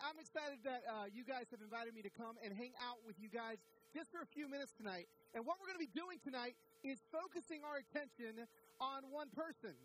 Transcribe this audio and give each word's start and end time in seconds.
I'm 0.00 0.16
excited 0.16 0.64
that 0.64 0.82
uh, 0.88 1.12
you 1.12 1.28
guys 1.28 1.52
have 1.52 1.60
invited 1.60 1.92
me 1.92 2.00
to 2.00 2.12
come 2.12 2.40
and 2.40 2.56
hang 2.56 2.72
out 2.80 3.04
with 3.04 3.20
you 3.20 3.28
guys 3.28 3.60
just 3.92 4.08
for 4.08 4.24
a 4.24 4.30
few 4.32 4.48
minutes 4.48 4.72
tonight. 4.72 5.12
And 5.36 5.44
what 5.44 5.60
we're 5.60 5.68
going 5.68 5.80
to 5.80 5.86
be 5.86 5.92
doing 5.92 6.16
tonight 6.24 6.56
is 6.80 7.04
focusing 7.12 7.60
our 7.60 7.84
attention 7.84 8.48
on 8.80 9.12
one 9.12 9.28
person. 9.36 9.76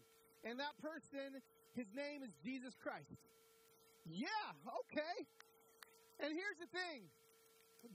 And 0.47 0.55
that 0.63 0.71
person, 0.79 1.43
his 1.75 1.91
name 1.91 2.23
is 2.23 2.31
Jesus 2.39 2.79
Christ. 2.79 3.19
Yeah, 4.07 4.29
okay. 4.87 5.27
And 6.23 6.31
here's 6.31 6.59
the 6.63 6.71
thing 6.71 7.11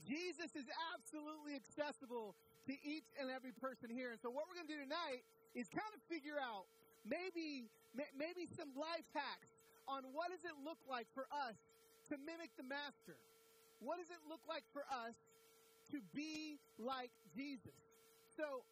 Jesus 0.05 0.53
is 0.53 0.69
absolutely 0.93 1.57
accessible 1.57 2.37
to 2.69 2.73
each 2.85 3.09
and 3.17 3.33
every 3.33 3.55
person 3.57 3.89
here. 3.89 4.13
And 4.13 4.19
so, 4.21 4.29
what 4.29 4.45
we're 4.45 4.61
going 4.61 4.69
to 4.69 4.75
do 4.77 4.83
tonight 4.85 5.25
is 5.57 5.65
kind 5.73 5.89
of 5.95 5.99
figure 6.05 6.37
out 6.37 6.69
maybe 7.01 7.65
maybe 8.13 8.45
some 8.53 8.69
life 8.77 9.07
hacks 9.11 9.57
on 9.89 10.05
what 10.13 10.29
does 10.29 10.45
it 10.45 10.55
look 10.63 10.79
like 10.87 11.09
for 11.11 11.25
us 11.33 11.57
to 12.11 12.19
mimic 12.27 12.51
the 12.59 12.67
master? 12.67 13.15
What 13.79 13.97
does 14.03 14.11
it 14.11 14.19
look 14.27 14.43
like 14.43 14.67
for 14.75 14.83
us 14.91 15.15
to 15.95 16.03
be 16.11 16.59
like 16.75 17.09
Jesus? 17.31 17.73
So 18.35 18.67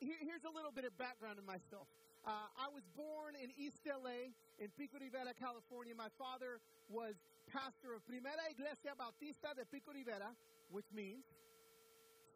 here, 0.00 0.18
here's 0.24 0.48
a 0.48 0.50
little 0.50 0.72
bit 0.72 0.88
of 0.88 0.96
background 0.96 1.36
in 1.36 1.44
myself. 1.44 1.84
Uh, 2.24 2.48
I 2.56 2.72
was 2.72 2.82
born 2.96 3.36
in 3.36 3.52
East 3.60 3.84
LA, 3.84 4.32
in 4.56 4.72
Pico 4.80 4.96
Rivera, 4.96 5.36
California. 5.36 5.92
My 5.92 6.10
father 6.16 6.64
was 6.88 7.12
pastor 7.52 7.92
of 7.92 8.00
Primera 8.08 8.48
Iglesia 8.48 8.96
Bautista 8.96 9.52
de 9.52 9.68
Pico 9.68 9.92
Rivera, 9.92 10.32
which 10.72 10.88
means 10.96 11.28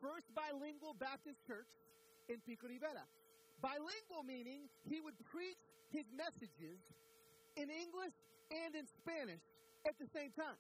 First 0.05 0.29
Bilingual 0.37 0.93
Baptist 1.01 1.41
Church 1.49 1.71
in 2.29 2.45
Pico 2.45 2.69
Rivera. 2.69 3.09
Bilingual 3.65 4.27
meaning 4.27 4.69
he 4.85 5.01
would 5.01 5.17
preach 5.33 5.59
his 5.89 6.05
messages 6.13 6.83
in 7.57 7.73
English 7.73 8.13
and 8.53 8.75
in 8.75 8.85
Spanish 9.01 9.41
at 9.87 9.97
the 10.03 10.11
same 10.11 10.35
time. 10.35 10.59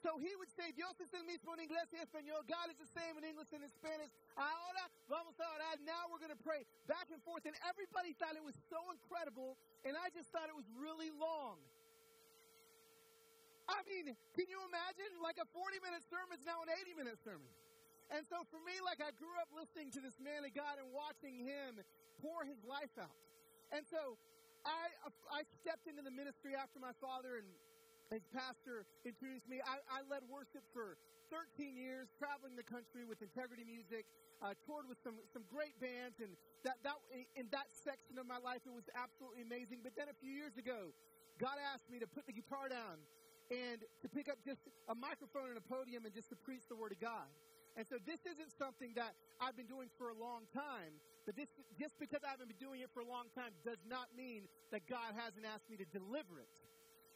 So 0.00 0.16
he 0.16 0.32
would 0.40 0.48
say, 0.56 0.72
Dios 0.72 0.96
es 0.96 1.12
el 1.12 1.28
mismo 1.28 1.52
en 1.52 1.60
inglés 1.60 1.84
y 1.92 2.00
español. 2.00 2.40
God 2.48 2.72
is 2.72 2.78
the 2.80 2.88
same 2.96 3.20
in 3.20 3.24
English 3.24 3.52
and 3.52 3.60
in 3.60 3.68
Spanish. 3.76 4.08
Ahora 4.32 4.88
vamos 5.12 5.36
a 5.36 5.44
orar. 5.44 5.76
Now 5.84 6.08
we're 6.08 6.22
going 6.22 6.32
to 6.32 6.40
pray 6.40 6.64
back 6.88 7.12
and 7.12 7.20
forth. 7.20 7.44
And 7.44 7.52
everybody 7.68 8.16
thought 8.16 8.32
it 8.32 8.40
was 8.40 8.56
so 8.72 8.80
incredible. 8.88 9.60
And 9.84 9.92
I 10.00 10.08
just 10.16 10.32
thought 10.32 10.48
it 10.48 10.56
was 10.56 10.64
really 10.80 11.12
long. 11.20 11.60
I 13.68 13.84
mean, 13.84 14.16
can 14.32 14.48
you 14.48 14.58
imagine? 14.72 15.20
Like 15.20 15.36
a 15.36 15.46
40 15.52 15.84
minute 15.84 16.00
sermon 16.08 16.32
is 16.40 16.48
now 16.48 16.64
an 16.64 16.72
80 16.72 16.96
minute 16.96 17.20
sermon. 17.20 17.52
And 18.08 18.24
so 18.26 18.42
for 18.48 18.58
me, 18.64 18.80
like 18.80 19.04
I 19.04 19.12
grew 19.20 19.36
up 19.36 19.52
listening 19.52 19.92
to 19.94 20.00
this 20.00 20.16
man 20.16 20.48
of 20.48 20.50
God 20.56 20.80
and 20.80 20.88
watching 20.96 21.38
him 21.44 21.78
pour 22.24 22.42
his 22.42 22.58
life 22.64 22.90
out. 22.96 23.14
And 23.70 23.84
so 23.86 24.16
I, 24.66 24.90
I 25.30 25.46
stepped 25.62 25.86
into 25.86 26.02
the 26.02 26.10
ministry 26.10 26.58
after 26.58 26.82
my 26.82 26.90
father 26.98 27.38
and 27.38 27.46
his 28.10 28.26
pastor 28.34 28.86
introduced 29.06 29.46
me. 29.46 29.62
I, 29.62 29.78
I 29.86 30.02
led 30.10 30.26
worship 30.26 30.66
for 30.74 30.98
13 31.30 31.78
years, 31.78 32.10
traveling 32.18 32.58
the 32.58 32.66
country 32.66 33.06
with 33.06 33.22
Integrity 33.22 33.62
Music, 33.62 34.02
uh, 34.42 34.58
toured 34.66 34.90
with 34.90 34.98
some, 35.06 35.22
some 35.30 35.46
great 35.46 35.78
bands, 35.78 36.18
and 36.18 36.34
that, 36.66 36.82
that 36.82 36.98
in 37.38 37.46
that 37.54 37.70
section 37.70 38.18
of 38.18 38.26
my 38.26 38.42
life, 38.42 38.66
it 38.66 38.74
was 38.74 38.90
absolutely 38.98 39.46
amazing. 39.46 39.86
But 39.86 39.94
then 39.94 40.10
a 40.10 40.16
few 40.18 40.34
years 40.34 40.58
ago, 40.58 40.90
God 41.38 41.54
asked 41.70 41.86
me 41.86 42.02
to 42.02 42.08
put 42.10 42.26
the 42.26 42.34
guitar 42.34 42.66
down 42.66 42.98
and 43.50 43.82
to 44.02 44.06
pick 44.10 44.26
up 44.26 44.42
just 44.42 44.66
a 44.90 44.94
microphone 44.94 45.54
and 45.54 45.58
a 45.58 45.66
podium 45.66 46.02
and 46.02 46.12
just 46.14 46.30
to 46.34 46.36
preach 46.42 46.66
the 46.66 46.74
Word 46.74 46.90
of 46.90 46.98
God. 46.98 47.30
And 47.78 47.86
so 47.86 48.02
this 48.02 48.26
isn't 48.26 48.50
something 48.58 48.98
that 48.98 49.14
I've 49.38 49.54
been 49.54 49.70
doing 49.70 49.86
for 49.94 50.10
a 50.10 50.18
long 50.18 50.50
time, 50.50 50.98
but 51.26 51.38
this, 51.38 51.46
just 51.78 51.94
because 52.02 52.26
I 52.26 52.34
haven't 52.34 52.50
been 52.50 52.58
doing 52.58 52.82
it 52.82 52.90
for 52.90 53.00
a 53.00 53.08
long 53.08 53.30
time 53.38 53.54
does 53.62 53.78
not 53.86 54.10
mean 54.10 54.50
that 54.74 54.90
God 54.90 55.14
hasn't 55.14 55.46
asked 55.46 55.70
me 55.70 55.78
to 55.78 55.86
deliver 55.94 56.42
it. 56.42 56.50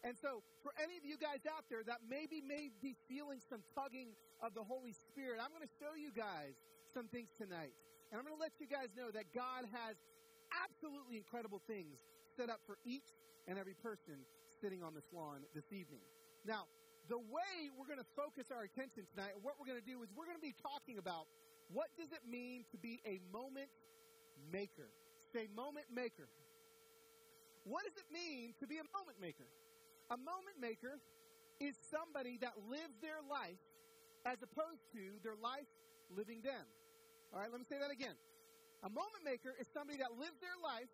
And 0.04 0.20
so, 0.20 0.44
for 0.60 0.76
any 0.76 1.00
of 1.00 1.04
you 1.08 1.16
guys 1.16 1.48
out 1.48 1.64
there 1.72 1.80
that 1.88 2.04
maybe 2.04 2.44
may 2.44 2.68
be 2.84 2.92
feeling 3.08 3.40
some 3.40 3.64
tugging 3.72 4.12
of 4.44 4.52
the 4.52 4.60
Holy 4.60 4.92
Spirit, 4.92 5.40
I'm 5.40 5.48
going 5.48 5.64
to 5.64 5.74
show 5.80 5.96
you 5.96 6.12
guys 6.12 6.60
some 6.92 7.08
things 7.08 7.32
tonight. 7.40 7.72
And 8.12 8.20
I'm 8.20 8.28
going 8.28 8.36
to 8.36 8.44
let 8.44 8.52
you 8.60 8.68
guys 8.68 8.92
know 8.92 9.08
that 9.16 9.32
God 9.32 9.64
has 9.72 9.96
absolutely 10.52 11.16
incredible 11.16 11.64
things 11.64 11.96
set 12.36 12.52
up 12.52 12.60
for 12.68 12.76
each 12.84 13.16
and 13.48 13.56
every 13.56 13.72
person 13.80 14.28
sitting 14.60 14.84
on 14.84 14.92
this 14.92 15.08
lawn 15.08 15.40
this 15.56 15.72
evening. 15.72 16.04
Now, 16.44 16.68
the 17.08 17.18
way 17.18 17.72
we're 17.72 17.88
going 17.88 18.00
to 18.00 18.12
focus 18.12 18.52
our 18.52 18.68
attention 18.68 19.08
tonight, 19.16 19.32
and 19.32 19.40
what 19.40 19.56
we're 19.56 19.72
going 19.72 19.80
to 19.80 19.88
do 19.88 20.04
is 20.04 20.12
we're 20.12 20.28
going 20.28 20.36
to 20.36 20.44
be 20.44 20.56
talking 20.60 21.00
about 21.00 21.32
what 21.72 21.88
does 21.96 22.12
it 22.12 22.28
mean 22.28 22.68
to 22.72 22.78
be 22.78 23.00
a 23.08 23.24
moment 23.32 23.72
maker. 24.52 24.92
Say 25.32 25.48
moment 25.56 25.88
maker. 25.88 26.28
What 27.64 27.88
does 27.88 27.96
it 27.96 28.08
mean 28.12 28.52
to 28.60 28.68
be 28.68 28.76
a 28.76 28.86
moment 28.92 29.16
maker? 29.16 29.48
A 30.10 30.18
moment 30.18 30.60
maker 30.60 31.00
is 31.60 31.74
somebody 31.88 32.36
that 32.44 32.52
lives 32.68 32.98
their 33.00 33.24
life 33.24 33.60
as 34.26 34.40
opposed 34.44 34.84
to 34.92 35.16
their 35.24 35.36
life 35.40 35.68
living 36.12 36.40
them. 36.44 36.64
All 37.32 37.40
right, 37.40 37.48
let 37.48 37.60
me 37.60 37.66
say 37.68 37.80
that 37.80 37.92
again. 37.92 38.16
A 38.84 38.90
moment 38.92 39.24
maker 39.24 39.56
is 39.56 39.64
somebody 39.72 39.96
that 40.04 40.12
lives 40.20 40.36
their 40.44 40.56
life 40.60 40.90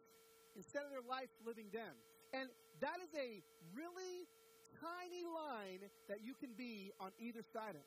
instead 0.54 0.87
of 0.87 0.91
their 0.94 1.04
life 1.04 1.31
living 1.43 1.66
them. 1.75 1.91
And 2.31 2.47
that 2.78 3.03
is 3.03 3.10
a 3.19 3.43
really 3.75 4.31
tiny 4.78 5.27
line 5.27 5.82
that 6.06 6.22
you 6.22 6.38
can 6.38 6.54
be 6.54 6.94
on 7.03 7.10
either 7.19 7.42
side 7.50 7.75
of. 7.75 7.87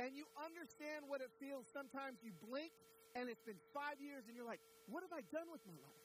And 0.00 0.16
you 0.16 0.24
understand 0.40 1.04
what 1.10 1.20
it 1.20 1.28
feels. 1.36 1.68
Sometimes 1.68 2.24
you 2.24 2.32
blink 2.40 2.72
and 3.12 3.28
it's 3.28 3.42
been 3.44 3.60
five 3.76 4.00
years 4.00 4.24
and 4.30 4.32
you're 4.32 4.48
like, 4.48 4.62
what 4.88 5.04
have 5.04 5.12
I 5.12 5.20
done 5.28 5.50
with 5.52 5.60
my 5.68 5.76
life? 5.76 6.04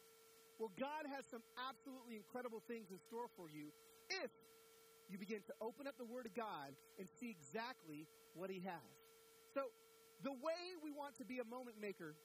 Well, 0.60 0.74
God 0.76 1.08
has 1.10 1.24
some 1.32 1.42
absolutely 1.56 2.20
incredible 2.20 2.62
things 2.68 2.92
in 2.92 3.00
store 3.08 3.32
for 3.40 3.48
you 3.48 3.72
if 4.24 4.32
you 5.10 5.18
begin 5.18 5.42
to 5.48 5.54
open 5.62 5.88
up 5.88 5.98
the 5.98 6.06
Word 6.06 6.26
of 6.26 6.34
God 6.34 6.74
and 6.98 7.08
see 7.20 7.30
exactly 7.30 8.08
what 8.34 8.50
He 8.50 8.62
has. 8.66 8.94
So, 9.54 9.70
the 10.24 10.32
way 10.32 10.78
we 10.82 10.92
want 10.92 11.18
to 11.20 11.26
be 11.26 11.40
a 11.40 11.48
moment 11.48 11.76
maker 11.82 12.16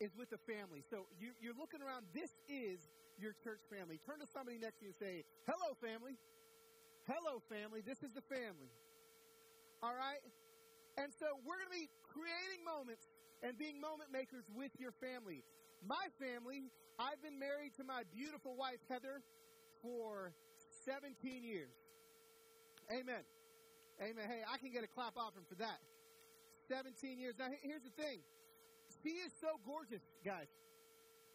is 0.00 0.10
with 0.18 0.30
the 0.30 0.40
family. 0.44 0.82
So, 0.90 1.06
you, 1.20 1.32
you're 1.40 1.56
looking 1.56 1.80
around, 1.80 2.06
this 2.12 2.30
is 2.48 2.78
your 3.16 3.32
church 3.44 3.62
family. 3.70 3.98
Turn 4.04 4.20
to 4.20 4.28
somebody 4.28 4.58
next 4.58 4.78
to 4.82 4.90
you 4.90 4.92
and 4.92 5.00
say, 5.00 5.24
Hello, 5.46 5.74
family. 5.80 6.18
Hello, 7.06 7.40
family. 7.48 7.80
This 7.80 8.02
is 8.04 8.12
the 8.12 8.24
family. 8.28 8.68
All 9.82 9.94
right? 9.94 10.20
And 10.98 11.14
so, 11.16 11.38
we're 11.46 11.56
going 11.62 11.72
to 11.72 11.78
be 11.78 11.88
creating 12.12 12.60
moments 12.66 13.06
and 13.42 13.56
being 13.56 13.80
moment 13.80 14.10
makers 14.10 14.44
with 14.52 14.74
your 14.78 14.92
family. 14.98 15.46
My 15.86 16.10
family, 16.18 16.68
I've 16.98 17.22
been 17.22 17.38
married 17.38 17.72
to 17.78 17.84
my 17.86 18.02
beautiful 18.10 18.58
wife, 18.58 18.82
Heather, 18.90 19.22
for 19.80 20.34
17 20.88 21.44
years. 21.44 21.68
Amen. 22.88 23.20
Amen. 24.00 24.24
Hey, 24.24 24.40
I 24.48 24.56
can 24.56 24.72
get 24.72 24.80
a 24.80 24.88
clap 24.88 25.20
offering 25.20 25.44
for 25.44 25.60
that. 25.60 25.76
17 26.72 27.20
years. 27.20 27.36
Now, 27.36 27.52
here's 27.60 27.84
the 27.84 27.92
thing. 27.92 28.24
She 29.04 29.20
is 29.20 29.28
so 29.36 29.60
gorgeous, 29.68 30.00
guys, 30.24 30.48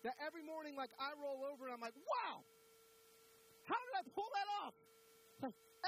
that 0.02 0.18
every 0.18 0.42
morning, 0.42 0.74
like, 0.74 0.90
I 0.98 1.14
roll 1.22 1.46
over 1.46 1.70
and 1.70 1.74
I'm 1.78 1.84
like, 1.86 1.94
wow, 2.02 2.42
how 3.70 3.78
did 3.78 3.94
I 3.94 4.04
pull 4.18 4.30
that 4.34 4.50
off? 4.66 4.76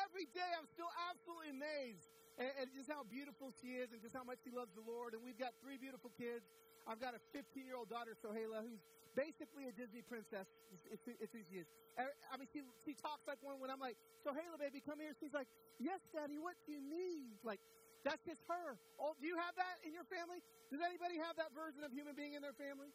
every 0.06 0.30
day, 0.38 0.50
I'm 0.54 0.70
still 0.70 0.92
absolutely 1.10 1.58
amazed 1.58 2.06
at 2.38 2.70
just 2.76 2.92
how 2.92 3.02
beautiful 3.08 3.50
she 3.64 3.80
is 3.82 3.90
and 3.96 4.04
just 4.04 4.14
how 4.14 4.28
much 4.28 4.44
she 4.46 4.52
loves 4.54 4.70
the 4.78 4.86
Lord. 4.86 5.18
And 5.18 5.24
we've 5.26 5.40
got 5.40 5.58
three 5.64 5.82
beautiful 5.82 6.12
kids. 6.20 6.46
I've 6.86 7.02
got 7.02 7.18
a 7.18 7.22
15 7.34 7.66
year 7.66 7.80
old 7.80 7.90
daughter, 7.90 8.14
Sohaila, 8.20 8.62
who's 8.62 8.84
basically 9.16 9.66
a 9.66 9.74
Disney 9.74 10.04
princess. 10.04 10.46
It's, 10.92 11.04
who 11.08 11.42
she 11.48 11.64
is. 11.64 11.68
Er, 11.98 12.12
I 12.30 12.36
mean, 12.36 12.52
she, 12.52 12.62
she 12.84 12.94
talks 12.94 13.24
like 13.26 13.40
one 13.42 13.58
when 13.64 13.72
I'm 13.72 13.80
like, 13.80 13.96
Sohaila, 14.22 14.60
baby, 14.60 14.84
come 14.84 15.00
here. 15.00 15.16
She's 15.18 15.34
like, 15.34 15.48
yes, 15.80 16.04
daddy, 16.12 16.38
what 16.38 16.60
do 16.68 16.76
you 16.76 16.84
need? 16.84 17.40
Like, 17.42 17.64
that's 18.04 18.22
just 18.28 18.44
her. 18.52 18.78
Oh, 19.02 19.18
do 19.18 19.26
you 19.26 19.40
have 19.40 19.56
that 19.58 19.82
in 19.82 19.96
your 19.96 20.06
family? 20.06 20.44
Does 20.70 20.84
anybody 20.84 21.18
have 21.18 21.40
that 21.42 21.56
version 21.56 21.82
of 21.82 21.90
human 21.90 22.14
being 22.14 22.38
in 22.38 22.46
their 22.46 22.54
family? 22.54 22.94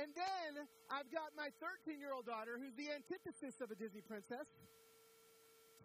And 0.00 0.08
then 0.16 0.64
I've 0.88 1.12
got 1.12 1.36
my 1.36 1.52
13 1.60 2.00
year 2.00 2.16
old 2.16 2.24
daughter, 2.24 2.56
who's 2.56 2.72
the 2.80 2.88
antithesis 2.88 3.60
of 3.60 3.68
a 3.68 3.76
Disney 3.76 4.00
princess. 4.00 4.48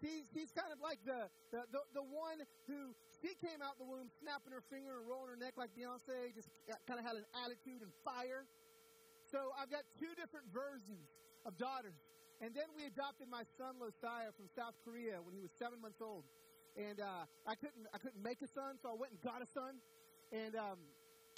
She's, 0.00 0.24
she's 0.30 0.54
kind 0.54 0.70
of 0.70 0.78
like 0.78 1.02
the, 1.02 1.26
the, 1.50 1.66
the, 1.74 1.82
the 1.92 2.06
one 2.06 2.46
who 2.70 2.94
she 3.18 3.34
came 3.42 3.58
out 3.58 3.76
the 3.82 3.84
womb 3.84 4.08
snapping 4.22 4.54
her 4.54 4.62
finger 4.70 4.94
and 5.02 5.04
rolling 5.10 5.34
her 5.34 5.36
neck 5.36 5.58
like 5.58 5.74
Beyonce, 5.74 6.30
just 6.32 6.46
uh, 6.70 6.78
kind 6.86 7.02
of 7.02 7.04
had 7.04 7.18
an 7.18 7.26
attitude 7.34 7.82
and 7.82 7.90
fire. 8.06 8.46
So 9.30 9.52
I've 9.60 9.70
got 9.70 9.84
two 10.00 10.12
different 10.16 10.48
versions 10.48 11.12
of 11.44 11.56
daughters. 11.60 11.96
And 12.40 12.54
then 12.54 12.70
we 12.72 12.86
adopted 12.86 13.28
my 13.28 13.42
son 13.58 13.76
Losiah 13.76 14.32
from 14.32 14.48
South 14.56 14.74
Korea 14.86 15.20
when 15.20 15.34
he 15.34 15.42
was 15.42 15.50
seven 15.58 15.82
months 15.82 16.00
old. 16.00 16.24
And 16.78 17.02
uh, 17.02 17.26
I 17.44 17.58
couldn't 17.58 17.90
I 17.90 17.98
couldn't 17.98 18.22
make 18.22 18.40
a 18.40 18.48
son, 18.48 18.78
so 18.78 18.88
I 18.88 18.96
went 18.96 19.10
and 19.12 19.20
got 19.20 19.42
a 19.42 19.48
son. 19.50 19.82
And 20.30 20.54
um, 20.54 20.78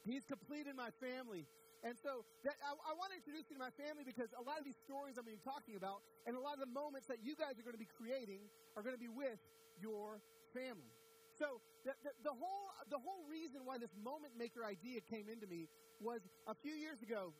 he's 0.04 0.22
complete 0.28 0.68
in 0.68 0.76
my 0.76 0.92
family. 1.00 1.48
And 1.80 1.96
so 1.96 2.28
that, 2.44 2.60
I, 2.60 2.76
I 2.76 2.92
want 2.92 3.16
to 3.16 3.16
introduce 3.16 3.48
you 3.48 3.56
to 3.56 3.62
my 3.64 3.72
family 3.80 4.04
because 4.04 4.28
a 4.36 4.44
lot 4.44 4.60
of 4.60 4.68
these 4.68 4.76
stories 4.84 5.16
I'm 5.16 5.24
going 5.24 5.40
to 5.40 5.40
be 5.40 5.48
talking 5.48 5.80
about 5.80 6.04
and 6.28 6.36
a 6.36 6.42
lot 6.42 6.60
of 6.60 6.60
the 6.60 6.68
moments 6.68 7.08
that 7.08 7.24
you 7.24 7.32
guys 7.32 7.56
are 7.56 7.64
going 7.64 7.76
to 7.76 7.80
be 7.80 7.88
creating 7.88 8.44
are 8.76 8.84
going 8.84 8.92
to 8.92 9.00
be 9.00 9.08
with 9.08 9.40
your 9.80 10.20
family. 10.52 10.92
So 11.40 11.64
the, 11.88 11.96
the, 12.04 12.12
the, 12.20 12.34
whole, 12.36 12.68
the 12.92 13.00
whole 13.00 13.24
reason 13.24 13.64
why 13.64 13.80
this 13.80 13.96
moment 13.96 14.36
maker 14.36 14.60
idea 14.60 15.00
came 15.08 15.24
into 15.32 15.48
me 15.48 15.72
was 16.04 16.20
a 16.44 16.52
few 16.52 16.76
years 16.76 17.00
ago, 17.00 17.32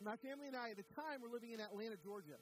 my 0.00 0.16
family 0.16 0.46
and 0.48 0.56
I 0.56 0.70
at 0.70 0.78
the 0.78 0.88
time 0.94 1.20
were 1.20 1.28
living 1.28 1.52
in 1.52 1.60
Atlanta, 1.60 1.96
Georgia. 2.00 2.38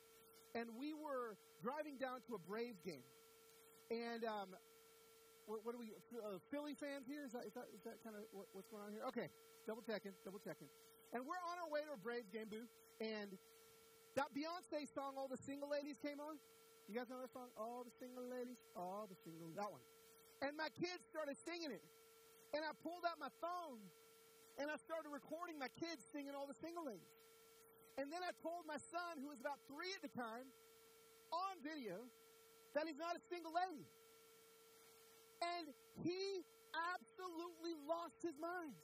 And 0.54 0.70
we 0.78 0.94
were 0.94 1.38
driving 1.62 1.96
down 1.98 2.22
to 2.26 2.34
a 2.34 2.40
Braves 2.42 2.82
game. 2.82 3.06
And 3.90 4.22
um, 4.26 4.54
what, 5.46 5.66
what 5.66 5.74
are 5.74 5.82
we? 5.82 5.94
Uh, 6.14 6.38
Philly 6.50 6.74
fans 6.74 7.06
here? 7.06 7.26
Is 7.26 7.34
that 7.34 7.46
is 7.46 7.54
that, 7.54 7.66
is 7.74 7.82
that 7.86 7.98
kind 8.02 8.14
of 8.14 8.22
what, 8.30 8.46
what's 8.54 8.70
going 8.70 8.82
on 8.82 8.90
here? 8.94 9.02
Okay, 9.10 9.30
double 9.66 9.82
checking, 9.82 10.14
double 10.22 10.38
checking. 10.38 10.70
And 11.10 11.26
we're 11.26 11.42
on 11.50 11.58
our 11.58 11.70
way 11.70 11.82
to 11.86 11.94
a 11.94 12.00
Braves 12.00 12.30
game, 12.30 12.46
boo. 12.50 12.66
And 13.02 13.34
that 14.14 14.30
Beyonce 14.34 14.86
song, 14.90 15.14
"All 15.18 15.26
the 15.26 15.38
Single 15.38 15.70
Ladies," 15.70 15.98
came 16.02 16.18
on. 16.18 16.38
You 16.90 16.98
guys 16.98 17.06
know 17.06 17.22
that 17.22 17.30
song? 17.30 17.46
All 17.54 17.86
the 17.86 17.94
single 18.02 18.26
ladies, 18.26 18.58
all 18.74 19.06
the 19.06 19.14
single. 19.22 19.46
That 19.54 19.70
one. 19.70 19.78
And 20.42 20.58
my 20.58 20.66
kids 20.74 21.06
started 21.06 21.38
singing 21.46 21.70
it. 21.70 21.86
And 22.50 22.66
I 22.66 22.74
pulled 22.82 23.06
out 23.06 23.14
my 23.22 23.30
phone 23.38 23.78
and 24.58 24.66
I 24.66 24.74
started 24.82 25.14
recording 25.14 25.54
my 25.54 25.70
kids 25.78 26.02
singing 26.10 26.34
all 26.34 26.50
the 26.50 26.58
single 26.58 26.82
ladies. 26.82 27.06
And 27.98 28.12
then 28.12 28.22
I 28.22 28.32
told 28.42 28.66
my 28.66 28.78
son, 28.90 29.18
who 29.20 29.28
was 29.28 29.40
about 29.40 29.58
three 29.66 29.90
at 29.94 30.02
the 30.02 30.12
time, 30.14 30.46
on 31.30 31.54
video, 31.62 32.02
that 32.74 32.86
he's 32.86 32.98
not 32.98 33.14
a 33.14 33.22
single 33.30 33.54
lady. 33.54 33.86
And 35.40 35.72
he 36.04 36.44
absolutely 36.70 37.74
lost 37.88 38.20
his 38.22 38.36
mind. 38.38 38.76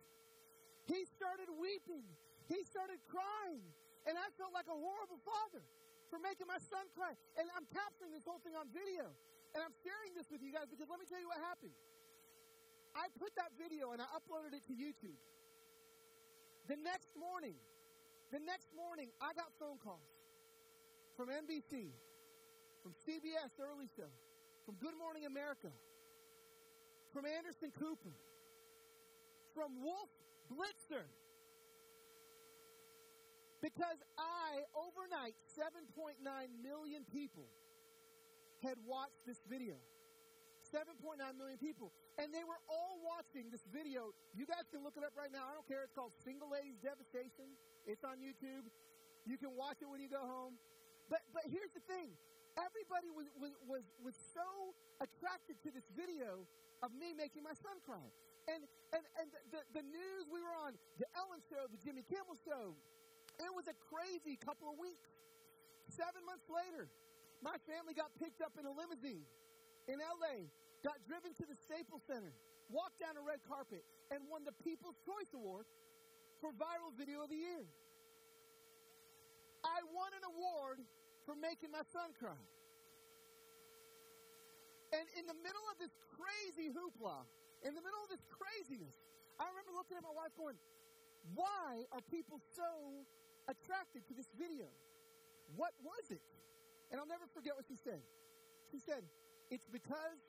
He 0.86 1.04
started 1.18 1.50
weeping. 1.58 2.06
He 2.46 2.62
started 2.66 2.98
crying. 3.10 3.62
And 4.06 4.14
I 4.14 4.30
felt 4.38 4.54
like 4.54 4.70
a 4.70 4.76
horrible 4.76 5.18
father 5.26 5.62
for 6.10 6.22
making 6.22 6.46
my 6.46 6.62
son 6.62 6.86
cry. 6.94 7.14
And 7.34 7.50
I'm 7.58 7.66
capturing 7.74 8.14
this 8.14 8.22
whole 8.22 8.38
thing 8.46 8.54
on 8.54 8.70
video. 8.70 9.10
And 9.54 9.60
I'm 9.64 9.74
sharing 9.82 10.14
this 10.14 10.30
with 10.30 10.44
you 10.44 10.54
guys 10.54 10.70
because 10.70 10.86
let 10.86 11.02
me 11.02 11.06
tell 11.08 11.18
you 11.18 11.26
what 11.26 11.42
happened. 11.42 11.74
I 12.94 13.10
put 13.20 13.34
that 13.36 13.52
video 13.60 13.92
and 13.92 14.00
I 14.00 14.08
uploaded 14.14 14.56
it 14.56 14.64
to 14.70 14.74
YouTube. 14.74 15.20
The 16.70 16.78
next 16.80 17.12
morning, 17.18 17.58
the 18.32 18.40
next 18.40 18.68
morning, 18.74 19.08
I 19.20 19.32
got 19.34 19.52
phone 19.58 19.78
calls 19.78 20.10
from 21.16 21.28
NBC, 21.28 21.94
from 22.82 22.92
CBS 23.06 23.54
Early 23.58 23.88
Show, 23.96 24.10
from 24.64 24.74
Good 24.76 24.98
Morning 24.98 25.26
America, 25.26 25.70
from 27.12 27.24
Anderson 27.24 27.72
Cooper, 27.78 28.14
from 29.54 29.82
Wolf 29.82 30.10
Blitzer. 30.50 31.06
Because 33.62 33.98
I, 34.18 34.62
overnight, 34.76 35.34
7.9 35.56 36.20
million 36.62 37.02
people 37.10 37.46
had 38.62 38.76
watched 38.86 39.24
this 39.26 39.40
video. 39.48 39.74
7.9 40.68 41.18
million 41.38 41.58
people. 41.58 41.92
And 42.18 42.34
they 42.34 42.42
were 42.42 42.58
all 42.66 42.98
watching 43.02 43.48
this 43.54 43.62
video. 43.70 44.10
You 44.34 44.46
guys 44.46 44.66
can 44.68 44.82
look 44.82 44.98
it 44.98 45.04
up 45.04 45.14
right 45.14 45.30
now. 45.30 45.46
I 45.46 45.52
don't 45.54 45.66
care. 45.66 45.86
It's 45.86 45.94
called 45.94 46.12
Single 46.22 46.50
Ladies 46.50 46.76
Devastation. 46.82 47.54
It's 47.86 48.02
on 48.02 48.18
YouTube. 48.18 48.66
You 49.26 49.38
can 49.38 49.54
watch 49.54 49.82
it 49.82 49.88
when 49.88 50.02
you 50.02 50.10
go 50.10 50.22
home. 50.22 50.58
But, 51.06 51.22
but 51.30 51.46
here's 51.46 51.70
the 51.74 51.84
thing 51.86 52.14
everybody 52.56 53.12
was, 53.12 53.28
was, 53.36 53.52
was, 53.68 53.84
was 54.00 54.16
so 54.32 54.72
attracted 54.98 55.60
to 55.60 55.68
this 55.70 55.84
video 55.92 56.48
of 56.80 56.90
me 56.96 57.12
making 57.12 57.44
my 57.44 57.52
son 57.52 57.76
cry. 57.84 58.02
And, 58.48 58.64
and, 58.94 59.04
and 59.20 59.28
the, 59.50 59.60
the 59.74 59.84
news 59.84 60.24
we 60.30 60.40
were 60.40 60.56
on, 60.64 60.78
the 60.96 61.08
Ellen 61.18 61.42
Show, 61.50 61.66
the 61.68 61.80
Jimmy 61.82 62.06
Kimmel 62.06 62.38
Show, 62.46 62.78
it 63.42 63.52
was 63.52 63.68
a 63.68 63.76
crazy 63.92 64.38
couple 64.40 64.70
of 64.72 64.80
weeks. 64.80 65.12
Seven 65.92 66.24
months 66.24 66.48
later, 66.48 66.88
my 67.44 67.58
family 67.68 67.92
got 67.92 68.14
picked 68.16 68.40
up 68.40 68.56
in 68.56 68.64
a 68.64 68.72
limousine 68.72 69.26
in 69.86 69.98
LA, 69.98 70.50
got 70.82 70.98
driven 71.06 71.34
to 71.38 71.44
the 71.46 71.56
Staples 71.66 72.02
Center, 72.06 72.34
walked 72.70 72.98
down 72.98 73.18
a 73.18 73.24
red 73.24 73.42
carpet, 73.46 73.82
and 74.10 74.22
won 74.30 74.42
the 74.46 74.54
People's 74.62 74.98
Choice 75.02 75.30
Award 75.34 75.66
for 76.42 76.50
Viral 76.54 76.94
Video 76.94 77.26
of 77.26 77.30
the 77.30 77.38
Year. 77.38 77.64
I 79.64 79.82
won 79.90 80.10
an 80.14 80.22
award 80.26 80.78
for 81.26 81.34
making 81.34 81.74
my 81.74 81.82
son 81.90 82.14
cry. 82.18 82.38
And 84.94 85.06
in 85.18 85.26
the 85.26 85.34
middle 85.42 85.66
of 85.70 85.76
this 85.82 85.90
crazy 86.14 86.70
hoopla, 86.70 87.26
in 87.66 87.74
the 87.74 87.82
middle 87.82 88.02
of 88.06 88.10
this 88.10 88.22
craziness, 88.30 88.94
I 89.42 89.50
remember 89.50 89.74
looking 89.74 89.98
at 89.98 90.06
my 90.06 90.14
wife 90.14 90.30
going, 90.38 90.54
Why 91.34 91.82
are 91.90 92.00
people 92.06 92.38
so 92.54 93.02
attracted 93.48 94.02
to 94.10 94.14
this 94.14 94.26
video. 94.34 94.66
What 95.54 95.72
was 95.82 96.10
it? 96.10 96.22
And 96.90 96.98
I'll 96.98 97.10
never 97.10 97.26
forget 97.34 97.54
what 97.54 97.66
she 97.66 97.78
said. 97.78 98.02
She 98.70 98.78
said, 98.82 99.02
It's 99.50 99.66
because 99.70 100.20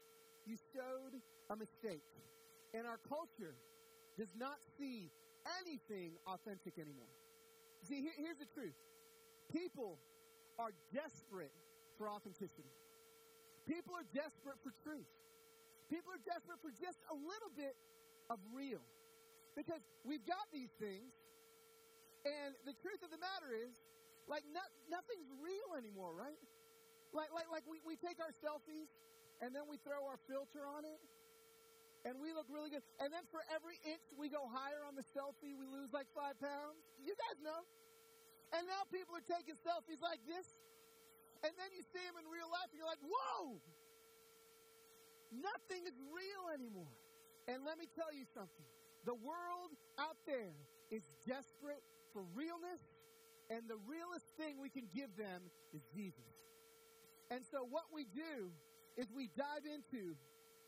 you 0.46 0.56
showed 0.74 1.18
a 1.50 1.56
mistake. 1.56 2.06
And 2.74 2.86
our 2.86 3.00
culture 3.08 3.56
does 4.18 4.34
not 4.38 4.58
see 4.78 5.10
anything 5.64 6.18
authentic 6.28 6.78
anymore. 6.78 7.10
See, 7.88 8.02
here, 8.02 8.18
here's 8.18 8.38
the 8.38 8.50
truth 8.54 8.76
people 9.52 9.98
are 10.60 10.72
desperate 10.94 11.54
for 11.98 12.10
authenticity, 12.10 12.74
people 13.68 13.96
are 13.96 14.06
desperate 14.14 14.58
for 14.64 14.74
truth. 14.84 15.08
People 15.88 16.12
are 16.12 16.24
desperate 16.28 16.60
for 16.60 16.72
just 16.76 17.00
a 17.08 17.16
little 17.16 17.52
bit 17.56 17.72
of 18.28 18.40
real. 18.52 18.84
Because 19.56 19.80
we've 20.04 20.24
got 20.28 20.44
these 20.52 20.70
things, 20.84 21.16
and 22.28 22.52
the 22.68 22.76
truth 22.84 23.00
of 23.02 23.10
the 23.10 23.18
matter 23.18 23.56
is, 23.56 23.72
like, 24.28 24.44
no, 24.52 24.60
nothing's 24.92 25.32
real 25.40 25.80
anymore, 25.80 26.12
right? 26.12 26.36
Like, 27.18 27.34
like, 27.34 27.50
like 27.50 27.66
we, 27.66 27.82
we 27.82 27.98
take 27.98 28.22
our 28.22 28.30
selfies 28.46 28.86
and 29.42 29.50
then 29.58 29.66
we 29.66 29.82
throw 29.82 30.06
our 30.06 30.22
filter 30.30 30.62
on 30.62 30.86
it 30.86 31.02
and 32.06 32.22
we 32.22 32.30
look 32.30 32.46
really 32.54 32.70
good. 32.70 32.86
And 33.02 33.10
then 33.10 33.26
for 33.34 33.42
every 33.50 33.82
inch 33.82 34.06
we 34.14 34.30
go 34.30 34.46
higher 34.46 34.86
on 34.86 34.94
the 34.94 35.02
selfie, 35.18 35.58
we 35.58 35.66
lose 35.66 35.90
like 35.90 36.06
five 36.14 36.38
pounds. 36.38 36.78
You 37.02 37.18
guys 37.18 37.42
know. 37.42 37.66
And 38.54 38.70
now 38.70 38.86
people 38.94 39.18
are 39.18 39.26
taking 39.26 39.58
selfies 39.66 39.98
like 39.98 40.22
this. 40.30 40.46
And 41.42 41.50
then 41.58 41.70
you 41.74 41.82
see 41.90 42.06
them 42.06 42.22
in 42.22 42.26
real 42.30 42.48
life 42.54 42.70
and 42.70 42.78
you're 42.78 42.90
like, 42.90 43.02
whoa! 43.02 43.58
Nothing 45.34 45.90
is 45.90 45.98
real 46.14 46.54
anymore. 46.54 46.94
And 47.50 47.66
let 47.66 47.82
me 47.82 47.90
tell 47.98 48.14
you 48.14 48.24
something. 48.32 48.70
The 49.04 49.18
world 49.18 49.74
out 49.98 50.18
there 50.30 50.56
is 50.92 51.04
desperate 51.28 51.84
for 52.14 52.24
realness, 52.36 52.82
and 53.50 53.64
the 53.68 53.80
realest 53.88 54.26
thing 54.40 54.60
we 54.60 54.70
can 54.70 54.88
give 54.96 55.12
them 55.16 55.44
is 55.74 55.82
Jesus. 55.96 56.47
And 57.30 57.44
so 57.52 57.68
what 57.68 57.92
we 57.92 58.08
do 58.08 58.52
is 58.96 59.12
we 59.12 59.30
dive 59.36 59.68
into 59.68 60.16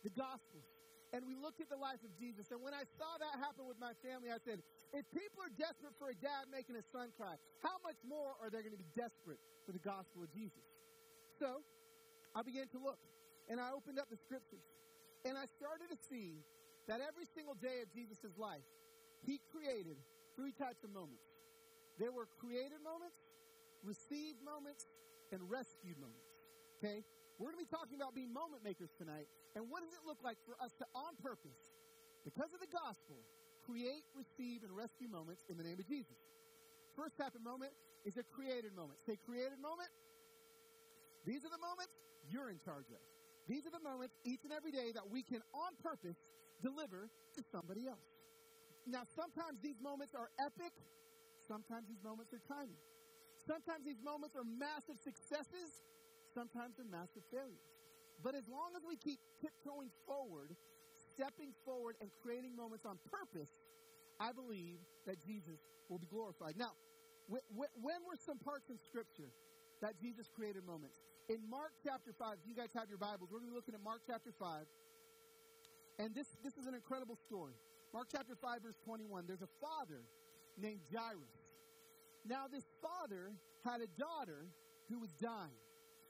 the 0.04 0.12
Gospels 0.12 0.68
and 1.12 1.26
we 1.26 1.34
look 1.34 1.58
at 1.58 1.70
the 1.72 1.80
life 1.80 2.00
of 2.06 2.14
Jesus. 2.20 2.54
And 2.54 2.62
when 2.62 2.76
I 2.78 2.86
saw 3.00 3.18
that 3.18 3.42
happen 3.42 3.66
with 3.66 3.82
my 3.82 3.98
family, 4.06 4.30
I 4.30 4.38
said, 4.44 4.62
if 4.94 5.06
people 5.10 5.42
are 5.42 5.54
desperate 5.58 5.98
for 5.98 6.14
a 6.14 6.18
dad 6.18 6.46
making 6.54 6.78
a 6.78 6.86
son 6.94 7.10
cry, 7.18 7.34
how 7.66 7.82
much 7.82 7.98
more 8.06 8.38
are 8.38 8.54
they 8.54 8.62
going 8.62 8.76
to 8.76 8.82
be 8.82 8.92
desperate 8.94 9.42
for 9.66 9.74
the 9.74 9.82
gospel 9.82 10.22
of 10.22 10.30
Jesus? 10.30 10.62
So 11.42 11.66
I 12.38 12.46
began 12.46 12.70
to 12.78 12.80
look 12.80 13.02
and 13.50 13.58
I 13.58 13.74
opened 13.74 13.98
up 13.98 14.12
the 14.14 14.22
scriptures 14.22 14.66
and 15.26 15.34
I 15.34 15.50
started 15.58 15.90
to 15.90 15.98
see 15.98 16.46
that 16.86 17.02
every 17.02 17.26
single 17.34 17.58
day 17.58 17.82
of 17.82 17.90
Jesus' 17.90 18.38
life, 18.38 18.66
he 19.26 19.42
created 19.50 19.98
three 20.38 20.54
types 20.54 20.86
of 20.86 20.94
moments. 20.94 21.26
There 21.98 22.14
were 22.14 22.30
created 22.40 22.80
moments, 22.86 23.18
received 23.84 24.40
moments, 24.46 24.88
and 25.34 25.44
rescued 25.50 25.98
moments. 26.00 26.39
Okay? 26.80 27.04
We're 27.38 27.52
going 27.52 27.60
to 27.60 27.66
be 27.68 27.72
talking 27.72 27.96
about 28.00 28.16
being 28.16 28.32
moment 28.32 28.64
makers 28.64 28.92
tonight. 28.98 29.28
And 29.56 29.68
what 29.68 29.84
does 29.84 29.92
it 29.92 30.04
look 30.08 30.20
like 30.24 30.40
for 30.48 30.56
us 30.64 30.72
to, 30.80 30.86
on 30.96 31.16
purpose, 31.20 31.56
because 32.24 32.52
of 32.52 32.60
the 32.60 32.72
gospel, 32.72 33.20
create, 33.64 34.04
receive, 34.16 34.64
and 34.64 34.72
rescue 34.72 35.08
moments 35.08 35.44
in 35.48 35.56
the 35.56 35.64
name 35.64 35.80
of 35.80 35.88
Jesus? 35.88 36.20
First 36.96 37.16
type 37.16 37.36
of 37.36 37.44
moment 37.44 37.72
is 38.04 38.18
a 38.20 38.26
created 38.36 38.76
moment. 38.76 39.00
Say, 39.08 39.16
created 39.24 39.60
moment. 39.60 39.92
These 41.24 41.44
are 41.48 41.52
the 41.52 41.62
moments 41.64 41.96
you're 42.28 42.52
in 42.52 42.60
charge 42.60 42.88
of. 42.92 43.04
These 43.48 43.66
are 43.66 43.72
the 43.72 43.84
moments 43.84 44.16
each 44.28 44.44
and 44.44 44.52
every 44.52 44.72
day 44.72 44.92
that 44.94 45.08
we 45.08 45.24
can, 45.24 45.40
on 45.56 45.72
purpose, 45.80 46.20
deliver 46.62 47.08
to 47.36 47.42
somebody 47.52 47.88
else. 47.88 48.04
Now, 48.86 49.04
sometimes 49.16 49.60
these 49.64 49.80
moments 49.80 50.14
are 50.16 50.30
epic, 50.40 50.76
Sometimes 51.50 51.90
these 51.90 52.04
moments 52.06 52.30
are 52.30 52.42
tiny. 52.46 52.78
Sometimes 53.50 53.82
these 53.82 53.98
moments 54.06 54.38
are 54.38 54.46
massive 54.46 55.02
successes. 55.02 55.82
Sometimes 56.34 56.78
they're 56.78 56.90
massive 56.90 57.24
failures. 57.32 57.66
But 58.24 58.36
as 58.36 58.44
long 58.48 58.76
as 58.76 58.84
we 58.84 58.98
keep 58.98 59.20
tiptoeing 59.42 59.90
forward, 60.06 60.56
stepping 61.16 61.56
forward, 61.66 61.96
and 62.02 62.12
creating 62.22 62.56
moments 62.56 62.86
on 62.86 63.00
purpose, 63.08 63.50
I 64.20 64.32
believe 64.32 64.80
that 65.08 65.20
Jesus 65.24 65.60
will 65.88 66.00
be 66.00 66.08
glorified. 66.12 66.56
Now, 66.58 66.76
when 67.28 68.00
were 68.08 68.20
some 68.20 68.38
parts 68.40 68.70
in 68.70 68.78
Scripture 68.88 69.32
that 69.82 69.96
Jesus 70.00 70.28
created 70.28 70.66
moments? 70.66 70.96
In 71.30 71.40
Mark 71.50 71.72
chapter 71.86 72.12
5, 72.18 72.42
if 72.42 72.50
you 72.50 72.56
guys 72.56 72.74
have 72.74 72.90
your 72.90 72.98
Bibles, 72.98 73.30
we're 73.32 73.40
going 73.40 73.52
to 73.52 73.54
be 73.54 73.60
looking 73.60 73.76
at 73.76 73.84
Mark 73.84 74.02
chapter 74.08 74.34
5. 74.40 74.66
And 76.00 76.16
this, 76.16 76.28
this 76.44 76.58
is 76.58 76.66
an 76.66 76.74
incredible 76.74 77.16
story. 77.28 77.54
Mark 77.94 78.08
chapter 78.12 78.36
5, 78.36 78.64
verse 78.64 78.80
21. 78.84 79.26
There's 79.28 79.46
a 79.46 79.54
father 79.62 80.02
named 80.58 80.82
Jairus. 80.92 81.38
Now, 82.28 82.46
this 82.52 82.66
father 82.82 83.32
had 83.64 83.82
a 83.82 83.88
daughter 84.00 84.50
who 84.90 85.00
was 85.00 85.12
dying. 85.22 85.60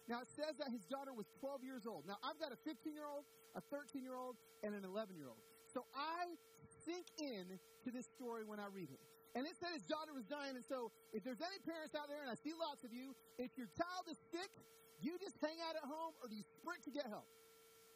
Now, 0.09 0.25
it 0.25 0.29
says 0.33 0.57
that 0.57 0.73
his 0.73 0.81
daughter 0.89 1.13
was 1.13 1.29
12 1.37 1.61
years 1.61 1.85
old. 1.85 2.09
Now, 2.09 2.17
I've 2.25 2.41
got 2.41 2.49
a 2.49 2.57
15 2.65 2.97
year 2.97 3.05
old, 3.05 3.29
a 3.53 3.61
13 3.69 4.01
year 4.01 4.17
old, 4.17 4.41
and 4.65 4.73
an 4.73 4.81
11 4.81 5.13
year 5.13 5.29
old. 5.29 5.37
So 5.69 5.85
I 5.93 6.33
sink 6.81 7.05
in 7.21 7.61
to 7.85 7.89
this 7.93 8.09
story 8.17 8.41
when 8.41 8.57
I 8.57 8.73
read 8.73 8.89
it. 8.89 8.97
And 9.37 9.45
it 9.45 9.53
said 9.61 9.69
his 9.77 9.85
daughter 9.85 10.09
was 10.17 10.25
dying. 10.25 10.57
And 10.57 10.65
so, 10.65 10.89
if 11.13 11.21
there's 11.21 11.45
any 11.45 11.61
parents 11.61 11.93
out 11.93 12.09
there, 12.09 12.25
and 12.25 12.33
I 12.33 12.37
see 12.41 12.57
lots 12.57 12.81
of 12.81 12.89
you, 12.89 13.13
if 13.37 13.53
your 13.53 13.69
child 13.77 14.09
is 14.09 14.17
sick, 14.33 14.49
you 14.97 15.21
just 15.21 15.37
hang 15.37 15.61
out 15.61 15.77
at 15.77 15.85
home 15.85 16.17
or 16.19 16.27
do 16.27 16.33
you 16.33 16.43
sprint 16.57 16.81
to 16.89 16.91
get 16.91 17.05
help? 17.05 17.29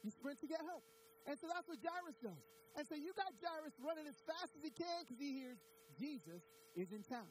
You 0.05 0.13
sprint 0.13 0.38
to 0.46 0.48
get 0.48 0.62
help. 0.62 0.86
And 1.25 1.34
so 1.41 1.50
that's 1.50 1.65
what 1.65 1.82
Jairus 1.82 2.22
does. 2.22 2.46
And 2.77 2.86
so 2.86 2.93
you 2.93 3.12
got 3.17 3.34
Jairus 3.41 3.74
running 3.82 4.05
as 4.05 4.15
fast 4.24 4.53
as 4.53 4.62
he 4.62 4.70
can 4.70 5.01
because 5.03 5.17
he 5.17 5.34
hears 5.34 5.58
Jesus 5.98 6.46
is 6.77 6.93
in 6.93 7.01
town. 7.01 7.29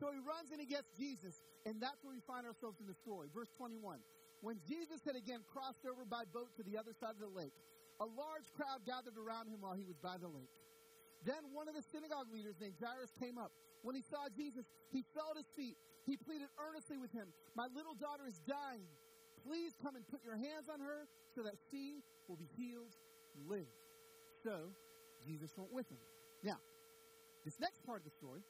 So 0.00 0.08
he 0.08 0.18
runs 0.24 0.48
and 0.48 0.56
he 0.56 0.64
gets 0.64 0.88
Jesus, 0.96 1.44
and 1.68 1.76
that's 1.76 2.00
where 2.00 2.16
we 2.16 2.24
find 2.24 2.48
ourselves 2.48 2.80
in 2.80 2.88
the 2.88 2.96
story. 2.96 3.28
Verse 3.28 3.52
21. 3.60 4.00
When 4.40 4.56
Jesus 4.64 5.04
had 5.04 5.20
again 5.20 5.44
crossed 5.44 5.84
over 5.84 6.08
by 6.08 6.24
boat 6.32 6.48
to 6.56 6.64
the 6.64 6.80
other 6.80 6.96
side 6.96 7.12
of 7.12 7.20
the 7.20 7.28
lake, 7.28 7.52
a 8.00 8.08
large 8.08 8.48
crowd 8.56 8.88
gathered 8.88 9.20
around 9.20 9.52
him 9.52 9.60
while 9.60 9.76
he 9.76 9.84
was 9.84 10.00
by 10.00 10.16
the 10.16 10.32
lake. 10.32 10.48
Then 11.28 11.52
one 11.52 11.68
of 11.68 11.76
the 11.76 11.84
synagogue 11.84 12.32
leaders 12.32 12.56
named 12.56 12.80
Jairus 12.80 13.12
came 13.20 13.36
up. 13.36 13.52
When 13.84 13.92
he 13.92 14.00
saw 14.00 14.32
Jesus, 14.32 14.64
he 14.88 15.04
fell 15.12 15.36
at 15.36 15.36
his 15.36 15.52
feet. 15.52 15.76
He 16.08 16.16
pleaded 16.16 16.48
earnestly 16.56 16.96
with 16.96 17.12
him, 17.12 17.28
My 17.52 17.68
little 17.76 17.92
daughter 17.92 18.24
is 18.24 18.40
dying. 18.48 18.88
Please 19.44 19.76
come 19.84 19.96
and 19.96 20.08
put 20.08 20.24
your 20.24 20.36
hands 20.36 20.72
on 20.72 20.80
her 20.80 21.04
so 21.36 21.44
that 21.44 21.60
she 21.70 22.00
will 22.28 22.40
be 22.40 22.48
healed 22.56 22.96
and 23.36 23.44
live. 23.48 23.68
So 24.42 24.72
Jesus 25.28 25.52
went 25.56 25.72
with 25.72 25.88
him. 25.92 26.00
Now, 26.42 26.56
this 27.44 27.60
next 27.60 27.84
part 27.84 28.00
of 28.00 28.04
the 28.04 28.16
story, 28.16 28.40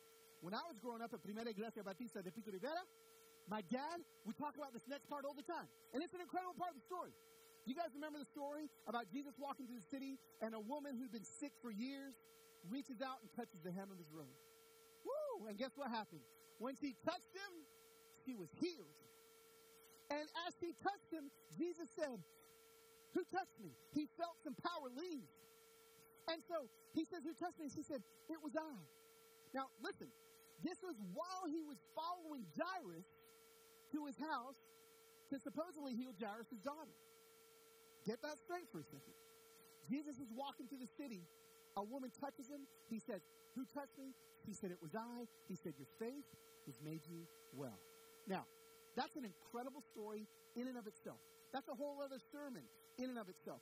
when 0.40 0.56
I 0.56 0.64
was 0.64 0.76
growing 0.80 1.04
up 1.04 1.12
at 1.12 1.20
Primera 1.20 1.48
Iglesia 1.48 1.84
Bautista 1.84 2.24
de 2.24 2.32
Pico 2.32 2.50
Rivera, 2.50 2.80
my 3.48 3.60
dad, 3.68 4.00
we 4.24 4.32
talk 4.34 4.56
about 4.56 4.72
this 4.72 4.84
next 4.88 5.08
part 5.08 5.24
all 5.24 5.36
the 5.36 5.44
time. 5.44 5.68
And 5.92 6.02
it's 6.02 6.14
an 6.14 6.20
incredible 6.20 6.54
part 6.56 6.72
of 6.72 6.78
the 6.80 6.86
story. 6.86 7.12
You 7.68 7.76
guys 7.76 7.92
remember 7.92 8.18
the 8.18 8.30
story 8.32 8.72
about 8.88 9.10
Jesus 9.12 9.36
walking 9.36 9.68
through 9.68 9.84
the 9.84 9.90
city 9.92 10.16
and 10.40 10.56
a 10.56 10.62
woman 10.62 10.96
who'd 10.96 11.12
been 11.12 11.26
sick 11.26 11.52
for 11.60 11.68
years 11.70 12.16
reaches 12.68 13.04
out 13.04 13.20
and 13.20 13.28
touches 13.36 13.60
the 13.60 13.72
hem 13.72 13.92
of 13.92 13.98
his 14.00 14.08
robe. 14.12 14.32
Woo! 15.04 15.48
And 15.48 15.56
guess 15.60 15.72
what 15.76 15.92
happened? 15.92 16.24
When 16.56 16.76
she 16.76 16.96
touched 17.04 17.32
him, 17.32 17.52
she 18.24 18.32
was 18.36 18.48
healed. 18.60 18.96
And 20.08 20.24
as 20.48 20.52
she 20.60 20.72
touched 20.82 21.08
him, 21.12 21.28
Jesus 21.56 21.88
said, 21.96 22.20
Who 23.14 23.22
touched 23.32 23.56
me? 23.60 23.72
He 23.92 24.08
felt 24.16 24.36
some 24.44 24.56
power 24.60 24.88
leave. 24.92 25.28
And 26.28 26.42
so 26.48 26.68
he 26.92 27.04
says, 27.08 27.24
Who 27.24 27.32
touched 27.36 27.60
me? 27.60 27.68
She 27.72 27.82
said, 27.82 28.02
It 28.28 28.40
was 28.42 28.52
I. 28.56 28.76
Now, 29.54 29.70
listen, 29.82 30.08
this 30.62 30.78
was 30.82 30.96
while 31.16 31.48
he 31.48 31.62
was 31.64 31.78
following 31.96 32.44
Jairus 32.52 33.08
to 33.92 34.06
his 34.06 34.18
house 34.18 34.58
to 35.32 35.38
supposedly 35.38 35.94
heal 35.94 36.12
Jairus' 36.18 36.60
daughter. 36.60 36.96
Get 38.06 38.20
that 38.22 38.36
straight 38.44 38.68
for 38.72 38.80
a 38.80 38.86
second. 38.88 39.16
Jesus 39.88 40.18
is 40.18 40.28
walking 40.34 40.66
through 40.68 40.82
the 40.82 40.92
city. 41.00 41.24
A 41.76 41.84
woman 41.84 42.10
touches 42.20 42.48
him. 42.48 42.66
He 42.88 42.98
says, 42.98 43.22
Who 43.54 43.64
touched 43.72 43.96
me? 43.96 44.12
He 44.46 44.52
said, 44.52 44.70
It 44.70 44.80
was 44.82 44.94
I. 44.94 45.26
He 45.48 45.56
said, 45.56 45.74
Your 45.78 45.90
faith 45.98 46.26
has 46.66 46.76
made 46.82 47.00
you 47.06 47.24
well. 47.54 47.78
Now, 48.26 48.44
that's 48.96 49.14
an 49.16 49.24
incredible 49.24 49.82
story 49.94 50.26
in 50.56 50.66
and 50.66 50.76
of 50.76 50.86
itself. 50.86 51.18
That's 51.52 51.68
a 51.68 51.74
whole 51.74 52.02
other 52.02 52.18
sermon 52.30 52.62
in 52.98 53.10
and 53.10 53.18
of 53.18 53.28
itself. 53.28 53.60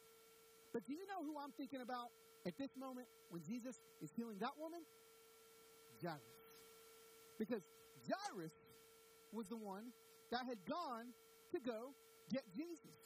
But 0.73 0.85
do 0.87 0.93
you 0.93 1.05
know 1.09 1.25
who 1.25 1.37
I'm 1.41 1.53
thinking 1.57 1.81
about 1.81 2.13
at 2.47 2.57
this 2.59 2.71
moment 2.79 3.07
when 3.31 3.43
Jesus 3.43 3.81
is 4.01 4.11
healing 4.17 4.37
that 4.41 4.57
woman? 4.59 4.81
Jairus. 6.03 6.38
Because 7.39 7.63
Jairus 8.05 8.53
was 9.33 9.47
the 9.47 9.57
one 9.57 9.95
that 10.31 10.45
had 10.45 10.59
gone 10.67 11.15
to 11.55 11.59
go 11.63 11.95
get 12.29 12.45
Jesus. 12.53 12.99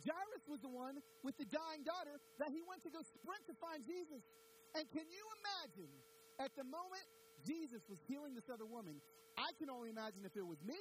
Jairus 0.00 0.44
was 0.48 0.60
the 0.64 0.72
one 0.72 1.02
with 1.20 1.36
the 1.36 1.44
dying 1.44 1.84
daughter 1.84 2.16
that 2.40 2.48
he 2.48 2.64
went 2.64 2.80
to 2.88 2.90
go 2.90 3.04
sprint 3.04 3.44
to 3.50 3.54
find 3.60 3.84
Jesus. 3.84 4.24
And 4.72 4.88
can 4.88 5.04
you 5.12 5.24
imagine 5.44 5.92
at 6.40 6.54
the 6.56 6.64
moment 6.64 7.04
Jesus 7.44 7.84
was 7.90 8.00
healing 8.08 8.32
this 8.32 8.48
other 8.48 8.64
woman? 8.64 8.96
I 9.36 9.52
can 9.60 9.68
only 9.68 9.92
imagine 9.92 10.24
if 10.24 10.32
it 10.36 10.46
was 10.46 10.62
me, 10.64 10.78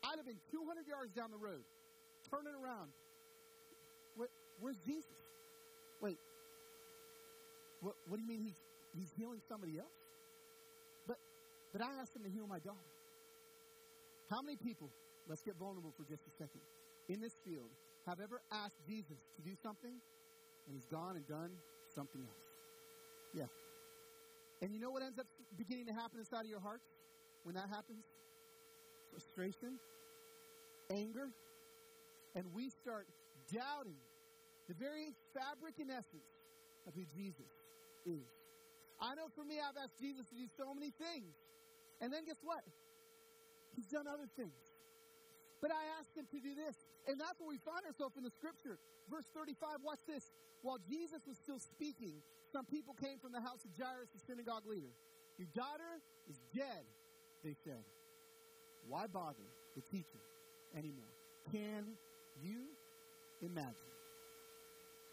I'd 0.00 0.16
have 0.16 0.24
been 0.24 0.40
200 0.48 0.88
yards 0.88 1.12
down 1.12 1.28
the 1.28 1.40
road, 1.40 1.64
turning 2.30 2.56
around. 2.56 2.88
What, 4.16 4.32
where's 4.60 4.80
Jesus? 4.86 5.12
Wait, 6.00 6.16
what, 7.80 7.96
what 8.08 8.16
do 8.16 8.22
you 8.22 8.28
mean 8.28 8.40
he's, 8.40 8.60
he's 8.96 9.12
healing 9.16 9.40
somebody 9.48 9.76
else? 9.76 10.03
But, 11.74 11.82
I 11.82 11.98
asked 11.98 12.14
him 12.14 12.22
to 12.22 12.30
heal 12.30 12.46
my 12.46 12.62
daughter. 12.62 12.86
How 14.30 14.40
many 14.40 14.54
people, 14.54 14.94
let's 15.26 15.42
get 15.42 15.58
vulnerable 15.58 15.90
for 15.98 16.06
just 16.06 16.22
a 16.22 16.30
second, 16.38 16.62
in 17.08 17.20
this 17.20 17.34
field 17.44 17.66
have 18.06 18.20
ever 18.22 18.40
asked 18.52 18.78
Jesus 18.86 19.18
to 19.34 19.42
do 19.42 19.58
something 19.60 19.90
and 19.90 20.72
he's 20.72 20.86
gone 20.86 21.16
and 21.16 21.26
done 21.26 21.50
something 21.90 22.22
else? 22.22 22.46
Yeah. 23.34 23.50
And 24.62 24.72
you 24.72 24.78
know 24.78 24.90
what 24.90 25.02
ends 25.02 25.18
up 25.18 25.26
beginning 25.58 25.86
to 25.86 25.92
happen 25.92 26.20
inside 26.20 26.46
of 26.46 26.50
your 26.54 26.62
hearts 26.62 26.86
when 27.42 27.56
that 27.56 27.68
happens? 27.68 28.06
Frustration, 29.10 29.74
anger, 30.94 31.26
and 32.36 32.46
we 32.54 32.70
start 32.70 33.06
doubting 33.52 33.98
the 34.68 34.74
very 34.74 35.10
fabric 35.34 35.74
and 35.82 35.90
essence 35.90 36.30
of 36.86 36.94
who 36.94 37.02
Jesus 37.18 37.50
is. 38.06 38.30
I 39.00 39.14
know 39.18 39.26
for 39.34 39.44
me, 39.44 39.58
I've 39.58 39.76
asked 39.76 39.98
Jesus 39.98 40.24
to 40.30 40.36
do 40.38 40.46
so 40.56 40.72
many 40.72 40.94
things. 40.94 41.34
And 42.00 42.12
then 42.12 42.24
guess 42.24 42.40
what? 42.42 42.62
He's 43.76 43.86
done 43.86 44.06
other 44.06 44.28
things. 44.36 44.54
But 45.60 45.70
I 45.70 45.82
asked 45.98 46.14
him 46.16 46.26
to 46.30 46.38
do 46.40 46.54
this. 46.54 46.76
And 47.08 47.20
that's 47.20 47.40
where 47.40 47.48
we 47.48 47.58
find 47.58 47.84
ourselves 47.86 48.16
in 48.16 48.24
the 48.24 48.32
scripture. 48.32 48.78
Verse 49.10 49.24
35, 49.34 49.84
watch 49.84 50.00
this. 50.06 50.32
While 50.62 50.78
Jesus 50.88 51.20
was 51.26 51.36
still 51.36 51.60
speaking, 51.60 52.20
some 52.52 52.64
people 52.64 52.94
came 52.94 53.18
from 53.18 53.32
the 53.32 53.40
house 53.40 53.64
of 53.64 53.72
Jairus, 53.76 54.08
the 54.12 54.20
synagogue 54.24 54.64
leader. 54.66 54.92
Your 55.36 55.48
daughter 55.54 56.00
is 56.30 56.38
dead, 56.54 56.84
they 57.42 57.56
said. 57.64 57.82
Why 58.88 59.06
bother 59.06 59.48
the 59.74 59.82
teacher 59.90 60.22
anymore? 60.76 61.12
Can 61.50 61.84
you 62.42 62.60
imagine? 63.42 63.92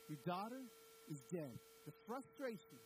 Your 0.07 0.19
daughter 0.25 0.61
is 1.09 1.21
dead. 1.31 1.51
The 1.85 1.93
frustration 2.07 2.79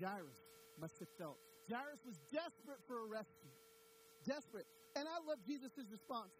Jairus 0.00 0.40
must 0.80 0.98
have 0.98 1.08
felt. 1.18 1.38
Jairus 1.68 2.00
was 2.04 2.18
desperate 2.32 2.80
for 2.86 3.00
a 3.00 3.06
rescue. 3.06 3.52
Desperate. 4.26 4.66
And 4.96 5.08
I 5.08 5.18
love 5.26 5.38
Jesus' 5.46 5.72
response. 5.90 6.32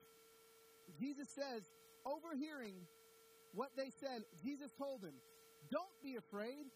Jesus 1.01 1.29
says, 1.29 1.65
overhearing 2.07 2.75
what 3.53 3.71
they 3.77 3.91
said, 4.01 4.25
Jesus 4.43 4.71
told 4.77 5.03
him, 5.03 5.15
Don't 5.71 5.95
be 6.03 6.17
afraid, 6.17 6.67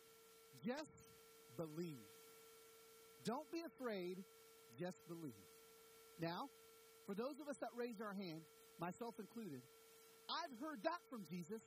just 0.64 1.04
believe. 1.56 2.06
Don't 3.24 3.50
be 3.52 3.62
afraid, 3.66 4.24
just 4.78 5.06
believe. 5.08 5.44
Now, 6.20 6.48
for 7.06 7.14
those 7.14 7.40
of 7.40 7.48
us 7.48 7.58
that 7.58 7.70
raised 7.76 8.00
our 8.00 8.14
hand, 8.14 8.42
myself 8.78 9.14
included, 9.18 9.62
I've 10.28 10.54
heard 10.60 10.82
that 10.84 11.00
from 11.10 11.24
Jesus 11.28 11.62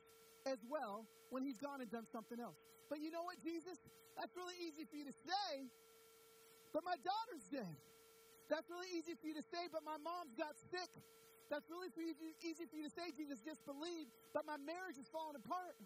as 0.46 0.58
well 0.68 1.06
when 1.30 1.42
he's 1.42 1.58
gone 1.58 1.80
and 1.80 1.90
done 1.90 2.06
something 2.10 2.40
else. 2.40 2.56
But 2.88 3.00
you 3.00 3.10
know 3.10 3.22
what, 3.22 3.36
Jesus? 3.42 3.78
That's 4.16 4.34
really 4.36 4.54
easy 4.60 4.84
for 4.84 4.96
you 4.96 5.04
to 5.04 5.16
say, 5.24 5.68
but 6.72 6.82
my 6.84 6.96
daughter's 7.04 7.44
dead. 7.52 7.76
That's 8.48 8.68
really 8.68 8.88
easy 8.92 9.16
for 9.16 9.28
you 9.28 9.36
to 9.36 9.46
say, 9.48 9.68
but 9.72 9.84
my 9.84 9.96
mom's 10.00 10.34
got 10.36 10.56
sick. 10.68 10.90
That's 11.48 11.68
really 11.68 11.92
for 11.92 12.00
you, 12.00 12.16
easy 12.40 12.64
for 12.64 12.76
you 12.80 12.88
to 12.88 12.92
say, 12.92 13.12
Jesus, 13.12 13.40
just 13.44 13.60
believe, 13.68 14.08
but 14.32 14.48
my 14.48 14.56
marriage 14.56 14.96
is 14.96 15.08
falling 15.12 15.36
apart. 15.36 15.76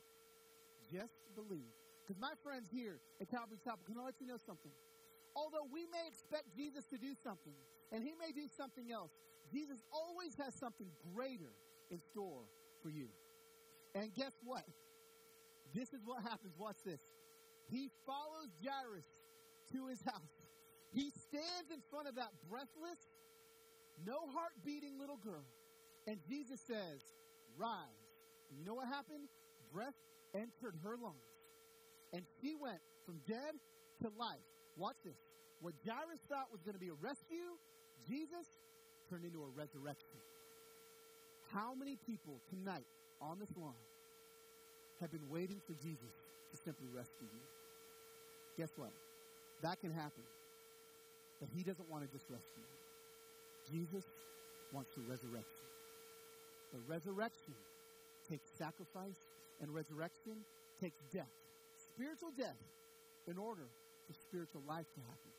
Just 0.90 1.14
believe. 1.35 1.71
Because 2.02 2.23
my 2.23 2.38
friends 2.47 2.71
here 2.71 3.02
at 3.19 3.26
Calvary 3.26 3.59
Chapel, 3.66 3.83
can 3.83 3.99
I 3.99 4.07
let 4.07 4.19
you 4.23 4.31
know 4.31 4.38
something? 4.47 4.71
Although 5.35 5.66
we 5.75 5.90
may 5.90 6.07
expect 6.07 6.55
Jesus 6.55 6.87
to 6.95 6.99
do 6.99 7.19
something, 7.19 7.55
and 7.90 8.02
he 8.02 8.14
may 8.14 8.31
do 8.31 8.47
something 8.57 8.90
else, 8.95 9.11
Jesus 9.50 9.83
always 9.90 10.35
has 10.38 10.55
something 10.55 10.87
greater 11.14 11.50
in 11.90 11.99
store 12.14 12.47
for 12.83 12.90
you. 12.90 13.11
And 13.95 14.14
guess 14.14 14.33
what? 14.45 14.64
This 15.75 15.93
is 15.93 16.00
what 16.05 16.23
happens. 16.23 16.55
Watch 16.59 16.78
this. 16.85 17.00
He 17.71 17.90
follows 18.07 18.55
Jairus 18.62 19.07
to 19.73 19.87
his 19.88 20.02
house. 20.02 20.36
He 20.97 21.12
stands 21.29 21.69
in 21.69 21.85
front 21.93 22.09
of 22.09 22.17
that 22.17 22.33
breathless, 22.49 22.97
no 24.00 24.17
heart 24.33 24.57
beating 24.65 24.97
little 24.99 25.21
girl. 25.21 25.45
And 26.09 26.17
Jesus 26.25 26.59
says, 26.65 27.05
Rise. 27.59 28.00
And 28.49 28.59
you 28.59 28.65
know 28.65 28.81
what 28.81 28.88
happened? 28.88 29.29
Breath 29.73 29.97
entered 30.33 30.73
her 30.83 30.97
lungs. 30.97 31.29
And 32.15 32.25
she 32.41 32.57
went 32.57 32.81
from 33.05 33.21
dead 33.29 33.61
to 34.00 34.09
life. 34.17 34.41
Watch 34.79 34.97
this. 35.05 35.21
What 35.61 35.75
Jairus 35.85 36.21
thought 36.31 36.49
was 36.50 36.62
going 36.62 36.75
to 36.75 36.81
be 36.81 36.88
a 36.88 36.97
rescue, 37.00 37.61
Jesus 38.09 38.47
turned 39.11 39.25
into 39.25 39.43
a 39.43 39.50
resurrection. 39.53 40.17
How 41.53 41.75
many 41.75 41.99
people 42.07 42.41
tonight 42.49 42.88
on 43.21 43.38
this 43.38 43.53
line 43.57 43.85
have 45.00 45.11
been 45.12 45.29
waiting 45.29 45.61
for 45.67 45.75
Jesus 45.75 46.12
to 46.53 46.57
simply 46.57 46.88
rescue 46.88 47.29
you? 47.29 47.45
Guess 48.57 48.73
what? 48.76 48.93
That 49.62 49.81
can 49.81 49.93
happen. 49.93 50.25
But 51.40 51.49
he 51.52 51.62
doesn't 51.62 51.88
want 51.88 52.05
to 52.05 52.11
just 52.11 52.25
rescue 52.31 52.64
you. 52.64 52.76
Jesus 53.69 54.05
wants 54.73 54.90
to 54.95 55.00
resurrect 55.05 55.50
you. 55.61 55.71
The 56.78 56.81
resurrection 56.88 57.55
takes 58.28 58.50
sacrifice, 58.59 59.19
and 59.61 59.73
resurrection 59.73 60.43
takes 60.81 60.99
death, 61.12 61.31
spiritual 61.78 62.33
death, 62.37 62.59
in 63.26 63.38
order 63.38 63.69
for 64.07 64.14
spiritual 64.14 64.62
life 64.66 64.87
to 64.95 65.00
happen. 65.00 65.33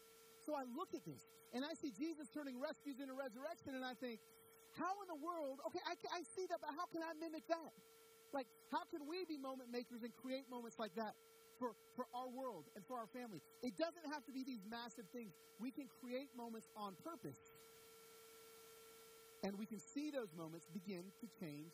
So 0.45 0.55
I 0.55 0.63
look 0.75 0.95
at 0.95 1.03
this, 1.03 1.27
and 1.51 1.63
I 1.63 1.75
see 1.75 1.91
Jesus 1.91 2.31
turning 2.31 2.59
rescues 2.59 2.99
into 2.99 3.13
resurrection, 3.13 3.75
and 3.75 3.83
I 3.83 3.93
think, 3.99 4.19
how 4.79 4.93
in 5.03 5.07
the 5.11 5.19
world, 5.19 5.59
okay, 5.67 5.83
I, 5.83 5.95
I 6.13 6.21
see 6.35 6.47
that, 6.47 6.59
but 6.63 6.71
how 6.75 6.87
can 6.91 7.03
I 7.03 7.11
mimic 7.19 7.43
that? 7.47 7.73
Like, 8.31 8.47
how 8.71 8.83
can 8.91 9.07
we 9.07 9.23
be 9.23 9.39
moment 9.39 9.71
makers 9.71 10.03
and 10.03 10.11
create 10.15 10.47
moments 10.51 10.79
like 10.79 10.95
that 10.95 11.15
for, 11.59 11.73
for 11.95 12.05
our 12.13 12.29
world 12.29 12.65
and 12.75 12.85
for 12.85 12.97
our 12.97 13.07
family? 13.07 13.41
It 13.61 13.77
doesn't 13.77 14.05
have 14.11 14.25
to 14.25 14.31
be 14.31 14.43
these 14.43 14.61
massive 14.69 15.05
things. 15.13 15.33
We 15.59 15.71
can 15.71 15.87
create 16.01 16.29
moments 16.35 16.67
on 16.75 16.95
purpose. 17.03 17.39
And 19.43 19.57
we 19.57 19.65
can 19.65 19.79
see 19.79 20.09
those 20.09 20.33
moments 20.35 20.67
begin 20.73 21.03
to 21.21 21.27
change 21.39 21.71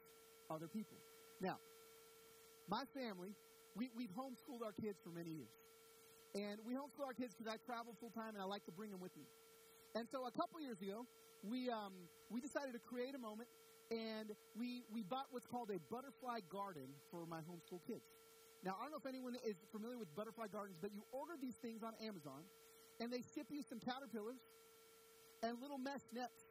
other 0.49 0.67
people. 0.67 0.97
Now, 1.39 1.57
my 2.67 2.83
family, 2.93 3.35
we, 3.75 3.89
we've 3.95 4.11
homeschooled 4.11 4.63
our 4.63 4.73
kids 4.73 4.99
for 5.03 5.09
many 5.09 5.31
years. 5.31 5.55
And 6.35 6.59
we 6.65 6.73
homeschool 6.73 7.05
our 7.05 7.13
kids 7.13 7.33
because 7.37 7.51
I 7.51 7.57
travel 7.65 7.95
full 7.99 8.11
time 8.11 8.33
and 8.33 8.41
I 8.41 8.45
like 8.45 8.65
to 8.65 8.71
bring 8.71 8.91
them 8.91 8.99
with 8.99 9.15
me. 9.15 9.23
And 9.95 10.07
so 10.09 10.25
a 10.25 10.31
couple 10.31 10.59
years 10.59 10.81
ago, 10.81 11.05
we, 11.43 11.69
um, 11.69 11.93
we 12.29 12.41
decided 12.41 12.73
to 12.73 12.79
create 12.79 13.13
a 13.15 13.19
moment 13.19 13.49
and 13.91 14.31
we, 14.57 14.83
we 14.91 15.03
bought 15.03 15.27
what's 15.29 15.45
called 15.45 15.69
a 15.69 15.79
butterfly 15.91 16.39
garden 16.49 16.89
for 17.11 17.25
my 17.25 17.39
homeschool 17.45 17.79
kids. 17.85 18.05
Now, 18.63 18.79
I 18.79 18.87
don't 18.87 18.95
know 18.95 19.03
if 19.03 19.05
anyone 19.05 19.35
is 19.43 19.59
familiar 19.75 19.99
with 19.99 20.07
butterfly 20.15 20.47
gardens, 20.47 20.79
but 20.79 20.95
you 20.95 21.03
order 21.11 21.35
these 21.35 21.59
things 21.59 21.83
on 21.83 21.91
Amazon 21.99 22.47
and 23.03 23.11
they 23.11 23.19
ship 23.35 23.51
you 23.51 23.59
some 23.59 23.83
caterpillars 23.83 24.39
and 25.43 25.59
little 25.59 25.77
mesh 25.77 26.07
nets. 26.15 26.47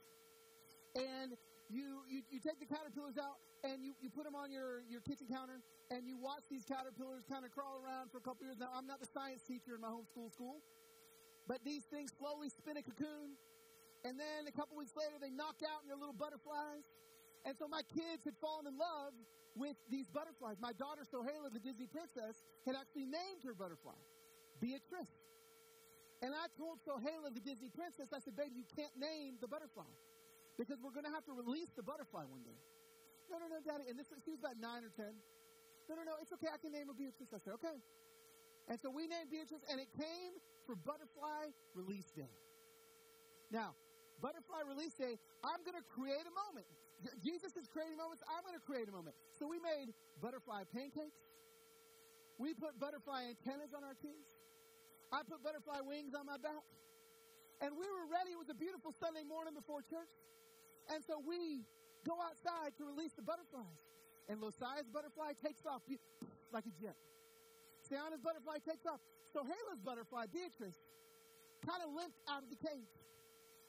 And 0.93 1.33
you, 1.73 2.05
you, 2.13 2.21
you 2.29 2.37
take 2.37 2.61
the 2.61 2.69
caterpillars 2.69 3.17
out 3.17 3.41
and 3.65 3.81
you, 3.81 3.97
you 4.05 4.13
put 4.13 4.29
them 4.29 4.37
on 4.37 4.53
your, 4.53 4.85
your 4.93 5.01
kitchen 5.01 5.25
counter 5.25 5.65
and 5.89 6.05
you 6.05 6.21
watch 6.21 6.45
these 6.53 6.69
caterpillars 6.69 7.25
kind 7.25 7.49
of 7.49 7.51
crawl 7.57 7.81
around 7.81 8.13
for 8.13 8.21
a 8.21 8.25
couple 8.25 8.45
years. 8.45 8.61
Now, 8.61 8.69
I'm 8.77 8.85
not 8.85 9.01
the 9.01 9.09
science 9.09 9.41
teacher 9.49 9.73
in 9.73 9.81
my 9.81 9.89
homeschool 9.89 10.29
school, 10.29 10.61
but 11.49 11.65
these 11.65 11.89
things 11.89 12.13
slowly 12.21 12.53
spin 12.53 12.77
a 12.77 12.85
cocoon. 12.85 13.41
And 14.05 14.21
then 14.21 14.45
a 14.45 14.53
couple 14.53 14.77
weeks 14.77 14.93
later, 14.93 15.17
they 15.17 15.33
knock 15.33 15.65
out 15.65 15.81
and 15.81 15.89
they're 15.89 15.97
little 15.97 16.13
butterflies. 16.13 16.85
And 17.45 17.59
so 17.59 17.67
my 17.67 17.83
kids 17.91 18.23
had 18.25 18.35
fallen 18.39 18.67
in 18.67 18.79
love 18.79 19.13
with 19.55 19.77
these 19.91 20.07
butterflies. 20.09 20.57
My 20.63 20.73
daughter, 20.73 21.03
Sohaila, 21.03 21.53
the 21.53 21.61
Disney 21.61 21.91
princess, 21.91 22.41
had 22.65 22.79
actually 22.79 23.07
named 23.11 23.43
her 23.45 23.53
butterfly 23.53 23.99
Beatrice. 24.61 25.11
And 26.23 26.31
I 26.31 26.47
told 26.55 26.79
Sohaila, 26.87 27.35
the 27.35 27.43
Disney 27.43 27.69
princess, 27.75 28.15
I 28.15 28.23
said, 28.23 28.39
baby, 28.39 28.63
you 28.63 28.69
can't 28.79 28.95
name 28.95 29.43
the 29.43 29.51
butterfly 29.51 29.91
because 30.55 30.79
we're 30.79 30.95
going 30.95 31.09
to 31.09 31.11
have 31.11 31.27
to 31.27 31.35
release 31.35 31.75
the 31.75 31.83
butterfly 31.83 32.23
one 32.31 32.47
day. 32.47 32.55
No, 33.27 33.43
no, 33.43 33.51
no, 33.51 33.59
Daddy. 33.59 33.91
And 33.91 33.99
this, 33.99 34.07
she 34.23 34.31
was 34.31 34.39
about 34.39 34.63
nine 34.63 34.87
or 34.87 34.93
ten. 34.95 35.11
No, 35.91 35.99
no, 35.99 36.07
no, 36.07 36.15
it's 36.23 36.31
okay. 36.39 36.47
I 36.47 36.63
can 36.63 36.71
name 36.71 36.87
her 36.87 36.95
Beatrice. 36.95 37.35
I 37.35 37.43
said, 37.43 37.59
okay. 37.59 37.75
And 38.71 38.79
so 38.79 38.87
we 38.87 39.11
named 39.11 39.35
Beatrice, 39.35 39.67
and 39.67 39.83
it 39.83 39.91
came 39.99 40.39
for 40.63 40.79
Butterfly 40.79 41.51
Release 41.75 42.07
Day. 42.15 42.31
Now, 43.51 43.75
Butterfly 44.23 44.63
Release 44.71 44.95
Day, 44.95 45.19
I'm 45.43 45.67
going 45.67 45.75
to 45.75 45.83
create 45.91 46.23
a 46.23 46.35
moment. 46.47 46.71
Jesus 47.23 47.57
is 47.59 47.67
creating 47.67 47.99
moments. 47.99 48.23
I'm 48.31 48.43
going 48.47 48.55
to 48.55 48.63
create 48.63 48.87
a 48.87 48.95
moment. 48.95 49.17
So 49.39 49.47
we 49.47 49.59
made 49.59 49.91
butterfly 50.23 50.65
pancakes. 50.71 51.19
We 52.39 52.55
put 52.55 52.79
butterfly 52.79 53.31
antennas 53.31 53.75
on 53.75 53.83
our 53.83 53.95
kids. 53.99 54.27
I 55.11 55.23
put 55.27 55.45
butterfly 55.45 55.85
wings 55.85 56.15
on 56.15 56.27
my 56.27 56.39
back. 56.41 56.65
And 57.61 57.77
we 57.79 57.87
were 57.87 58.07
ready. 58.11 58.35
It 58.35 58.41
was 58.41 58.51
a 58.51 58.59
beautiful 58.59 58.91
Sunday 58.99 59.23
morning 59.23 59.55
before 59.55 59.85
church. 59.87 60.11
And 60.91 61.05
so 61.05 61.23
we 61.23 61.63
go 62.03 62.19
outside 62.19 62.75
to 62.79 62.83
release 62.83 63.15
the 63.15 63.23
butterflies. 63.23 63.79
And 64.27 64.43
Losiah's 64.43 64.89
butterfly 64.91 65.39
takes 65.39 65.63
off 65.67 65.83
like 66.51 66.67
a 66.67 66.75
jet. 66.83 66.99
Sienna's 67.87 68.23
butterfly 68.23 68.59
takes 68.67 68.87
off. 68.87 68.99
Sohaila's 69.31 69.81
butterfly, 69.85 70.27
Beatrice, 70.33 70.79
kind 71.67 71.83
of 71.83 71.95
limped 71.95 72.19
out 72.27 72.43
of 72.43 72.51
the 72.51 72.59
cage. 72.59 72.95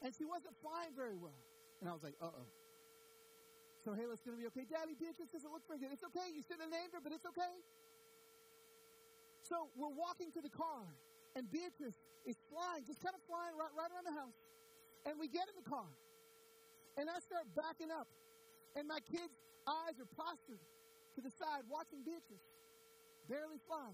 And 0.01 0.13
she 0.13 0.25
wasn't 0.25 0.53
flying 0.61 0.91
very 0.95 1.15
well. 1.15 1.37
And 1.81 1.89
I 1.89 1.93
was 1.93 2.03
like, 2.03 2.15
uh 2.21 2.33
oh. 2.33 2.47
Sohaila's 3.83 4.23
going 4.23 4.39
to 4.39 4.41
be 4.41 4.47
okay. 4.47 4.63
Daddy, 4.63 4.95
Beatrice 4.95 5.27
doesn't 5.27 5.51
look 5.51 5.67
very 5.67 5.79
good. 5.83 5.91
It's 5.91 6.07
okay. 6.07 6.31
You 6.31 6.39
shouldn't 6.39 6.71
have 6.71 6.73
named 6.73 6.95
her, 6.95 7.03
but 7.03 7.11
it's 7.11 7.27
okay. 7.27 7.53
So 9.43 9.67
we're 9.75 9.91
walking 9.91 10.31
to 10.39 10.41
the 10.41 10.51
car, 10.51 10.87
and 11.35 11.51
Beatrice 11.51 11.99
is 12.23 12.39
flying, 12.47 12.87
just 12.87 13.03
kind 13.03 13.11
of 13.11 13.19
flying 13.27 13.59
right, 13.59 13.71
right 13.75 13.91
around 13.91 14.07
the 14.07 14.15
house. 14.15 14.39
And 15.03 15.19
we 15.19 15.27
get 15.27 15.51
in 15.51 15.55
the 15.59 15.67
car, 15.67 15.91
and 16.95 17.11
I 17.11 17.19
start 17.19 17.43
backing 17.51 17.91
up. 17.91 18.07
And 18.79 18.87
my 18.87 19.03
kids' 19.03 19.35
eyes 19.67 19.99
are 19.99 20.09
postured 20.15 20.63
to 21.15 21.19
the 21.21 21.29
side 21.29 21.67
watching 21.69 22.01
Beatrice 22.01 22.47
barely 23.29 23.59
fly. 23.67 23.91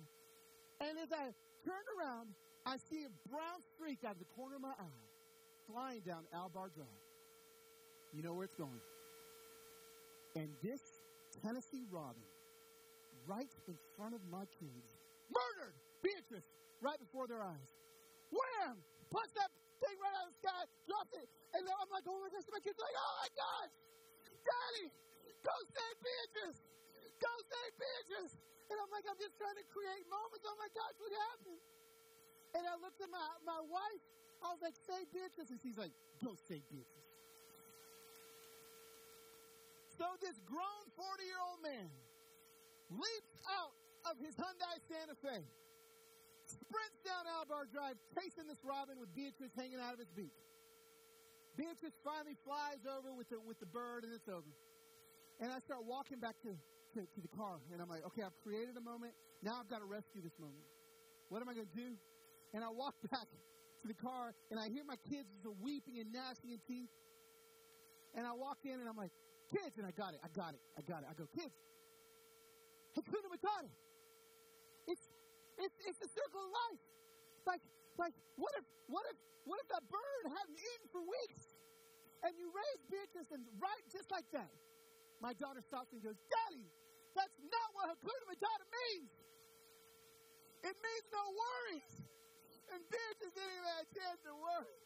And 0.79 0.95
as 1.01 1.11
I 1.11 1.33
turn 1.65 1.83
around, 1.97 2.31
I 2.65 2.77
see 2.77 3.03
a 3.03 3.11
brown 3.27 3.59
streak 3.75 4.05
out 4.05 4.13
of 4.13 4.19
the 4.21 4.31
corner 4.37 4.55
of 4.55 4.61
my 4.61 4.77
eye 4.77 5.01
flying 5.67 6.01
down 6.01 6.23
Albar 6.33 6.71
Drive. 6.73 7.01
You 8.13 8.23
know 8.23 8.33
where 8.33 8.45
it's 8.45 8.55
going. 8.55 8.79
And 10.39 10.56
this 10.63 10.80
Tennessee 11.43 11.84
robin, 11.91 12.23
right 13.28 13.52
in 13.67 13.75
front 13.99 14.15
of 14.15 14.23
my 14.32 14.47
kids, 14.56 14.88
murdered 15.28 15.75
Beatrice 15.99 16.47
right 16.80 16.95
before 16.95 17.28
their 17.28 17.43
eyes. 17.43 17.75
Wham! 18.32 18.80
Punched 19.12 19.36
that 19.36 19.52
thing 19.84 19.99
right 19.99 20.15
out 20.15 20.32
of 20.32 20.32
the 20.32 20.39
sky, 20.39 20.63
dropped 20.88 21.12
it. 21.19 21.28
And 21.52 21.67
now 21.67 21.75
I'm 21.84 21.91
like, 21.91 22.08
oh 22.08 22.15
my 22.23 22.32
gosh, 22.32 22.47
my 22.47 22.63
kids 22.63 22.80
like, 22.80 22.95
oh 22.95 23.13
my 23.19 23.30
gosh, 23.36 23.73
Daddy, 24.47 24.88
go 25.43 25.52
save 25.75 25.97
Beatrice. 25.99 26.63
Go 27.19 27.32
save 27.52 27.73
Beatrice. 27.75 28.39
And 28.71 28.80
I'm 28.80 28.91
like, 28.95 29.04
I'm 29.12 29.19
just 29.19 29.36
trying 29.36 29.60
to 29.60 29.65
create 29.75 30.08
moments. 30.08 30.47
Oh 30.47 30.56
my 30.56 30.71
gosh, 30.71 30.95
what 31.04 31.12
happened? 31.36 31.60
And 32.56 32.63
I 32.63 32.80
looked 32.80 33.04
at 33.04 33.12
my, 33.12 33.28
my 33.43 33.60
wife. 33.67 34.04
I 34.39 34.56
was 34.56 34.63
like, 34.63 34.80
save 34.88 35.12
Beatrice. 35.12 35.52
And 35.52 35.60
she's 35.60 35.75
like, 35.75 35.91
go 36.23 36.32
save 36.47 36.63
Beatrice. 36.71 37.08
So 39.99 40.07
this 40.23 40.39
grown 40.47 40.85
40 40.95 41.27
year 41.27 41.43
old 41.43 41.59
man 41.59 41.91
leaps 42.88 43.35
out 43.51 43.75
of 44.07 44.15
his 44.23 44.31
Hyundai 44.39 44.79
Santa 44.88 45.12
Fe, 45.19 45.43
sprints 46.47 46.99
down 47.03 47.27
Albar 47.27 47.67
Drive, 47.67 47.99
chasing 48.15 48.47
this 48.47 48.63
robin 48.63 48.95
with 48.95 49.12
Beatrice 49.12 49.51
hanging 49.59 49.83
out 49.83 49.91
of 49.91 49.99
its 49.99 50.15
beak. 50.15 50.31
Beatrice 51.59 51.99
finally 51.99 52.39
flies 52.47 52.79
over 52.88 53.12
with 53.12 53.27
the, 53.27 53.43
with 53.43 53.59
the 53.59 53.67
bird, 53.67 54.07
and 54.07 54.15
it's 54.15 54.31
over. 54.31 54.47
And 55.43 55.51
I 55.51 55.59
start 55.67 55.83
walking 55.83 56.23
back 56.23 56.39
to, 56.47 56.55
to, 56.95 57.03
to 57.03 57.19
the 57.19 57.33
car, 57.35 57.59
and 57.75 57.83
I'm 57.83 57.91
like, 57.91 58.07
okay, 58.15 58.23
I've 58.23 58.39
created 58.39 58.79
a 58.79 58.83
moment. 58.83 59.12
Now 59.43 59.59
I've 59.59 59.67
got 59.67 59.83
to 59.83 59.89
rescue 59.91 60.23
this 60.23 60.39
moment. 60.39 60.63
What 61.27 61.43
am 61.43 61.51
I 61.51 61.59
going 61.59 61.67
to 61.67 61.75
do? 61.75 61.91
And 62.55 62.63
I 62.63 62.71
walk 62.71 62.95
back 63.12 63.27
to 63.27 63.85
the 63.91 63.99
car, 63.99 64.31
and 64.47 64.55
I 64.55 64.71
hear 64.71 64.88
my 64.88 64.97
kids 65.12 65.27
are 65.43 65.59
weeping 65.59 65.99
and 65.99 66.07
gnashing 66.15 66.55
of 66.55 66.63
teeth. 66.63 66.88
And 68.15 68.23
I 68.23 68.31
walk 68.31 68.63
in, 68.63 68.79
and 68.79 68.88
I'm 68.88 68.95
like, 68.95 69.12
kids, 69.49 69.77
and 69.77 69.85
I 69.85 69.91
got 69.91 70.13
it, 70.13 70.21
I 70.21 70.29
got 70.31 70.53
it, 70.53 70.62
I 70.77 70.81
got 70.85 71.03
it. 71.03 71.07
I 71.09 71.13
go, 71.17 71.25
kids, 71.33 71.53
Hakuna 72.97 73.29
Matata. 73.29 73.69
It's, 74.88 75.05
it's, 75.57 75.77
it's 75.85 75.99
the 75.99 76.09
circle 76.09 76.41
of 76.41 76.51
life. 76.53 76.81
Like, 77.45 77.62
like, 77.97 78.15
what 78.38 78.53
if, 78.57 78.65
what 78.88 79.05
if, 79.09 79.17
what 79.45 79.57
if 79.62 79.67
that 79.69 79.85
bird 79.89 80.23
hadn't 80.25 80.57
eaten 80.57 80.88
for 80.89 81.01
weeks? 81.01 81.57
And 82.25 82.35
you 82.35 82.51
raise 82.51 82.81
Beatrice 82.91 83.31
and 83.31 83.45
right 83.62 83.83
just 83.91 84.12
like 84.12 84.27
that. 84.35 84.51
My 85.21 85.35
daughter 85.35 85.63
stops 85.63 85.91
and 85.91 86.03
goes, 86.03 86.17
Daddy, 86.27 86.65
that's 87.15 87.35
not 87.47 87.69
what 87.75 87.91
Hakuna 87.91 88.25
Matata 88.27 88.65
means. 88.67 89.12
It 90.63 90.75
means 90.75 91.05
no 91.12 91.23
worries. 91.31 91.93
And 92.75 92.79
Beatrice 92.91 93.33
didn't 93.33 93.55
even 93.55 93.71
have 93.71 93.85
a 93.88 93.91
chance 93.95 94.19
to 94.27 94.33
worry. 94.35 94.79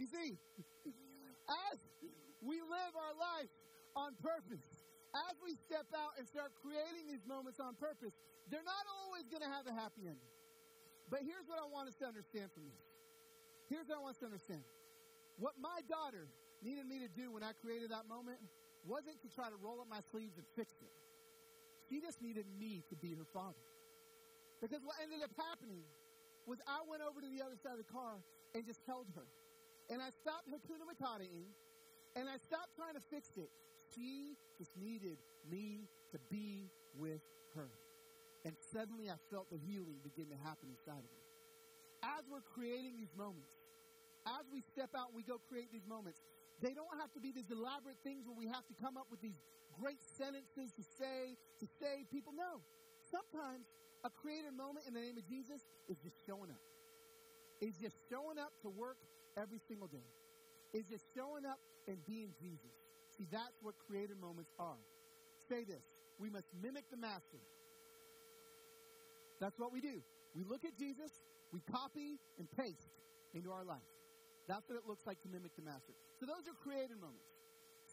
You 0.00 0.06
see, 0.08 0.30
as 1.70 1.76
we 2.42 2.58
live 2.60 2.92
our 2.98 3.14
life 3.16 3.50
on 3.94 4.18
purpose, 4.18 4.66
as 5.14 5.34
we 5.44 5.54
step 5.68 5.86
out 5.94 6.18
and 6.18 6.26
start 6.26 6.50
creating 6.60 7.06
these 7.06 7.22
moments 7.28 7.60
on 7.60 7.76
purpose, 7.76 8.12
they're 8.50 8.66
not 8.66 8.84
always 9.04 9.28
going 9.30 9.44
to 9.44 9.52
have 9.52 9.68
a 9.68 9.74
happy 9.74 10.08
ending. 10.08 10.32
But 11.06 11.22
here's 11.22 11.44
what 11.46 11.60
I 11.60 11.68
want 11.68 11.92
us 11.92 11.96
to 12.00 12.06
understand 12.08 12.48
from 12.56 12.64
this. 12.64 12.82
Here's 13.68 13.86
what 13.88 14.00
I 14.00 14.02
want 14.02 14.16
us 14.16 14.22
to 14.24 14.28
understand. 14.28 14.64
What 15.36 15.54
my 15.60 15.84
daughter 15.86 16.26
needed 16.64 16.88
me 16.88 17.00
to 17.04 17.10
do 17.12 17.32
when 17.32 17.44
I 17.44 17.52
created 17.60 17.92
that 17.92 18.08
moment 18.08 18.40
wasn't 18.88 19.20
to 19.22 19.28
try 19.30 19.52
to 19.52 19.58
roll 19.60 19.78
up 19.78 19.86
my 19.86 20.00
sleeves 20.10 20.40
and 20.40 20.46
fix 20.56 20.72
it. 20.80 20.94
She 21.88 22.00
just 22.00 22.24
needed 22.24 22.48
me 22.58 22.82
to 22.88 22.96
be 22.96 23.12
her 23.14 23.28
father. 23.30 23.60
Because 24.64 24.80
what 24.82 24.96
ended 25.02 25.20
up 25.20 25.34
happening 25.36 25.84
was 26.46 26.58
I 26.66 26.80
went 26.88 27.02
over 27.02 27.20
to 27.20 27.28
the 27.28 27.42
other 27.42 27.58
side 27.60 27.78
of 27.78 27.82
the 27.82 27.92
car 27.92 28.22
and 28.54 28.64
just 28.64 28.80
held 28.86 29.06
her. 29.14 29.26
And 29.90 30.00
I 30.00 30.10
stopped 30.22 30.48
Hakuna 30.48 30.86
Matata-ing, 30.86 31.50
and 32.16 32.28
I 32.28 32.36
stopped 32.48 32.76
trying 32.76 32.94
to 32.94 33.04
fix 33.10 33.28
it. 33.36 33.50
She 33.94 34.36
just 34.58 34.76
needed 34.76 35.18
me 35.48 35.88
to 36.12 36.18
be 36.30 36.70
with 36.96 37.20
her. 37.54 37.68
And 38.44 38.56
suddenly 38.72 39.08
I 39.08 39.16
felt 39.30 39.48
the 39.50 39.58
healing 39.58 40.02
begin 40.02 40.28
to 40.28 40.38
happen 40.42 40.68
inside 40.72 41.04
of 41.04 41.10
me. 41.12 41.22
As 42.02 42.26
we're 42.26 42.44
creating 42.54 42.98
these 42.98 43.14
moments, 43.14 43.54
as 44.26 44.44
we 44.50 44.62
step 44.74 44.90
out 44.98 45.14
and 45.14 45.16
we 45.16 45.22
go 45.22 45.38
create 45.48 45.70
these 45.70 45.86
moments, 45.86 46.18
they 46.60 46.74
don't 46.74 46.90
have 46.98 47.10
to 47.14 47.20
be 47.20 47.30
these 47.30 47.50
elaborate 47.50 47.98
things 48.02 48.26
where 48.26 48.38
we 48.38 48.46
have 48.46 48.66
to 48.66 48.74
come 48.78 48.98
up 48.98 49.06
with 49.10 49.22
these 49.22 49.38
great 49.78 50.02
sentences 50.18 50.74
to 50.74 50.84
say, 50.98 51.38
to 51.58 51.66
save 51.78 52.10
people. 52.10 52.34
No. 52.34 52.62
Sometimes 53.10 53.66
a 54.04 54.10
created 54.10 54.54
moment 54.54 54.86
in 54.86 54.94
the 54.94 55.02
name 55.02 55.18
of 55.18 55.26
Jesus 55.26 55.62
is 55.88 55.98
just 56.02 56.18
showing 56.26 56.50
up. 56.50 56.62
Is 57.62 57.78
just 57.78 57.94
showing 58.10 58.38
up 58.38 58.50
to 58.62 58.70
work 58.70 58.98
every 59.38 59.62
single 59.70 59.86
day. 59.86 60.06
Is 60.72 60.84
just 60.88 61.04
showing 61.14 61.44
up 61.44 61.60
and 61.86 62.00
being 62.06 62.32
Jesus. 62.40 62.72
See, 63.16 63.26
that's 63.30 63.60
what 63.60 63.74
creative 63.86 64.16
moments 64.16 64.50
are. 64.58 64.80
Say 65.48 65.64
this 65.64 65.84
we 66.18 66.30
must 66.30 66.46
mimic 66.62 66.84
the 66.90 66.96
master. 66.96 67.40
That's 69.40 69.58
what 69.58 69.72
we 69.72 69.80
do. 69.80 70.00
We 70.34 70.44
look 70.44 70.64
at 70.64 70.78
Jesus, 70.78 71.10
we 71.52 71.60
copy 71.68 72.16
and 72.38 72.48
paste 72.56 72.94
into 73.34 73.50
our 73.50 73.64
life. 73.64 73.84
That's 74.48 74.64
what 74.70 74.78
it 74.78 74.86
looks 74.86 75.04
like 75.04 75.20
to 75.22 75.28
mimic 75.28 75.52
the 75.56 75.62
master. 75.66 75.92
So 76.20 76.26
those 76.26 76.46
are 76.48 76.56
creative 76.62 76.96
moments. 76.96 77.28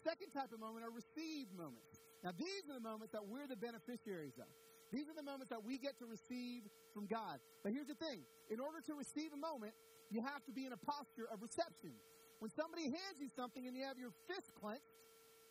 Second 0.00 0.32
type 0.32 0.48
of 0.54 0.60
moment 0.60 0.86
are 0.86 0.94
received 0.94 1.52
moments. 1.52 2.00
Now, 2.24 2.32
these 2.36 2.64
are 2.68 2.76
the 2.76 2.84
moments 2.84 3.12
that 3.12 3.24
we're 3.26 3.48
the 3.48 3.56
beneficiaries 3.56 4.36
of. 4.40 4.48
These 4.92 5.06
are 5.08 5.16
the 5.16 5.22
moments 5.22 5.50
that 5.50 5.62
we 5.62 5.78
get 5.78 5.98
to 6.00 6.06
receive 6.06 6.64
from 6.92 7.06
God. 7.06 7.38
But 7.62 7.72
here's 7.72 7.86
the 7.86 7.98
thing 7.98 8.24
in 8.48 8.58
order 8.58 8.80
to 8.90 8.92
receive 8.94 9.32
a 9.32 9.40
moment, 9.40 9.72
you 10.10 10.20
have 10.20 10.42
to 10.46 10.52
be 10.52 10.66
in 10.66 10.72
a 10.72 10.80
posture 10.82 11.30
of 11.30 11.42
reception. 11.42 11.94
When 12.40 12.50
somebody 12.50 12.84
hands 12.84 13.20
you 13.20 13.28
something 13.36 13.66
and 13.66 13.76
you 13.76 13.84
have 13.84 13.98
your 13.98 14.12
fist 14.26 14.52
clenched, 14.56 14.96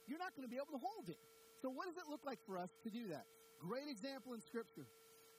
you're 0.09 0.19
not 0.19 0.35
going 0.35 0.43
to 0.43 0.51
be 0.51 0.57
able 0.57 0.73
to 0.73 0.81
hold 0.81 1.07
it. 1.07 1.21
So, 1.61 1.69
what 1.69 1.85
does 1.85 1.97
it 1.97 2.09
look 2.09 2.25
like 2.25 2.39
for 2.45 2.57
us 2.57 2.69
to 2.83 2.89
do 2.89 3.09
that? 3.13 3.25
Great 3.61 3.87
example 3.87 4.33
in 4.33 4.41
Scripture 4.41 4.87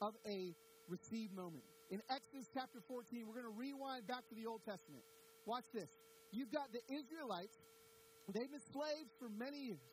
of 0.01 0.15
a 0.27 0.55
received 0.87 1.35
moment. 1.35 1.65
In 1.91 2.01
Exodus 2.09 2.47
chapter 2.55 2.79
14, 2.87 3.27
we're 3.27 3.35
going 3.35 3.51
to 3.51 3.59
rewind 3.59 4.07
back 4.07 4.29
to 4.31 4.35
the 4.39 4.47
Old 4.47 4.63
Testament. 4.63 5.03
Watch 5.45 5.67
this. 5.75 5.91
You've 6.31 6.53
got 6.53 6.71
the 6.71 6.81
Israelites, 6.87 7.59
they've 8.31 8.51
been 8.51 8.63
slaves 8.73 9.11
for 9.19 9.29
many 9.29 9.75
years. 9.75 9.91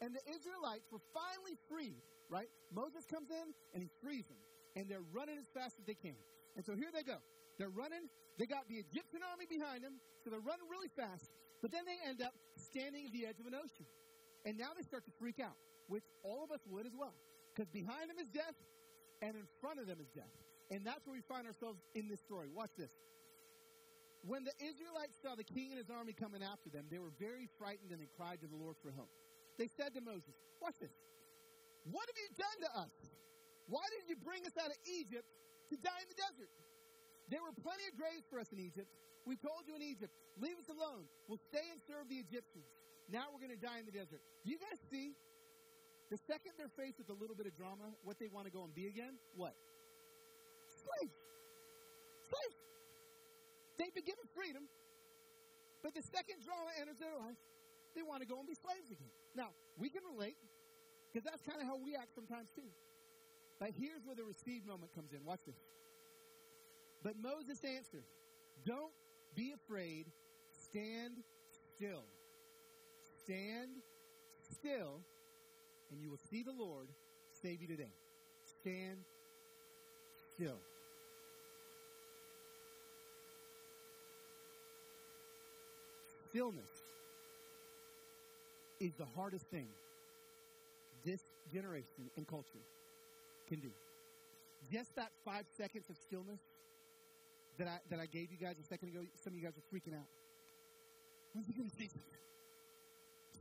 And 0.00 0.14
the 0.14 0.22
Israelites 0.30 0.86
were 0.92 1.02
finally 1.10 1.58
freed 1.66 1.98
right? 2.28 2.48
Moses 2.74 3.04
comes 3.06 3.30
in 3.30 3.54
and 3.72 3.82
he 3.82 3.88
frees 4.02 4.26
them. 4.26 4.38
And 4.76 4.88
they're 4.88 5.06
running 5.12 5.38
as 5.38 5.46
fast 5.54 5.78
as 5.78 5.86
they 5.86 5.94
can. 5.94 6.18
And 6.56 6.64
so 6.64 6.74
here 6.74 6.90
they 6.92 7.02
go. 7.02 7.18
They're 7.58 7.72
running. 7.72 8.10
They 8.38 8.46
got 8.46 8.66
the 8.66 8.82
Egyptian 8.82 9.22
army 9.22 9.46
behind 9.46 9.84
them, 9.84 10.02
so 10.22 10.30
they're 10.30 10.42
running 10.42 10.66
really 10.66 10.90
fast. 10.98 11.30
But 11.62 11.70
then 11.70 11.86
they 11.86 11.96
end 12.02 12.20
up 12.20 12.34
standing 12.58 13.06
at 13.06 13.12
the 13.12 13.26
edge 13.26 13.38
of 13.38 13.46
an 13.46 13.54
ocean. 13.54 13.86
And 14.44 14.58
now 14.58 14.74
they 14.76 14.82
start 14.82 15.06
to 15.06 15.14
freak 15.18 15.38
out, 15.40 15.56
which 15.88 16.04
all 16.22 16.44
of 16.44 16.50
us 16.50 16.60
would 16.68 16.84
as 16.84 16.92
well. 16.92 17.14
Because 17.54 17.70
behind 17.70 18.10
them 18.10 18.18
is 18.18 18.28
death, 18.34 18.58
and 19.22 19.38
in 19.38 19.46
front 19.62 19.78
of 19.78 19.86
them 19.86 20.02
is 20.02 20.10
death. 20.12 20.34
And 20.70 20.84
that's 20.84 21.06
where 21.06 21.14
we 21.14 21.22
find 21.24 21.46
ourselves 21.46 21.78
in 21.94 22.08
this 22.10 22.20
story. 22.20 22.50
Watch 22.50 22.74
this. 22.76 22.90
When 24.26 24.42
the 24.42 24.56
Israelites 24.56 25.14
saw 25.20 25.36
the 25.36 25.44
king 25.44 25.70
and 25.70 25.78
his 25.78 25.92
army 25.92 26.16
coming 26.16 26.42
after 26.42 26.72
them, 26.72 26.88
they 26.88 26.98
were 26.98 27.12
very 27.20 27.48
frightened 27.60 27.92
and 27.92 28.00
they 28.00 28.08
cried 28.16 28.40
to 28.40 28.48
the 28.48 28.56
Lord 28.56 28.74
for 28.80 28.90
help. 28.90 29.12
They 29.60 29.68
said 29.68 29.94
to 29.94 30.00
Moses, 30.00 30.34
Watch 30.60 30.80
this. 30.80 30.96
What 31.84 32.08
have 32.08 32.16
you 32.16 32.30
done 32.32 32.58
to 32.64 32.70
us? 32.88 32.94
Why 33.68 33.84
did 33.92 34.08
you 34.08 34.16
bring 34.16 34.44
us 34.48 34.56
out 34.56 34.72
of 34.72 34.78
Egypt 34.88 35.28
to 35.68 35.76
die 35.76 36.00
in 36.00 36.08
the 36.08 36.16
desert? 36.16 36.52
There 37.28 37.40
were 37.40 37.54
plenty 37.56 37.88
of 37.88 37.96
graves 37.96 38.24
for 38.28 38.38
us 38.38 38.52
in 38.52 38.60
Egypt. 38.60 38.88
We 39.24 39.40
told 39.40 39.64
you 39.64 39.72
in 39.72 39.80
Egypt, 39.80 40.12
leave 40.36 40.60
us 40.60 40.68
alone. 40.68 41.08
We'll 41.28 41.40
stay 41.48 41.64
and 41.72 41.80
serve 41.88 42.12
the 42.12 42.20
Egyptians. 42.20 42.68
Now 43.08 43.32
we're 43.32 43.40
going 43.40 43.56
to 43.56 43.60
die 43.60 43.80
in 43.80 43.88
the 43.88 43.96
desert. 43.96 44.20
Do 44.44 44.52
you 44.52 44.60
guys 44.60 44.76
see? 44.92 45.16
The 46.12 46.20
second 46.28 46.60
they're 46.60 46.72
faced 46.76 47.00
with 47.00 47.08
a 47.08 47.16
little 47.16 47.32
bit 47.32 47.48
of 47.48 47.56
drama, 47.56 47.88
what 48.04 48.20
they 48.20 48.28
want 48.28 48.44
to 48.44 48.52
go 48.52 48.62
and 48.64 48.72
be 48.76 48.92
again? 48.92 49.16
What? 49.32 49.56
Slaves. 50.68 51.16
Slaves. 52.28 52.60
They've 53.80 53.94
been 53.96 54.04
given 54.04 54.28
freedom, 54.36 54.68
but 55.80 55.96
the 55.96 56.04
second 56.04 56.44
drama 56.44 56.76
enters 56.76 57.00
their 57.00 57.16
life, 57.16 57.40
they 57.96 58.04
want 58.04 58.20
to 58.20 58.28
go 58.28 58.36
and 58.36 58.46
be 58.46 58.54
slaves 58.54 58.92
again. 58.92 59.10
Now, 59.32 59.56
we 59.80 59.88
can 59.88 60.04
relate. 60.04 60.36
Because 61.14 61.30
that's 61.30 61.46
kind 61.46 61.62
of 61.62 61.70
how 61.70 61.78
we 61.78 61.94
act 61.94 62.10
sometimes 62.10 62.50
too. 62.50 62.66
But 63.62 63.70
here's 63.78 64.02
where 64.02 64.18
the 64.18 64.26
received 64.26 64.66
moment 64.66 64.90
comes 64.98 65.14
in. 65.14 65.22
Watch 65.22 65.46
this. 65.46 65.54
But 67.04 67.14
Moses 67.22 67.62
answered, 67.62 68.02
Don't 68.64 68.90
be 69.36 69.52
afraid. 69.52 70.06
Stand 70.70 71.12
still. 71.76 72.02
Stand 73.22 73.68
still, 74.50 75.00
and 75.92 76.00
you 76.02 76.10
will 76.10 76.20
see 76.30 76.42
the 76.42 76.52
Lord 76.52 76.88
save 77.42 77.60
you 77.60 77.68
today. 77.68 77.92
Stand 78.60 78.96
still. 80.34 80.56
Stillness 86.30 86.64
is 88.80 88.92
the 88.94 89.06
hardest 89.14 89.46
thing 89.50 89.66
this 91.04 91.20
generation 91.52 92.10
and 92.16 92.26
culture 92.26 92.64
can 93.48 93.60
do. 93.60 93.68
Just 94.72 94.96
that 94.96 95.10
five 95.24 95.44
seconds 95.56 95.84
of 95.90 95.96
stillness 95.96 96.40
that 97.58 97.68
I, 97.68 97.78
that 97.90 98.00
I 98.00 98.06
gave 98.06 98.30
you 98.30 98.38
guys 98.38 98.56
a 98.58 98.66
second 98.66 98.88
ago, 98.88 99.00
some 99.22 99.32
of 99.32 99.38
you 99.38 99.44
guys 99.44 99.54
are 99.56 99.66
freaking 99.70 99.94
out. 99.94 100.08
When's 101.32 101.46
he 101.46 101.54
going 101.54 101.68
to 101.68 101.76
say 101.76 101.88
something? 101.88 102.14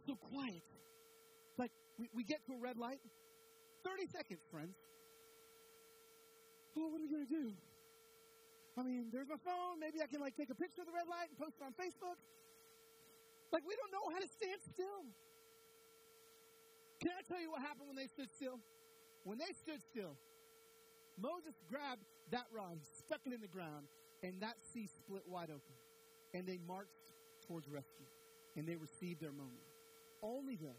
so 0.06 0.16
quiet. 0.16 0.64
Like, 1.58 1.72
we, 1.98 2.10
we 2.14 2.24
get 2.24 2.46
to 2.48 2.54
a 2.54 2.60
red 2.60 2.78
light. 2.78 3.00
30 3.84 4.08
seconds, 4.08 4.42
friends. 4.52 4.76
Oh, 6.76 6.88
what 6.90 7.00
are 7.00 7.06
we 7.06 7.12
going 7.12 7.28
to 7.28 7.34
do? 7.34 7.54
I 8.78 8.82
mean, 8.82 9.14
there's 9.14 9.30
my 9.30 9.38
phone. 9.46 9.80
Maybe 9.80 10.02
I 10.02 10.08
can, 10.08 10.20
like, 10.20 10.36
take 10.36 10.50
a 10.50 10.58
picture 10.58 10.82
of 10.82 10.88
the 10.88 10.96
red 10.96 11.08
light 11.08 11.30
and 11.30 11.38
post 11.38 11.62
it 11.62 11.64
on 11.64 11.74
Facebook. 11.78 12.18
Like, 13.54 13.62
we 13.68 13.78
don't 13.78 13.94
know 13.94 14.10
how 14.10 14.20
to 14.20 14.28
stand 14.28 14.58
still. 14.74 15.06
Can 17.00 17.12
I 17.14 17.22
tell 17.28 17.40
you 17.40 17.52
what 17.52 17.62
happened 17.62 17.86
when 17.88 18.00
they 18.00 18.08
stood 18.08 18.32
still? 18.34 18.58
When 19.24 19.38
they 19.38 19.54
stood 19.54 19.84
still, 19.84 20.18
Moses 21.20 21.54
grabbed 21.70 22.02
that 22.32 22.48
rod, 22.50 22.80
stuck 22.98 23.22
it 23.28 23.34
in 23.34 23.42
the 23.42 23.52
ground, 23.52 23.86
and 24.24 24.34
that 24.40 24.56
sea 24.74 24.88
split 24.88 25.24
wide 25.28 25.50
open. 25.50 25.76
And 26.34 26.48
they 26.48 26.58
marched 26.68 27.12
towards 27.46 27.68
rescue. 27.68 28.06
And 28.56 28.66
they 28.66 28.76
received 28.76 29.22
their 29.22 29.32
moment. 29.32 29.62
Only 30.24 30.56
then, 30.56 30.76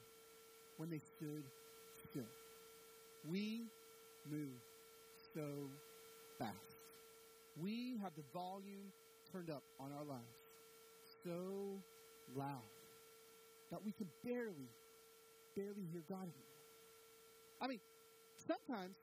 when 0.78 0.90
they 0.90 0.98
stood 0.98 1.44
still. 2.10 2.30
We 3.30 3.62
move 4.30 4.58
so 5.34 5.68
fast. 6.38 6.80
We 7.60 7.96
have 8.02 8.12
the 8.16 8.24
volume 8.32 8.90
turned 9.30 9.50
up 9.50 9.62
on 9.78 9.90
our 9.92 10.04
lives 10.04 10.22
so 11.22 11.78
loud 12.34 12.62
that 13.70 13.84
we 13.84 13.92
can 13.92 14.08
barely 14.24 14.68
barely 15.56 15.84
hear 15.92 16.02
God 16.08 16.22
anymore. 16.22 16.54
I 17.60 17.68
mean, 17.68 17.80
sometimes 18.46 18.96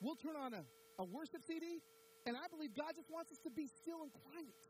we'll 0.00 0.16
turn 0.16 0.36
on 0.36 0.54
a, 0.54 0.64
a 0.98 1.04
worship 1.04 1.42
CD, 1.46 1.80
and 2.26 2.36
I 2.36 2.46
believe 2.48 2.74
God 2.76 2.94
just 2.94 3.10
wants 3.10 3.32
us 3.32 3.38
to 3.44 3.50
be 3.50 3.66
still 3.82 4.02
and 4.02 4.12
quiet. 4.26 4.60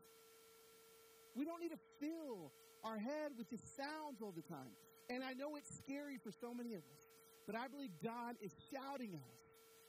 We 1.35 1.45
don't 1.45 1.61
need 1.61 1.73
to 1.73 1.83
fill 1.99 2.51
our 2.83 2.97
head 2.97 3.33
with 3.37 3.49
just 3.49 3.75
sounds 3.75 4.21
all 4.21 4.33
the 4.35 4.45
time. 4.45 4.73
And 5.09 5.23
I 5.23 5.33
know 5.33 5.55
it's 5.55 5.69
scary 5.77 6.17
for 6.17 6.31
so 6.31 6.53
many 6.53 6.73
of 6.73 6.81
us, 6.81 7.01
but 7.45 7.55
I 7.55 7.67
believe 7.67 7.91
God 8.03 8.35
is 8.41 8.51
shouting 8.71 9.13
at 9.13 9.21
us. 9.21 9.43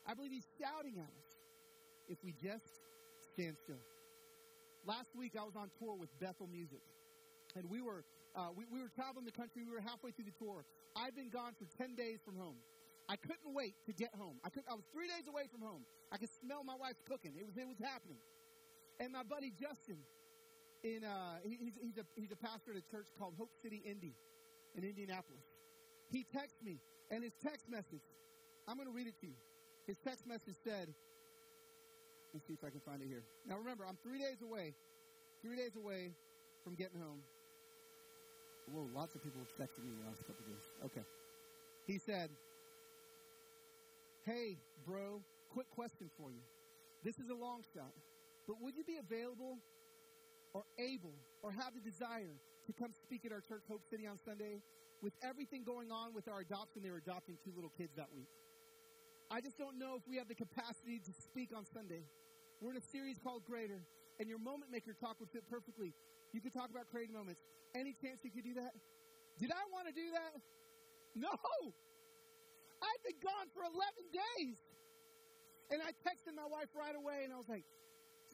I 0.07 0.15
believe 0.15 0.33
He's 0.33 0.49
shouting 0.61 0.99
at 0.99 1.09
us 1.09 1.31
if 2.09 2.19
we 2.25 2.35
just 2.43 2.67
stand 3.33 3.57
still. 3.63 3.81
Last 4.85 5.09
week 5.17 5.33
I 5.39 5.45
was 5.45 5.57
on 5.57 5.71
tour 5.79 5.97
with 5.97 6.11
Bethel 6.21 6.49
Music, 6.51 6.83
and 7.57 7.71
we 7.71 7.81
were 7.81 8.05
uh, 8.35 8.51
we, 8.57 8.65
we 8.67 8.83
were 8.83 8.91
traveling 8.91 9.25
the 9.25 9.33
country. 9.33 9.63
We 9.63 9.73
were 9.73 9.81
halfway 9.81 10.11
through 10.11 10.27
the 10.27 10.37
tour. 10.45 10.65
I've 10.97 11.15
been 11.15 11.31
gone 11.31 11.55
for 11.55 11.67
10 11.79 11.95
days 11.95 12.19
from 12.25 12.37
home. 12.37 12.59
I 13.09 13.17
couldn't 13.17 13.53
wait 13.53 13.75
to 13.87 13.93
get 13.93 14.15
home. 14.17 14.41
I, 14.45 14.49
could, 14.49 14.65
I 14.69 14.75
was 14.75 14.85
three 14.93 15.09
days 15.09 15.29
away 15.29 15.45
from 15.53 15.61
home. 15.61 15.85
I 16.11 16.17
could 16.17 16.31
smell 16.41 16.65
my 16.65 16.77
wife 16.77 16.97
cooking. 17.09 17.33
It 17.37 17.45
was, 17.45 17.57
it 17.57 17.69
was 17.69 17.77
happening. 17.77 18.17
And 18.99 19.13
my 19.13 19.23
buddy 19.23 19.53
Justin, 19.53 19.99
in, 20.83 21.05
uh, 21.05 21.41
he, 21.45 21.59
he's, 21.61 21.77
he's, 21.81 21.99
a, 21.99 22.05
he's 22.17 22.33
a 22.33 22.41
pastor 22.41 22.73
at 22.73 22.79
a 22.81 22.87
church 22.89 23.09
called 23.19 23.35
Hope 23.37 23.51
City 23.61 23.83
Indy 23.85 24.15
in 24.77 24.85
Indianapolis. 24.85 25.45
He 26.09 26.25
texted 26.33 26.65
me, 26.65 26.81
and 27.11 27.25
his 27.25 27.33
text 27.43 27.69
message, 27.69 28.05
I'm 28.69 28.77
going 28.77 28.89
to 28.89 28.95
read 28.95 29.07
it 29.07 29.19
to 29.21 29.27
you. 29.27 29.37
His 29.87 29.97
text 30.01 30.27
message 30.27 30.57
said, 30.65 30.89
let's 32.33 32.47
see 32.47 32.55
if 32.55 32.65
I 32.65 32.71
can 32.71 32.81
find 32.81 33.03
it 33.03 33.09
here. 33.09 33.25
Now 33.45 33.59
remember, 33.59 33.85
I'm 33.85 33.99
three 34.03 34.19
days 34.19 34.41
away, 34.41 34.73
three 35.43 35.57
days 35.57 35.77
away 35.77 36.13
from 36.65 36.75
getting 36.75 37.01
home. 37.01 37.21
Whoa, 38.73 38.89
lots 38.97 39.15
of 39.15 39.23
people 39.23 39.45
have 39.45 39.53
texted 39.61 39.85
me 39.85 39.93
the 39.93 40.09
last 40.09 40.25
couple 40.25 40.41
of 40.41 40.49
days. 40.49 40.65
Okay. 40.89 41.05
He 41.87 41.99
said, 41.99 42.31
Hey, 44.25 44.57
bro, 44.87 45.21
quick 45.53 45.69
question 45.69 46.09
for 46.17 46.33
you. 46.33 46.41
This 47.05 47.19
is 47.19 47.29
a 47.29 47.35
long 47.35 47.61
shot, 47.77 47.93
but 48.49 48.57
would 48.63 48.75
you 48.75 48.83
be 48.83 48.97
available 48.97 49.59
or 50.55 50.65
able 50.79 51.13
or 51.43 51.53
have 51.53 51.77
the 51.77 51.85
desire 51.85 52.33
to 52.65 52.73
come 52.73 52.97
speak 53.05 53.27
at 53.27 53.33
our 53.33 53.45
church, 53.45 53.61
Hope 53.69 53.83
City, 53.91 54.07
on 54.07 54.17
Sunday? 54.25 54.65
With 55.03 55.13
everything 55.21 55.63
going 55.63 55.93
on 55.93 56.15
with 56.15 56.27
our 56.27 56.41
adoption, 56.41 56.81
they 56.83 56.89
were 56.89 57.05
adopting 57.05 57.37
two 57.45 57.53
little 57.55 57.69
kids 57.77 57.93
that 58.01 58.09
week. 58.17 58.33
I 59.31 59.43
just 59.43 59.59
don't 59.59 59.79
know 59.79 59.93
if 60.01 60.09
we 60.09 60.17
have 60.17 60.29
the 60.29 60.35
capacity 60.35 61.05
to 61.05 61.13
speak 61.29 61.51
on 61.55 61.67
Sunday. 61.69 62.09
We're 62.63 62.71
in 62.71 62.79
a 62.79 62.89
series 62.89 63.21
called 63.21 63.45
Greater, 63.45 63.85
and 64.19 64.27
your 64.27 64.39
moment 64.39 64.73
maker 64.73 64.97
talk 64.97 65.21
would 65.21 65.29
fit 65.37 65.45
perfectly. 65.51 65.93
You 66.33 66.41
could 66.41 66.55
talk 66.55 66.71
about 66.71 66.89
creative 66.89 67.13
moments. 67.13 67.43
Any 67.75 67.93
chance 67.93 68.25
you 68.25 68.31
could 68.31 68.45
do 68.45 68.55
that? 68.55 68.73
Did 69.39 69.53
I 69.53 69.69
want 69.69 69.87
to 69.89 69.93
do 69.93 70.09
that? 70.17 70.41
No. 71.15 71.75
I've 72.85 73.03
been 73.03 73.21
gone 73.25 73.49
for 73.57 73.65
11 73.65 73.81
days. 74.13 74.61
And 75.73 75.81
I 75.81 75.97
texted 76.05 76.37
my 76.37 76.45
wife 76.45 76.69
right 76.77 76.93
away, 76.93 77.25
and 77.25 77.33
I 77.33 77.41
was 77.41 77.49
like, 77.49 77.65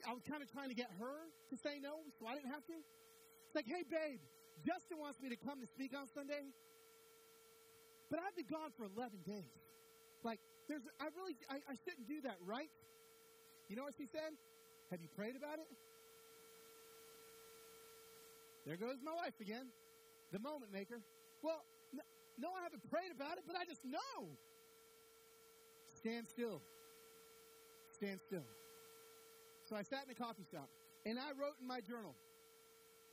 I 0.03 0.11
was 0.11 0.27
kind 0.27 0.43
of 0.43 0.51
trying 0.51 0.69
to 0.69 0.75
get 0.75 0.91
her 0.99 1.19
to 1.51 1.57
say 1.63 1.79
no, 1.79 2.03
so 2.19 2.27
I 2.27 2.35
didn't 2.35 2.51
have 2.51 2.67
to. 2.67 2.75
It's 2.75 3.55
like, 3.55 3.71
hey, 3.71 3.87
babe, 3.87 4.19
Justin 4.67 4.99
wants 4.99 5.23
me 5.23 5.31
to 5.31 5.39
come 5.39 5.63
to 5.63 5.69
speak 5.71 5.95
on 5.95 6.11
Sunday. 6.11 6.51
But 8.11 8.19
I've 8.19 8.35
been 8.35 8.51
gone 8.51 8.75
for 8.75 8.91
11 8.91 9.23
days. 9.23 9.55
Like, 10.27 10.43
there's, 10.67 10.83
I 10.99 11.09
really, 11.15 11.39
I, 11.47 11.63
I 11.71 11.75
shouldn't 11.87 12.11
do 12.11 12.21
that, 12.27 12.37
right? 12.43 12.71
You 13.71 13.79
know 13.79 13.87
what 13.87 13.95
she 13.95 14.11
said? 14.11 14.35
Have 14.91 14.99
you 15.01 15.09
prayed 15.15 15.39
about 15.39 15.63
it? 15.63 15.71
There 18.67 18.77
goes 18.77 18.99
my 19.03 19.15
wife 19.15 19.39
again, 19.41 19.71
the 20.33 20.39
moment 20.39 20.73
maker. 20.73 21.01
Well, 21.43 21.63
no, 22.41 22.49
I 22.57 22.63
haven't 22.65 22.89
prayed 22.91 23.13
about 23.15 23.37
it, 23.37 23.45
but 23.47 23.57
I 23.57 23.65
just 23.65 23.85
know. 23.85 24.29
Stand 26.01 26.27
still. 26.29 26.61
Stand 27.93 28.21
still. 28.27 28.47
So 29.69 29.77
I 29.77 29.83
sat 29.83 30.05
in 30.05 30.11
a 30.11 30.19
coffee 30.19 30.47
shop 30.51 30.69
and 31.05 31.19
I 31.19 31.37
wrote 31.39 31.61
in 31.61 31.69
my 31.69 31.81
journal. 31.81 32.17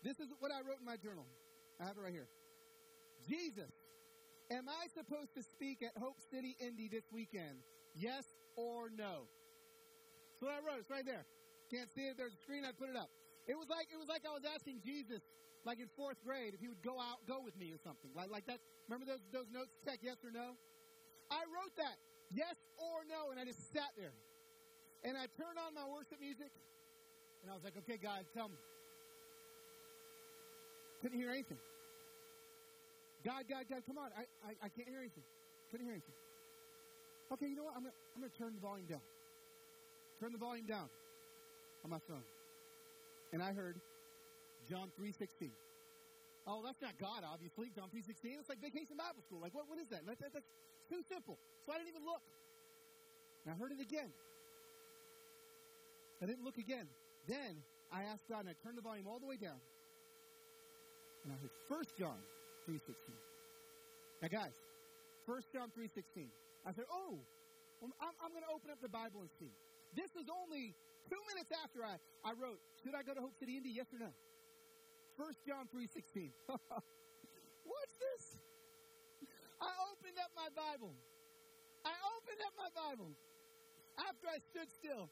This 0.04 0.20
is 0.20 0.32
what 0.40 0.52
I 0.52 0.64
wrote 0.64 0.80
in 0.80 0.86
my 0.86 0.98
journal. 0.98 1.26
I 1.80 1.86
have 1.86 1.98
it 1.98 2.02
right 2.02 2.14
here. 2.14 2.28
Jesus, 3.28 3.70
am 4.50 4.70
I 4.70 4.88
supposed 4.96 5.36
to 5.36 5.44
speak 5.44 5.84
at 5.84 5.92
Hope 6.00 6.18
City, 6.32 6.56
Indy 6.60 6.88
this 6.88 7.04
weekend? 7.12 7.60
Yes 7.94 8.24
or 8.56 8.90
no? 8.90 9.28
So 10.40 10.48
I 10.48 10.62
wrote. 10.64 10.80
It's 10.82 10.90
right 10.90 11.06
there. 11.06 11.26
Can't 11.70 11.90
see 11.94 12.08
it. 12.08 12.16
There's 12.16 12.34
a 12.34 12.42
screen. 12.42 12.64
I 12.64 12.72
put 12.72 12.90
it 12.90 12.96
up. 12.96 13.10
It 13.48 13.58
was 13.58 13.68
like 13.70 13.88
it 13.92 13.98
was 13.98 14.08
like 14.08 14.24
I 14.28 14.34
was 14.34 14.44
asking 14.44 14.82
Jesus, 14.84 15.22
like 15.68 15.84
in 15.84 15.92
fourth 16.00 16.16
grade, 16.24 16.56
if 16.56 16.64
he 16.64 16.72
would 16.72 16.82
go 16.82 16.96
out, 16.96 17.20
go 17.28 17.44
with 17.44 17.60
me 17.60 17.76
or 17.76 17.80
something. 17.84 18.10
Like 18.16 18.32
like 18.32 18.48
that. 18.48 18.64
Remember 18.88 19.04
those 19.04 19.20
those 19.36 19.52
notes? 19.52 19.76
Check 19.84 20.00
yes 20.02 20.16
or 20.24 20.32
no. 20.32 20.56
I 21.28 21.44
wrote 21.52 21.76
that 21.76 22.00
yes 22.32 22.56
or 22.80 23.04
no, 23.04 23.36
and 23.36 23.38
I 23.38 23.44
just 23.44 23.60
sat 23.76 23.92
there, 24.00 24.16
and 25.04 25.20
I 25.20 25.28
turned 25.36 25.60
on 25.60 25.76
my 25.76 25.84
worship 25.84 26.24
music, 26.24 26.56
and 27.44 27.52
I 27.52 27.54
was 27.54 27.68
like, 27.68 27.76
okay, 27.84 28.00
God, 28.00 28.24
tell 28.32 28.48
me. 28.48 28.56
Couldn't 31.04 31.20
hear 31.20 31.30
anything. 31.30 31.60
God, 33.28 33.44
God, 33.50 33.68
God, 33.70 33.84
come 33.86 34.00
on. 34.00 34.10
I, 34.18 34.24
I, 34.48 34.52
I 34.66 34.70
can't 34.72 34.88
hear 34.88 35.04
anything. 35.04 35.24
Couldn't 35.70 35.86
hear 35.86 35.94
anything. 35.94 36.16
Okay, 37.34 37.46
you 37.46 37.56
know 37.56 37.68
what? 37.68 37.76
I'm 37.76 37.84
going 37.84 37.94
I'm 38.16 38.24
to 38.24 38.34
turn 38.34 38.56
the 38.56 38.64
volume 38.64 38.88
down. 38.88 39.04
Turn 40.20 40.32
the 40.32 40.40
volume 40.40 40.66
down 40.66 40.90
on 41.84 41.92
my 41.92 42.00
phone. 42.08 42.24
And 43.34 43.44
I 43.44 43.52
heard 43.54 43.76
John 44.70 44.92
3.16. 45.00 45.52
Oh, 46.48 46.64
that's 46.64 46.80
not 46.80 46.96
God, 46.96 47.28
obviously. 47.28 47.72
John 47.76 47.92
3.16. 47.92 48.40
It's 48.40 48.48
like 48.48 48.64
vacation 48.64 48.96
Bible 48.96 49.24
school. 49.24 49.40
Like, 49.40 49.56
what, 49.56 49.68
what 49.68 49.80
is 49.80 49.88
that? 49.92 50.08
That's, 50.08 50.20
that's, 50.20 50.36
that's 50.36 50.52
too 50.88 51.04
simple. 51.12 51.40
So 51.68 51.72
I 51.72 51.80
didn't 51.80 51.92
even 51.92 52.08
look. 52.08 52.24
And 53.44 53.52
I 53.52 53.56
heard 53.60 53.76
it 53.76 53.84
again. 53.84 54.12
I 56.22 56.26
didn't 56.26 56.44
look 56.44 56.58
again. 56.58 56.88
Then 57.28 57.64
I 57.92 58.08
asked 58.08 58.28
God, 58.32 58.48
and 58.48 58.50
I 58.50 58.56
turned 58.64 58.80
the 58.80 58.86
volume 58.86 59.08
all 59.08 59.20
the 59.20 59.28
way 59.28 59.36
down. 59.36 59.60
And 61.24 61.32
I 61.32 61.38
heard 61.40 61.52
1 61.68 61.84
John 62.00 62.20
3.16. 62.68 62.96
Now, 64.24 64.32
guys, 64.32 64.56
1 65.28 65.52
John 65.52 65.68
3.16. 65.76 66.32
I 66.64 66.72
said, 66.72 66.88
oh, 66.88 67.20
I'm, 67.84 67.92
I'm 68.24 68.32
going 68.32 68.48
to 68.48 68.56
open 68.56 68.72
up 68.72 68.80
the 68.82 68.92
Bible 68.92 69.20
and 69.20 69.30
see. 69.36 69.52
This 69.96 70.16
is 70.16 70.32
only 70.32 70.76
two 71.12 71.20
minutes 71.28 71.52
after 71.64 71.84
I, 71.84 72.00
I 72.24 72.32
wrote, 72.36 72.60
should 72.84 72.96
I 72.96 73.04
go 73.04 73.14
to 73.14 73.22
Hope 73.22 73.36
City, 73.40 73.60
Indy? 73.60 73.76
Yes 73.76 73.88
or 73.92 74.00
no? 74.00 74.12
1 75.18 75.34
John 75.50 75.66
3.16. 75.74 76.30
What's 77.66 77.98
this? 77.98 78.38
I 79.58 79.74
opened 79.90 80.18
up 80.22 80.30
my 80.38 80.50
Bible. 80.54 80.94
I 81.82 81.98
opened 82.14 82.42
up 82.46 82.54
my 82.54 82.70
Bible 82.70 83.10
after 83.98 84.30
I 84.30 84.38
stood 84.54 84.70
still. 84.78 85.10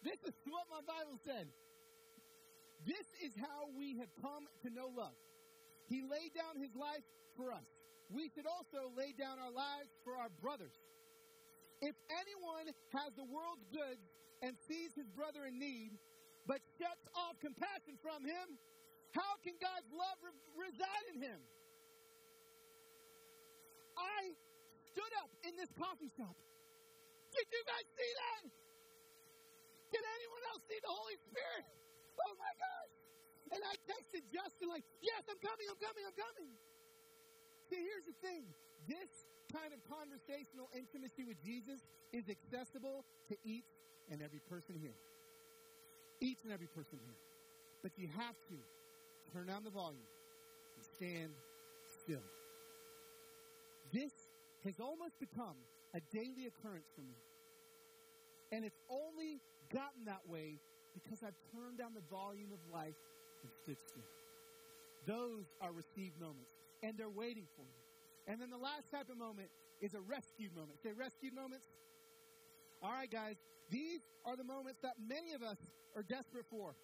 This 0.00 0.16
is 0.24 0.32
what 0.48 0.64
my 0.72 0.80
Bible 0.80 1.20
said. 1.20 1.52
This 2.88 3.04
is 3.20 3.36
how 3.36 3.68
we 3.76 4.00
have 4.00 4.08
come 4.24 4.48
to 4.64 4.68
know 4.72 4.88
love. 4.88 5.16
He 5.92 6.00
laid 6.00 6.32
down 6.32 6.56
his 6.56 6.72
life 6.72 7.04
for 7.36 7.52
us. 7.52 7.68
We 8.08 8.32
should 8.32 8.48
also 8.48 8.92
lay 8.96 9.12
down 9.12 9.36
our 9.36 9.52
lives 9.52 9.92
for 10.04 10.16
our 10.16 10.32
brothers. 10.40 10.72
If 11.84 11.96
anyone 12.08 12.72
has 12.96 13.12
the 13.12 13.28
world's 13.28 13.64
goods 13.68 14.04
and 14.40 14.56
sees 14.68 14.96
his 14.96 15.08
brother 15.12 15.44
in 15.44 15.60
need, 15.60 15.96
but 16.48 16.60
shuts 16.80 17.04
off 17.12 17.36
compassion 17.40 18.00
from 18.00 18.24
him, 18.24 18.56
how 19.14 19.38
can 19.46 19.54
God's 19.62 19.88
love 19.94 20.18
re- 20.20 20.68
reside 20.68 21.04
in 21.14 21.22
him? 21.22 21.40
I 23.94 24.34
stood 24.90 25.14
up 25.22 25.30
in 25.46 25.54
this 25.54 25.70
coffee 25.78 26.10
shop. 26.18 26.34
Did 27.30 27.46
you 27.50 27.62
guys 27.66 27.86
see 27.94 28.12
that? 28.14 28.42
Did 29.94 30.02
anyone 30.02 30.42
else 30.50 30.62
see 30.66 30.78
the 30.82 30.90
Holy 30.90 31.18
Spirit? 31.30 31.64
Oh 32.18 32.34
my 32.34 32.52
gosh. 32.58 32.94
And 33.54 33.60
I 33.62 33.74
texted 33.86 34.26
Justin, 34.34 34.66
like, 34.66 34.82
yes, 34.98 35.22
I'm 35.30 35.38
coming, 35.38 35.66
I'm 35.70 35.78
coming, 35.78 36.02
I'm 36.02 36.18
coming. 36.18 36.50
See, 37.70 37.78
here's 37.78 38.06
the 38.06 38.18
thing 38.18 38.50
this 38.90 39.30
kind 39.54 39.70
of 39.70 39.78
conversational 39.86 40.66
intimacy 40.74 41.22
with 41.22 41.38
Jesus 41.38 41.86
is 42.10 42.26
accessible 42.26 43.06
to 43.30 43.38
each 43.46 43.70
and 44.10 44.18
every 44.18 44.42
person 44.50 44.74
here. 44.74 44.98
Each 46.18 46.42
and 46.42 46.50
every 46.50 46.66
person 46.66 46.98
here. 46.98 47.18
But 47.82 47.94
you 47.94 48.08
have 48.18 48.34
to 48.50 48.56
turn 49.32 49.46
down 49.46 49.64
the 49.64 49.70
volume 49.70 50.06
and 50.76 50.84
stand 50.84 51.30
still. 52.02 52.24
This 53.92 54.12
has 54.64 54.80
almost 54.80 55.18
become 55.20 55.56
a 55.94 56.00
daily 56.12 56.46
occurrence 56.46 56.88
for 56.94 57.02
me. 57.02 57.16
And 58.52 58.64
it's 58.64 58.80
only 58.88 59.40
gotten 59.72 60.04
that 60.06 60.22
way 60.26 60.58
because 60.94 61.22
I've 61.22 61.38
turned 61.52 61.78
down 61.78 61.94
the 61.94 62.06
volume 62.10 62.50
of 62.52 62.60
life 62.72 62.98
and 63.42 63.50
stood 63.62 63.78
still. 63.78 64.08
Those 65.06 65.44
are 65.60 65.72
received 65.72 66.18
moments, 66.20 66.50
and 66.82 66.96
they're 66.96 67.10
waiting 67.10 67.46
for 67.56 67.62
you. 67.62 67.82
And 68.26 68.40
then 68.40 68.50
the 68.50 68.58
last 68.58 68.90
type 68.90 69.10
of 69.10 69.18
moment 69.18 69.48
is 69.80 69.94
a 69.94 70.00
rescued 70.00 70.54
moment. 70.54 70.80
Say 70.82 70.92
rescued 70.96 71.34
moments. 71.34 71.66
All 72.82 72.92
right, 72.92 73.10
guys, 73.10 73.36
these 73.70 74.00
are 74.24 74.36
the 74.36 74.44
moments 74.44 74.80
that 74.82 74.94
many 74.98 75.32
of 75.32 75.42
us 75.42 75.58
are 75.96 76.02
desperate 76.02 76.46
for. 76.50 76.74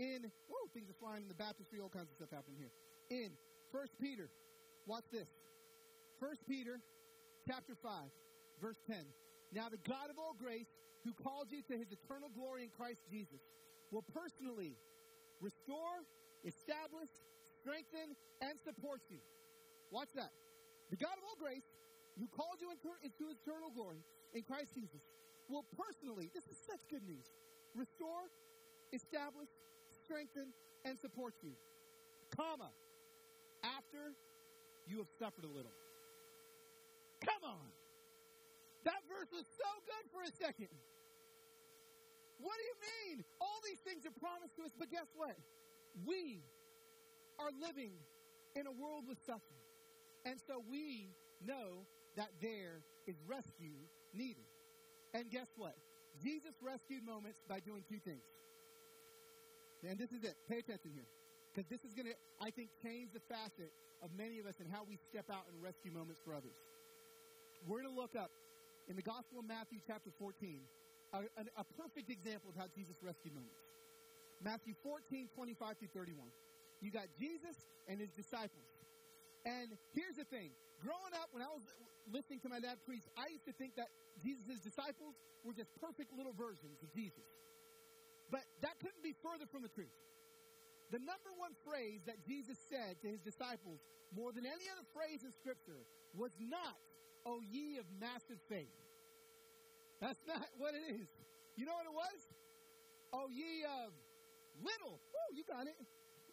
In, 0.00 0.32
things 0.72 0.88
are 0.88 0.96
flying 0.96 1.22
in 1.22 1.28
the 1.28 1.36
baptistry, 1.36 1.76
all 1.76 1.92
kinds 1.92 2.08
of 2.08 2.16
stuff 2.16 2.32
happening 2.32 2.56
here. 2.56 2.72
In 3.12 3.36
1 3.68 3.84
Peter, 4.00 4.32
watch 4.88 5.04
this. 5.12 5.28
1 6.24 6.30
Peter 6.48 6.80
chapter 7.44 7.76
5, 7.76 8.08
verse 8.64 8.80
10. 8.88 8.96
Now 9.52 9.68
the 9.68 9.82
God 9.84 10.08
of 10.08 10.16
all 10.16 10.32
grace, 10.40 10.72
who 11.04 11.12
called 11.12 11.52
you 11.52 11.60
to 11.68 11.76
his 11.76 11.92
eternal 11.92 12.32
glory 12.32 12.64
in 12.64 12.72
Christ 12.72 13.04
Jesus, 13.12 13.44
will 13.92 14.04
personally 14.16 14.72
restore, 15.40 16.00
establish, 16.48 17.12
strengthen, 17.60 18.16
and 18.40 18.56
support 18.64 19.04
you. 19.12 19.20
Watch 19.90 20.08
that. 20.16 20.32
The 20.88 20.96
God 20.96 21.12
of 21.20 21.24
all 21.28 21.36
grace, 21.36 21.66
who 22.16 22.24
called 22.32 22.56
you 22.60 22.72
into 22.72 23.24
eternal 23.28 23.68
glory 23.74 24.00
in 24.32 24.48
Christ 24.48 24.72
Jesus, 24.72 25.04
will 25.48 25.64
personally, 25.76 26.30
this 26.32 26.46
is 26.48 26.56
such 26.64 26.80
good 26.88 27.04
news, 27.04 27.26
restore, 27.74 28.32
establish, 28.92 29.48
strengthen, 30.10 30.50
and 30.84 30.98
support 30.98 31.34
you. 31.42 31.54
Comma. 32.34 32.74
After 33.62 34.18
you 34.90 34.98
have 34.98 35.12
suffered 35.22 35.44
a 35.44 35.52
little. 35.52 35.70
Come 37.22 37.46
on. 37.46 37.70
That 38.82 38.98
verse 39.06 39.30
was 39.30 39.46
so 39.54 39.70
good 39.86 40.04
for 40.10 40.26
a 40.26 40.32
second. 40.34 40.72
What 42.40 42.56
do 42.58 42.64
you 42.64 42.76
mean? 42.80 43.24
All 43.40 43.60
these 43.62 43.78
things 43.86 44.02
are 44.02 44.16
promised 44.18 44.56
to 44.56 44.64
us, 44.64 44.72
but 44.74 44.90
guess 44.90 45.06
what? 45.14 45.36
We 46.08 46.42
are 47.38 47.52
living 47.60 47.92
in 48.56 48.66
a 48.66 48.72
world 48.72 49.04
with 49.06 49.18
suffering. 49.22 49.62
And 50.24 50.40
so 50.48 50.64
we 50.66 51.12
know 51.44 51.84
that 52.16 52.32
there 52.40 52.80
is 53.06 53.14
rescue 53.28 53.78
needed. 54.14 54.48
And 55.12 55.30
guess 55.30 55.52
what? 55.56 55.76
Jesus 56.24 56.56
rescued 56.64 57.04
moments 57.04 57.44
by 57.46 57.60
doing 57.60 57.84
two 57.86 58.00
things. 58.00 58.24
And 59.86 59.96
this 59.96 60.12
is 60.12 60.24
it. 60.24 60.36
Pay 60.48 60.60
attention 60.60 60.92
here. 60.92 61.08
Because 61.50 61.66
this 61.66 61.82
is 61.82 61.96
going 61.96 62.06
to, 62.06 62.16
I 62.38 62.52
think, 62.52 62.70
change 62.84 63.10
the 63.10 63.24
facet 63.26 63.72
of 64.04 64.12
many 64.14 64.38
of 64.38 64.46
us 64.46 64.54
and 64.60 64.68
how 64.70 64.86
we 64.86 65.00
step 65.10 65.26
out 65.32 65.48
and 65.50 65.58
rescue 65.58 65.90
moments 65.90 66.20
for 66.22 66.36
others. 66.36 66.54
We're 67.66 67.82
going 67.82 67.92
to 67.92 67.98
look 67.98 68.14
up 68.14 68.30
in 68.88 68.94
the 68.96 69.04
Gospel 69.04 69.42
of 69.42 69.46
Matthew, 69.48 69.82
chapter 69.84 70.14
14, 70.16 70.62
a, 71.12 71.18
a, 71.18 71.42
a 71.60 71.64
perfect 71.76 72.08
example 72.08 72.54
of 72.54 72.56
how 72.56 72.68
Jesus 72.72 72.94
rescued 73.02 73.34
moments. 73.34 73.60
Matthew 74.40 74.72
14, 74.80 75.28
25 75.36 75.76
through 75.76 75.92
31. 75.92 76.24
You 76.80 76.88
got 76.88 77.10
Jesus 77.20 77.56
and 77.88 78.00
his 78.00 78.08
disciples. 78.16 78.68
And 79.44 79.68
here's 79.92 80.16
the 80.16 80.24
thing. 80.32 80.52
Growing 80.80 81.12
up, 81.20 81.28
when 81.32 81.44
I 81.44 81.52
was 81.52 81.64
listening 82.08 82.40
to 82.40 82.48
my 82.48 82.60
dad 82.60 82.80
preach, 82.88 83.04
I 83.20 83.28
used 83.28 83.44
to 83.44 83.52
think 83.60 83.76
that 83.76 83.92
Jesus' 84.24 84.64
disciples 84.64 85.12
were 85.44 85.52
just 85.52 85.68
perfect 85.76 86.08
little 86.16 86.32
versions 86.32 86.80
of 86.80 86.88
Jesus. 86.96 87.24
But 88.30 88.46
that 88.62 88.78
couldn't 88.78 89.02
be 89.02 89.14
further 89.22 89.46
from 89.50 89.62
the 89.62 89.72
truth. 89.72 89.92
The 90.90 90.98
number 90.98 91.30
one 91.38 91.54
phrase 91.66 92.02
that 92.06 92.22
Jesus 92.26 92.58
said 92.70 92.98
to 93.02 93.08
his 93.10 93.20
disciples, 93.22 93.78
more 94.10 94.32
than 94.32 94.46
any 94.46 94.66
other 94.70 94.86
phrase 94.94 95.22
in 95.22 95.30
Scripture, 95.34 95.86
was 96.14 96.34
not, 96.38 96.78
O 97.26 97.38
ye 97.42 97.78
of 97.78 97.86
massive 97.98 98.42
faith. 98.50 98.74
That's 100.02 100.18
not 100.26 100.46
what 100.58 100.74
it 100.74 100.82
is. 100.98 101.06
You 101.54 101.66
know 101.66 101.74
what 101.78 101.86
it 101.86 101.94
was? 101.94 102.20
Oh, 103.12 103.26
ye 103.30 103.62
of 103.66 103.90
little. 104.62 104.98
Oh, 104.98 105.30
you 105.34 105.42
got 105.46 105.66
it. 105.66 105.78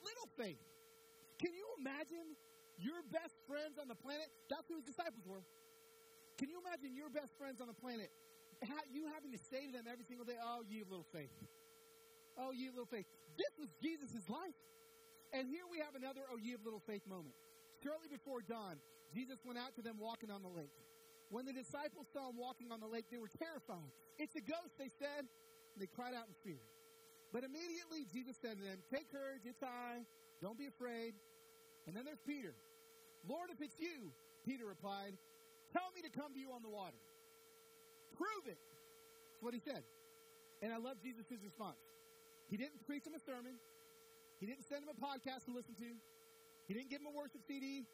Little 0.02 0.30
faith. 0.38 0.62
Can 1.38 1.54
you 1.54 1.66
imagine 1.78 2.38
your 2.78 3.02
best 3.10 3.34
friends 3.50 3.82
on 3.82 3.90
the 3.90 3.98
planet, 3.98 4.30
that's 4.50 4.70
who 4.70 4.78
his 4.78 4.86
disciples 4.86 5.26
were. 5.26 5.42
Can 6.38 6.50
you 6.50 6.62
imagine 6.62 6.94
your 6.94 7.10
best 7.10 7.34
friends 7.38 7.58
on 7.58 7.66
the 7.66 7.78
planet, 7.78 8.14
you 8.94 9.10
having 9.14 9.34
to 9.34 9.42
say 9.50 9.66
to 9.66 9.74
them 9.74 9.90
every 9.90 10.06
single 10.06 10.26
day, 10.26 10.38
oh, 10.38 10.62
you 10.70 10.86
little 10.86 11.06
faith. 11.10 11.34
Oh, 12.38 12.54
you 12.54 12.70
little 12.72 12.90
faith. 12.90 13.06
This 13.38 13.52
was 13.58 13.70
Jesus' 13.82 14.30
life. 14.30 14.56
And 15.34 15.50
here 15.50 15.66
we 15.70 15.82
have 15.84 15.98
another 15.98 16.22
oh, 16.32 16.38
ye 16.38 16.54
of 16.54 16.64
little 16.64 16.82
faith 16.86 17.04
moment. 17.10 17.36
Shortly 17.84 18.08
before 18.08 18.42
dawn, 18.42 18.78
Jesus 19.14 19.38
went 19.44 19.60
out 19.60 19.76
to 19.76 19.82
them 19.82 19.98
walking 20.00 20.32
on 20.32 20.42
the 20.42 20.50
lake. 20.50 20.74
When 21.30 21.44
the 21.46 21.54
disciples 21.54 22.08
saw 22.14 22.30
him 22.30 22.38
walking 22.40 22.72
on 22.72 22.80
the 22.80 22.88
lake, 22.88 23.06
they 23.12 23.20
were 23.20 23.32
terrified. 23.32 23.92
It's 24.18 24.36
a 24.36 24.44
ghost, 24.44 24.80
they 24.80 24.90
said. 24.98 25.28
And 25.28 25.80
they 25.80 25.90
cried 25.92 26.16
out 26.16 26.26
in 26.32 26.36
fear. 26.42 26.64
But 27.36 27.44
immediately 27.44 28.08
Jesus 28.10 28.40
said 28.40 28.58
to 28.58 28.64
them, 28.64 28.80
Take 28.88 29.12
courage, 29.12 29.44
it's 29.44 29.62
I. 29.62 30.08
Don't 30.42 30.58
be 30.58 30.66
afraid. 30.66 31.14
And 31.86 31.96
then 31.96 32.06
there's 32.06 32.24
Peter. 32.26 32.56
Lord, 33.28 33.50
if 33.52 33.60
it's 33.60 33.76
you, 33.80 34.12
Peter 34.48 34.66
replied, 34.66 35.12
tell 35.74 35.92
me 35.96 36.02
to 36.02 36.12
come 36.12 36.32
to 36.32 36.40
you 36.40 36.56
on 36.56 36.64
the 36.64 36.72
water. 36.72 36.96
Prove 38.16 38.48
it. 38.48 38.56
That's 38.56 39.44
what 39.44 39.54
he 39.54 39.60
said. 39.60 39.84
And 40.62 40.72
I 40.72 40.78
love 40.78 40.98
Jesus' 41.04 41.28
response. 41.44 41.78
He 42.50 42.58
didn't 42.58 42.86
preach 42.86 43.06
him 43.06 43.14
a 43.14 43.20
sermon. 43.20 43.60
He 44.40 44.46
didn't 44.46 44.64
send 44.68 44.84
him 44.84 44.90
a 44.90 45.00
podcast 45.00 45.46
to 45.46 45.52
listen 45.52 45.76
to. 45.76 45.90
He 46.68 46.74
didn't 46.74 46.90
give 46.90 47.02
him 47.02 47.08
a 47.08 47.16
worship 47.16 47.42
CD. 47.48 47.86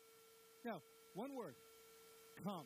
No, 0.65 0.81
one 1.13 1.35
word 1.35 1.55
come. 2.43 2.65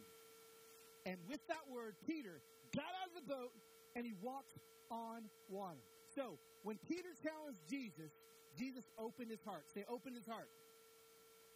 And 1.05 1.17
with 1.27 1.39
that 1.47 1.63
word, 1.71 1.95
Peter 2.05 2.41
got 2.75 2.91
out 3.01 3.07
of 3.11 3.15
the 3.15 3.27
boat 3.27 3.51
and 3.95 4.05
he 4.05 4.13
walked 4.21 4.53
on 4.91 5.23
water. 5.49 5.79
So, 6.15 6.39
when 6.63 6.77
Peter 6.87 7.09
challenged 7.23 7.59
Jesus, 7.69 8.11
Jesus 8.57 8.83
opened 8.97 9.31
his 9.31 9.43
heart. 9.45 9.63
Say, 9.73 9.83
opened 9.89 10.15
his 10.15 10.25
heart. 10.25 10.49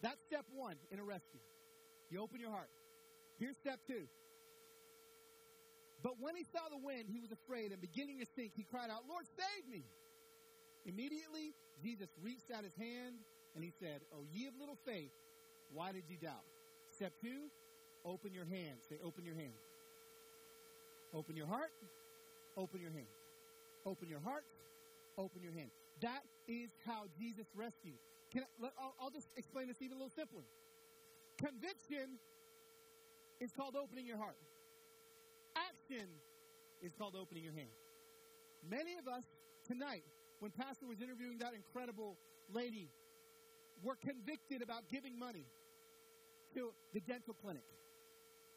That's 0.00 0.20
step 0.26 0.44
one 0.52 0.76
in 0.90 0.98
a 0.98 1.04
rescue. 1.04 1.40
You 2.10 2.20
open 2.20 2.40
your 2.40 2.50
heart. 2.50 2.68
Here's 3.38 3.56
step 3.56 3.80
two. 3.86 4.08
But 6.02 6.18
when 6.18 6.34
he 6.34 6.44
saw 6.44 6.68
the 6.68 6.82
wind, 6.82 7.06
he 7.10 7.20
was 7.20 7.30
afraid, 7.30 7.70
and 7.70 7.80
beginning 7.80 8.18
to 8.18 8.26
sink, 8.34 8.52
he 8.56 8.64
cried 8.64 8.90
out, 8.90 9.06
Lord, 9.08 9.24
save 9.38 9.70
me! 9.70 9.84
Immediately, 10.84 11.54
Jesus 11.82 12.08
reached 12.22 12.50
out 12.50 12.64
his 12.64 12.74
hand 12.74 13.16
and 13.54 13.62
he 13.62 13.70
said, 13.70 14.02
Oh, 14.12 14.24
ye 14.32 14.46
of 14.46 14.54
little 14.58 14.78
faith, 14.84 15.12
why 15.72 15.92
did 15.92 16.04
you 16.08 16.16
doubt? 16.16 16.44
Step 16.90 17.12
two, 17.20 17.48
open 18.04 18.32
your 18.32 18.44
hand. 18.44 18.82
Say, 18.88 18.96
open 19.04 19.24
your 19.24 19.34
hand. 19.34 19.54
Open 21.14 21.36
your 21.36 21.46
heart, 21.46 21.70
open 22.56 22.80
your 22.80 22.90
hand. 22.90 23.06
Open 23.84 24.08
your 24.08 24.20
heart, 24.20 24.44
open 25.18 25.42
your 25.42 25.52
hand. 25.52 25.70
That 26.00 26.22
is 26.48 26.70
how 26.86 27.04
Jesus 27.18 27.46
rescues. 27.54 28.00
Can 28.32 28.44
I, 28.62 28.68
I'll, 28.78 28.94
I'll 29.00 29.10
just 29.10 29.28
explain 29.36 29.68
this 29.68 29.76
even 29.82 29.96
a 29.96 30.00
little 30.00 30.14
simpler. 30.16 30.42
Conviction 31.38 32.18
is 33.40 33.52
called 33.52 33.76
opening 33.76 34.06
your 34.06 34.16
heart. 34.16 34.36
Action 35.56 36.06
is 36.80 36.92
called 36.94 37.14
opening 37.14 37.44
your 37.44 37.52
hand. 37.52 37.70
Many 38.68 38.96
of 38.96 39.06
us 39.08 39.24
tonight 39.66 40.04
when 40.42 40.50
Pastor 40.50 40.90
was 40.90 40.98
interviewing 40.98 41.38
that 41.38 41.54
incredible 41.54 42.18
lady, 42.50 42.90
were 43.78 43.94
convicted 43.94 44.58
about 44.58 44.82
giving 44.90 45.16
money 45.16 45.46
to 46.58 46.74
the 46.92 46.98
dental 46.98 47.32
clinic. 47.38 47.62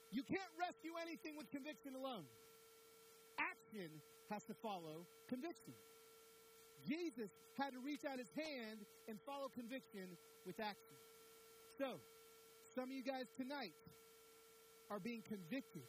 You 0.10 0.24
can't 0.24 0.50
rescue 0.58 0.98
anything 0.98 1.38
with 1.38 1.46
conviction 1.54 1.94
alone. 1.94 2.26
Action 3.38 4.02
has 4.34 4.42
to 4.50 4.56
follow 4.66 5.06
conviction. 5.30 5.78
Jesus 6.90 7.30
had 7.54 7.78
to 7.78 7.80
reach 7.86 8.02
out 8.02 8.18
his 8.18 8.34
hand 8.34 8.82
and 9.08 9.22
follow 9.22 9.46
conviction 9.54 10.18
with 10.42 10.58
action. 10.60 10.98
So, 11.78 12.02
some 12.74 12.86
of 12.86 12.98
you 12.98 13.06
guys 13.06 13.30
tonight 13.38 13.78
are 14.90 15.00
being 15.00 15.22
convicted 15.22 15.86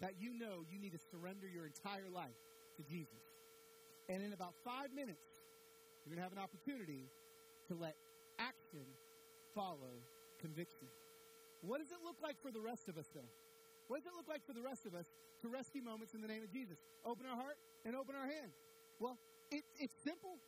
that 0.00 0.14
you 0.22 0.38
know 0.38 0.62
you 0.70 0.78
need 0.78 0.92
to 0.94 1.02
surrender 1.10 1.50
your 1.50 1.66
entire 1.66 2.06
life 2.14 2.38
to 2.78 2.82
Jesus. 2.86 3.25
And 4.08 4.22
in 4.22 4.32
about 4.32 4.54
five 4.64 4.94
minutes, 4.94 5.26
you're 6.04 6.14
going 6.14 6.22
to 6.22 6.26
have 6.26 6.36
an 6.36 6.42
opportunity 6.42 7.10
to 7.68 7.74
let 7.74 7.96
action 8.38 8.86
follow 9.54 9.98
conviction. 10.38 10.86
What 11.62 11.82
does 11.82 11.90
it 11.90 11.98
look 12.04 12.16
like 12.22 12.38
for 12.38 12.54
the 12.54 12.60
rest 12.60 12.86
of 12.86 12.98
us, 12.98 13.10
though? 13.10 13.26
What 13.88 14.02
does 14.02 14.06
it 14.06 14.14
look 14.14 14.28
like 14.28 14.46
for 14.46 14.54
the 14.54 14.62
rest 14.62 14.86
of 14.86 14.94
us 14.94 15.06
to 15.42 15.48
rescue 15.48 15.82
moments 15.82 16.14
in 16.14 16.22
the 16.22 16.30
name 16.30 16.42
of 16.42 16.50
Jesus? 16.50 16.78
Open 17.02 17.26
our 17.26 17.34
heart 17.34 17.58
and 17.82 17.94
open 17.94 18.14
our 18.14 18.26
hand. 18.26 18.54
Well, 18.98 19.18
it, 19.50 19.66
it's 19.78 19.94
simple. 20.02 20.38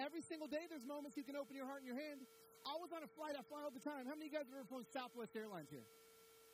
Every 0.00 0.20
single 0.20 0.48
day, 0.48 0.64
there's 0.68 0.84
moments 0.84 1.16
you 1.16 1.24
can 1.24 1.36
open 1.36 1.56
your 1.56 1.68
heart 1.68 1.84
and 1.84 1.88
your 1.88 1.96
hand. 1.96 2.24
I 2.64 2.76
was 2.76 2.92
on 2.92 3.00
a 3.00 3.10
flight, 3.16 3.36
I 3.36 3.44
fly 3.48 3.64
all 3.64 3.72
the 3.72 3.80
time. 3.80 4.04
How 4.04 4.16
many 4.16 4.28
of 4.28 4.32
you 4.32 4.36
guys 4.36 4.48
have 4.48 4.56
ever 4.60 4.68
flown 4.68 4.84
Southwest 4.92 5.32
Airlines 5.36 5.72
here? 5.72 5.84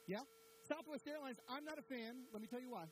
Yeah? 0.07 0.23
Southwest 0.67 1.07
Airlines, 1.07 1.39
I'm 1.51 1.67
not 1.67 1.79
a 1.79 1.87
fan. 1.87 2.27
Let 2.31 2.43
me 2.43 2.47
tell 2.47 2.63
you 2.63 2.71
why. 2.71 2.87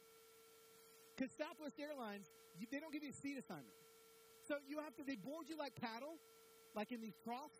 Because 1.14 1.30
Southwest 1.34 1.78
Airlines, 1.78 2.26
you, 2.58 2.66
they 2.70 2.78
don't 2.78 2.92
give 2.92 3.02
you 3.02 3.10
a 3.10 3.20
seat 3.20 3.38
assignment. 3.38 3.74
So 4.46 4.60
you 4.68 4.78
have 4.80 4.94
to, 4.96 5.02
they 5.04 5.16
board 5.16 5.48
you 5.48 5.56
like 5.56 5.74
cattle, 5.74 6.20
like 6.74 6.92
in 6.92 7.00
these 7.00 7.16
troughs. 7.24 7.56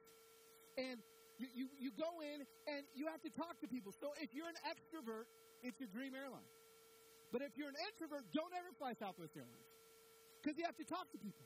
And 0.76 1.00
you, 1.38 1.48
you, 1.54 1.66
you 1.78 1.90
go 1.96 2.20
in 2.20 2.46
and 2.68 2.84
you 2.94 3.06
have 3.10 3.22
to 3.22 3.30
talk 3.32 3.58
to 3.62 3.66
people. 3.66 3.94
So 3.96 4.12
if 4.20 4.30
you're 4.34 4.48
an 4.48 4.60
extrovert, 4.68 5.26
it's 5.62 5.80
your 5.80 5.88
dream 5.88 6.14
airline. 6.14 6.46
But 7.32 7.42
if 7.42 7.56
you're 7.58 7.72
an 7.72 7.80
introvert, 7.90 8.22
don't 8.30 8.52
ever 8.54 8.70
fly 8.78 8.94
Southwest 8.94 9.34
Airlines. 9.34 9.70
Because 10.38 10.54
you 10.54 10.64
have 10.68 10.76
to 10.76 10.86
talk 10.86 11.10
to 11.10 11.18
people. 11.18 11.42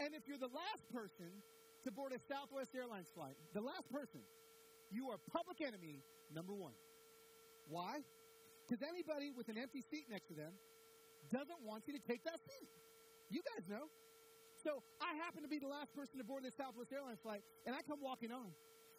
And 0.00 0.14
if 0.14 0.24
you're 0.24 0.40
the 0.40 0.52
last 0.54 0.86
person 0.88 1.28
to 1.84 1.92
board 1.92 2.12
a 2.16 2.20
Southwest 2.30 2.72
Airlines 2.72 3.10
flight, 3.12 3.36
the 3.52 3.60
last 3.60 3.90
person, 3.92 4.24
you 4.88 5.10
are 5.10 5.18
public 5.32 5.60
enemy 5.60 6.00
number 6.32 6.54
one. 6.54 6.72
Why? 7.68 8.00
Because 8.64 8.86
anybody 8.86 9.34
with 9.36 9.48
an 9.48 9.58
empty 9.58 9.82
seat 9.90 10.06
next 10.08 10.28
to 10.28 10.34
them 10.34 10.54
doesn't 11.32 11.60
want 11.66 11.84
you 11.86 11.92
to 11.98 12.02
take 12.06 12.22
that 12.24 12.38
seat. 12.46 12.70
You 13.30 13.42
guys 13.42 13.66
know. 13.66 13.90
So 14.62 14.82
I 14.98 15.14
happen 15.22 15.42
to 15.42 15.50
be 15.50 15.58
the 15.58 15.70
last 15.70 15.94
person 15.94 16.18
to 16.18 16.24
board 16.26 16.42
this 16.42 16.56
Southwest 16.58 16.90
Airlines 16.90 17.22
flight, 17.22 17.42
and 17.66 17.74
I 17.74 17.82
come 17.86 18.02
walking 18.02 18.32
on. 18.32 18.50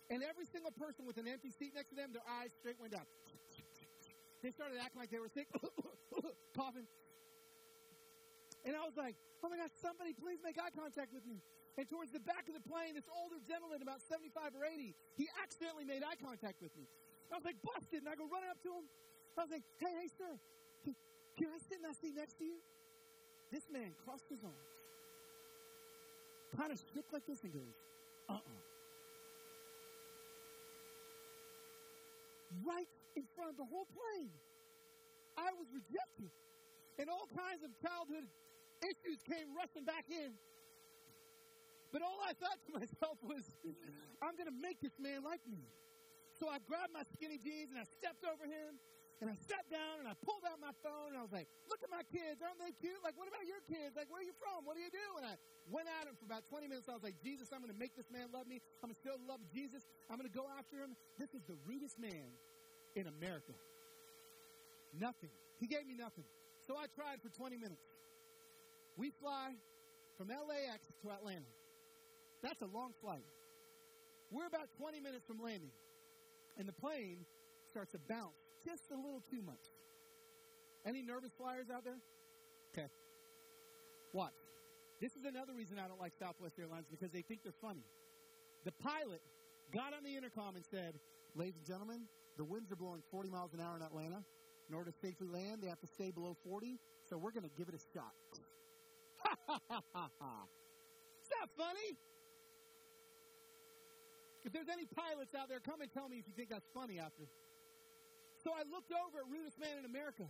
And 0.08 0.24
every 0.24 0.48
single 0.48 0.72
person 0.72 1.04
with 1.04 1.20
an 1.20 1.28
empty 1.28 1.52
seat 1.52 1.76
next 1.76 1.92
to 1.92 1.98
them, 2.00 2.16
their 2.16 2.24
eyes 2.24 2.56
straight 2.56 2.80
went 2.80 2.96
up. 2.96 3.08
They 4.40 4.56
started 4.56 4.80
acting 4.80 5.04
like 5.04 5.12
they 5.12 5.20
were 5.20 5.32
sick, 5.32 5.52
coughing. 6.56 6.88
And 8.64 8.76
I 8.76 8.84
was 8.88 8.96
like, 8.96 9.20
oh 9.44 9.52
my 9.52 9.60
gosh, 9.60 9.76
somebody 9.84 10.16
please 10.16 10.40
make 10.40 10.56
eye 10.56 10.72
contact 10.72 11.12
with 11.12 11.28
me. 11.28 11.44
And 11.76 11.84
towards 11.92 12.16
the 12.16 12.24
back 12.24 12.48
of 12.48 12.56
the 12.56 12.64
plane, 12.64 12.96
this 12.96 13.08
older 13.12 13.38
gentleman, 13.44 13.84
about 13.84 14.00
75 14.08 14.56
or 14.56 14.64
80, 14.64 14.96
he 15.20 15.28
accidentally 15.44 15.84
made 15.84 16.02
eye 16.02 16.18
contact 16.18 16.64
with 16.64 16.72
me. 16.80 16.88
I 17.28 17.36
was 17.36 17.46
like, 17.46 17.60
busted. 17.60 18.02
And 18.02 18.10
I 18.10 18.16
go 18.16 18.26
running 18.32 18.50
up 18.50 18.58
to 18.64 18.72
him. 18.72 18.88
I 19.36 19.46
was 19.46 19.52
like, 19.52 19.68
hey, 19.78 19.94
hey, 19.94 20.10
sir, 20.16 20.32
can 21.38 21.54
I 21.54 21.60
sit 21.70 21.78
in 21.78 21.86
that 21.86 22.00
seat 22.02 22.18
next 22.18 22.42
to 22.42 22.46
you? 22.46 22.58
This 23.52 23.64
man 23.72 23.96
crossed 24.04 24.28
his 24.30 24.44
arms, 24.44 24.74
kind 26.56 26.72
of 26.72 26.80
shook 26.94 27.06
like 27.14 27.26
this, 27.26 27.44
and 27.44 27.54
goes, 27.54 27.76
uh 28.28 28.34
uh-uh. 28.34 28.40
uh 28.40 28.64
Right 32.66 32.88
in 33.16 33.24
front 33.36 33.52
of 33.52 33.58
the 33.58 33.66
whole 33.66 33.88
plane. 33.92 34.32
I 35.38 35.54
was 35.54 35.68
rejected. 35.70 36.32
And 36.98 37.10
all 37.10 37.30
kinds 37.30 37.62
of 37.62 37.70
childhood 37.78 38.26
issues 38.82 39.22
came 39.22 39.54
rushing 39.54 39.86
back 39.86 40.10
in. 40.10 40.34
But 41.94 42.02
all 42.02 42.20
I 42.26 42.34
thought 42.34 42.58
to 42.68 42.72
myself 42.82 43.22
was, 43.22 43.46
I'm 44.22 44.36
going 44.36 44.50
to 44.50 44.60
make 44.60 44.82
this 44.82 44.98
man 44.98 45.24
like 45.24 45.42
me. 45.46 45.62
So 46.40 46.50
I 46.50 46.58
grabbed 46.66 46.94
my 46.94 47.06
skinny 47.18 47.38
jeans 47.38 47.70
and 47.74 47.80
I 47.80 47.86
stepped 47.98 48.26
over 48.26 48.46
him 48.46 48.78
and 49.18 49.34
I 49.34 49.38
sat 49.50 49.66
down 49.74 49.98
and 49.98 50.06
I 50.06 50.14
pulled 50.22 50.46
out 50.46 50.62
my 50.62 50.74
phone 50.86 51.10
and 51.10 51.18
I 51.18 51.26
was 51.26 51.34
like, 51.34 51.50
look 51.66 51.82
at 51.82 51.90
my 51.90 52.06
kids. 52.14 52.38
Aren't 52.38 52.62
they 52.62 52.70
cute? 52.78 53.02
Like, 53.02 53.18
what 53.18 53.26
about 53.26 53.50
your 53.50 53.58
kids? 53.66 53.98
Like, 53.98 54.06
where 54.14 54.22
are 54.22 54.28
you 54.28 54.38
from? 54.38 54.62
What 54.62 54.78
do 54.78 54.86
you 54.86 54.94
do? 54.94 55.08
And 55.18 55.26
I 55.26 55.42
went 55.74 55.90
at 55.90 56.06
him 56.06 56.14
for 56.22 56.30
about 56.30 56.46
20 56.54 56.70
minutes. 56.70 56.86
I 56.86 56.94
was 56.94 57.02
like, 57.02 57.18
Jesus, 57.26 57.50
I'm 57.50 57.66
going 57.66 57.74
to 57.74 57.82
make 57.82 57.98
this 57.98 58.06
man 58.14 58.30
love 58.30 58.46
me. 58.46 58.62
I'm 58.86 58.94
going 58.94 58.98
to 58.98 59.02
still 59.02 59.18
love 59.26 59.42
Jesus. 59.50 59.82
I'm 60.06 60.22
going 60.22 60.30
to 60.30 60.38
go 60.38 60.46
after 60.54 60.78
him. 60.78 60.94
This 61.18 61.34
is 61.34 61.42
the 61.50 61.58
rudest 61.66 61.98
man 61.98 62.30
in 62.94 63.10
America. 63.10 63.58
Nothing. 64.94 65.34
He 65.58 65.66
gave 65.66 65.90
me 65.90 65.98
nothing. 65.98 66.26
So 66.70 66.78
I 66.78 66.86
tried 66.94 67.18
for 67.26 67.34
20 67.34 67.58
minutes. 67.58 67.82
We 69.02 69.10
fly 69.18 69.58
from 70.14 70.30
LAX 70.30 70.78
to 71.02 71.10
Atlanta. 71.10 71.50
That's 72.46 72.62
a 72.62 72.70
long 72.70 72.94
flight. 73.02 73.26
We're 74.30 74.46
about 74.46 74.70
20 74.78 75.02
minutes 75.02 75.26
from 75.26 75.42
landing. 75.42 75.74
And 76.58 76.70
the 76.70 76.78
plane 76.78 77.26
starts 77.74 77.92
to 77.98 78.00
bounce 78.10 78.47
just 78.68 78.92
a 78.92 79.00
little 79.00 79.24
too 79.32 79.42
much. 79.46 79.64
Any 80.86 81.02
nervous 81.02 81.32
flyers 81.38 81.68
out 81.74 81.84
there? 81.88 82.00
Okay. 82.76 82.88
Watch. 84.12 84.36
This 85.00 85.16
is 85.16 85.24
another 85.24 85.54
reason 85.56 85.80
I 85.80 85.88
don't 85.88 86.00
like 86.00 86.14
Southwest 86.20 86.60
Airlines 86.60 86.88
because 86.92 87.12
they 87.12 87.22
think 87.22 87.44
they're 87.44 87.62
funny. 87.62 87.86
The 88.66 88.74
pilot 88.84 89.22
got 89.72 89.94
on 89.96 90.04
the 90.04 90.16
intercom 90.16 90.56
and 90.56 90.66
said, 90.66 91.00
Ladies 91.36 91.56
and 91.56 91.66
gentlemen, 91.66 92.02
the 92.36 92.44
winds 92.44 92.72
are 92.72 92.76
blowing 92.76 93.04
40 93.12 93.30
miles 93.30 93.54
an 93.54 93.62
hour 93.62 93.78
in 93.78 93.84
Atlanta. 93.84 94.26
In 94.70 94.76
order 94.76 94.92
to 94.92 94.98
safely 95.00 95.28
land, 95.28 95.62
they 95.62 95.68
have 95.68 95.80
to 95.80 95.88
stay 95.88 96.12
below 96.12 96.36
40, 96.44 96.80
so 97.08 97.18
we're 97.18 97.32
going 97.32 97.48
to 97.48 97.56
give 97.56 97.70
it 97.70 97.76
a 97.76 97.84
shot. 97.94 98.12
Ha 99.24 99.36
ha 99.48 99.60
ha 99.70 99.82
ha 99.94 100.10
ha. 100.20 100.34
Is 101.22 101.30
that 101.30 101.48
funny? 101.56 101.96
If 104.44 104.52
there's 104.52 104.70
any 104.70 104.86
pilots 104.86 105.36
out 105.36 105.48
there, 105.48 105.60
come 105.60 105.82
and 105.82 105.92
tell 105.92 106.10
me 106.10 106.18
if 106.18 106.28
you 106.28 106.34
think 106.36 106.50
that's 106.50 106.68
funny 106.74 107.00
after. 107.00 107.24
So 108.48 108.56
I 108.56 108.64
looked 108.72 108.96
over 108.96 109.20
at 109.20 109.28
Rudest 109.28 109.60
Man 109.60 109.76
in 109.76 109.84
America, 109.84 110.24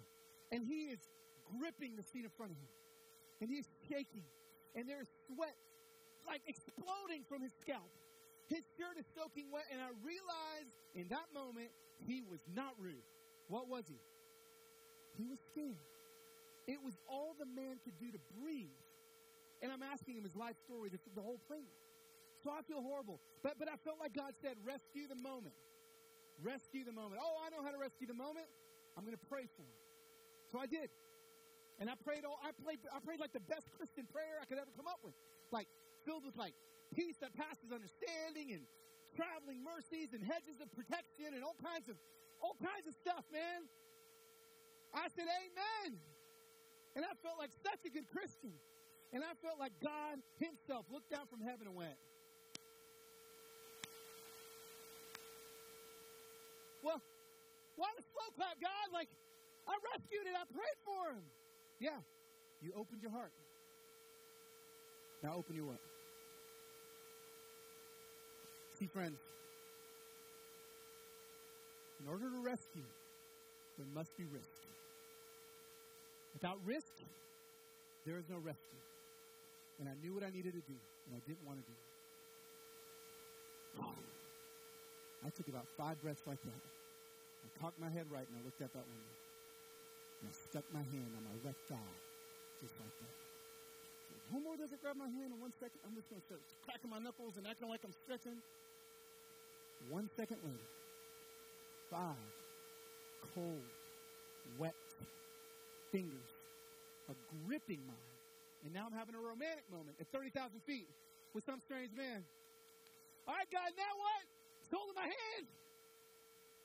and 0.49 0.65
he 0.65 0.89
is 0.89 0.97
gripping 1.45 1.93
the 1.93 2.01
seat 2.01 2.25
in 2.25 2.33
front 2.33 2.49
of 2.49 2.57
him. 2.57 2.73
And 3.37 3.45
he 3.45 3.61
is 3.61 3.69
shaking. 3.85 4.25
And 4.73 4.89
there's 4.89 5.05
sweat 5.29 5.53
like 6.25 6.41
exploding 6.49 7.29
from 7.29 7.45
his 7.45 7.53
scalp. 7.61 7.85
His 8.49 8.65
shirt 8.73 8.97
is 8.97 9.05
soaking 9.13 9.53
wet, 9.53 9.69
and 9.69 9.77
I 9.77 9.93
realized 10.01 10.73
in 10.97 11.13
that 11.13 11.29
moment 11.29 11.69
he 12.09 12.25
was 12.25 12.41
not 12.57 12.73
rude. 12.81 13.05
What 13.53 13.69
was 13.69 13.85
he? 13.85 14.01
He 15.21 15.29
was 15.29 15.37
scared. 15.53 15.77
It 16.65 16.81
was 16.81 16.97
all 17.05 17.37
the 17.37 17.45
man 17.45 17.77
could 17.85 18.01
do 18.01 18.09
to 18.09 18.21
breathe. 18.41 18.81
And 19.61 19.69
I'm 19.69 19.85
asking 19.85 20.17
him 20.17 20.25
his 20.25 20.35
life 20.35 20.57
story, 20.65 20.89
the, 20.89 20.97
the 21.13 21.21
whole 21.21 21.39
thing. 21.45 21.69
So 22.41 22.49
I 22.49 22.65
feel 22.65 22.81
horrible. 22.81 23.21
But, 23.45 23.61
but 23.61 23.69
I 23.69 23.77
felt 23.85 24.01
like 24.01 24.17
God 24.17 24.33
said, 24.41 24.57
rescue 24.65 25.05
the 25.05 25.21
moment. 25.21 25.53
Rescue 26.43 26.85
the 26.85 26.93
moment. 26.93 27.21
Oh, 27.23 27.41
I 27.41 27.49
know 27.49 27.65
how 27.65 27.71
to 27.73 27.81
rescue 27.81 28.05
the 28.05 28.17
moment. 28.17 28.45
I'm 28.97 29.05
going 29.05 29.17
to 29.17 29.27
pray 29.29 29.49
for 29.57 29.65
him. 29.65 29.77
So 30.51 30.57
I 30.61 30.65
did. 30.65 30.89
And 31.77 31.89
I 31.89 31.93
prayed 32.01 32.25
all 32.25 32.41
I 32.41 32.49
prayed 32.57 32.81
I 32.89 32.97
prayed 32.97 33.21
like 33.21 33.33
the 33.33 33.45
best 33.45 33.69
Christian 33.77 34.09
prayer 34.09 34.41
I 34.41 34.45
could 34.49 34.57
ever 34.57 34.73
come 34.73 34.89
up 34.89 34.97
with. 35.05 35.13
Like 35.53 35.69
filled 36.05 36.25
with 36.25 36.33
like 36.33 36.57
peace 36.93 37.21
that 37.21 37.37
passes 37.37 37.69
understanding 37.69 38.57
and 38.57 38.65
traveling 39.13 39.61
mercies 39.61 40.13
and 40.17 40.25
hedges 40.25 40.57
of 40.57 40.73
protection 40.73 41.37
and 41.37 41.45
all 41.45 41.57
kinds 41.61 41.85
of 41.85 41.97
all 42.41 42.57
kinds 42.57 42.89
of 42.89 42.93
stuff, 42.97 43.25
man. 43.29 43.69
I 44.93 45.09
said 45.13 45.29
amen. 45.29 46.01
And 46.97 47.05
I 47.05 47.13
felt 47.21 47.37
like 47.37 47.53
such 47.61 47.85
a 47.85 47.93
good 47.93 48.09
Christian. 48.09 48.57
And 49.13 49.21
I 49.21 49.37
felt 49.45 49.61
like 49.61 49.73
God 49.77 50.17
Himself 50.41 50.89
looked 50.89 51.13
down 51.13 51.29
from 51.29 51.41
heaven 51.45 51.69
and 51.69 51.75
went, 51.77 51.95
Well, 56.87 57.03
why 57.75 57.91
the 57.99 58.03
slow 58.15 58.31
clap, 58.39 58.55
God? 58.63 58.87
Like, 58.93 59.09
I 59.67 59.75
rescued 59.91 60.23
it. 60.23 60.31
I 60.31 60.47
prayed 60.47 60.79
for 60.87 61.11
him. 61.11 61.27
Yeah, 61.83 61.99
you 62.61 62.71
opened 62.79 63.03
your 63.03 63.11
heart. 63.11 63.33
Now 65.21 65.35
open 65.35 65.55
your 65.55 65.65
what? 65.65 65.81
See, 68.79 68.87
friends, 68.87 69.19
in 71.99 72.07
order 72.07 72.29
to 72.29 72.39
rescue, 72.39 72.85
there 73.77 73.87
must 73.93 74.15
be 74.15 74.23
risk. 74.23 74.63
Without 76.33 76.59
risk, 76.63 76.93
there 78.05 78.17
is 78.17 78.29
no 78.29 78.37
rescue. 78.37 78.79
And 79.79 79.89
I 79.89 79.93
knew 80.01 80.13
what 80.13 80.23
I 80.23 80.29
needed 80.29 80.53
to 80.53 80.61
do, 80.61 80.77
and 81.05 81.15
I 81.15 81.19
didn't 81.27 81.45
want 81.45 81.59
to 81.59 81.65
do 81.65 81.73
it. 81.73 81.87
I 85.25 85.29
took 85.29 85.47
about 85.47 85.65
five 85.77 85.97
breaths 86.01 86.23
like 86.27 86.41
that. 86.43 86.63
I 87.45 87.47
cocked 87.61 87.79
my 87.79 87.89
head 87.89 88.05
right, 88.11 88.25
and 88.27 88.35
I 88.37 88.41
looked 88.45 88.61
out 88.61 88.73
that 88.73 88.85
window. 88.85 89.15
And 90.21 90.29
I 90.29 90.33
stuck 90.33 90.65
my 90.73 90.83
hand 90.93 91.09
on 91.13 91.23
my 91.25 91.37
left 91.45 91.61
thigh, 91.69 91.95
just 92.61 92.73
like 92.77 92.95
that. 93.01 93.15
So, 94.29 94.39
more 94.41 94.57
doesn't 94.57 94.81
grab 94.81 94.97
my 94.97 95.09
hand 95.09 95.33
in 95.33 95.39
one 95.39 95.53
second. 95.57 95.79
I'm 95.85 95.95
just 95.95 96.09
going 96.09 96.21
to 96.21 96.27
start 96.27 96.41
cracking 96.65 96.89
my 96.89 96.99
knuckles 96.99 97.37
and 97.37 97.45
acting 97.45 97.69
like 97.69 97.81
I'm 97.85 97.95
stretching. 98.05 98.37
One 99.89 100.09
second 100.17 100.41
later, 100.41 100.69
five 101.89 102.33
cold, 103.33 103.63
wet 104.57 104.75
fingers 105.91 106.29
are 107.09 107.15
gripping 107.45 107.81
mine. 107.87 108.13
And 108.65 108.73
now 108.73 108.89
I'm 108.89 108.97
having 108.97 109.15
a 109.15 109.21
romantic 109.21 109.63
moment 109.71 109.95
at 110.01 110.09
30,000 110.11 110.59
feet 110.65 110.89
with 111.33 111.45
some 111.45 111.61
strange 111.61 111.93
man. 111.95 112.25
All 113.27 113.35
right, 113.35 113.47
guys, 113.51 113.71
now 113.77 113.93
what? 113.95 114.36
Holding 114.71 114.95
my 114.95 115.03
hand. 115.03 115.47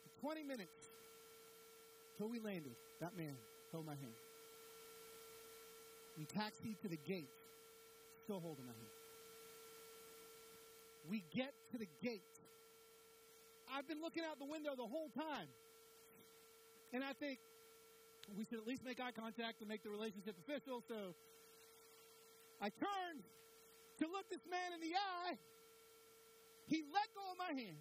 For 0.03 0.35
20 0.35 0.43
minutes 0.45 0.91
till 2.19 2.29
we 2.29 2.39
landed, 2.39 2.77
that 3.01 3.17
man 3.17 3.35
held 3.71 3.87
my 3.87 3.95
hand. 3.95 4.15
We 6.19 6.25
taxied 6.27 6.81
to 6.83 6.89
the 6.89 6.99
gate, 7.07 7.31
still 8.25 8.41
holding 8.41 8.67
my 8.67 8.73
hand. 8.73 8.93
We 11.11 11.25
get 11.35 11.53
to 11.73 11.79
the 11.79 11.89
gate. 12.03 12.23
I've 13.75 13.89
been 13.89 14.03
looking 14.03 14.23
out 14.23 14.39
the 14.39 14.47
window 14.47 14.77
the 14.77 14.87
whole 14.87 15.09
time. 15.17 15.49
And 16.93 17.03
I 17.03 17.15
think, 17.15 17.39
we 18.37 18.45
should 18.45 18.59
at 18.59 18.67
least 18.67 18.85
make 18.85 19.01
eye 19.01 19.11
contact 19.11 19.59
to 19.61 19.67
make 19.67 19.83
the 19.83 19.91
relationship 19.91 20.37
official. 20.47 20.83
So 20.87 21.17
I 22.61 22.69
turned 22.71 23.25
to 23.99 24.05
look 24.07 24.29
this 24.31 24.45
man 24.49 24.77
in 24.77 24.81
the 24.81 24.95
eye. 24.95 25.35
He 26.67 26.83
let 26.93 27.09
go 27.15 27.23
of 27.33 27.39
my 27.39 27.61
hand. 27.61 27.77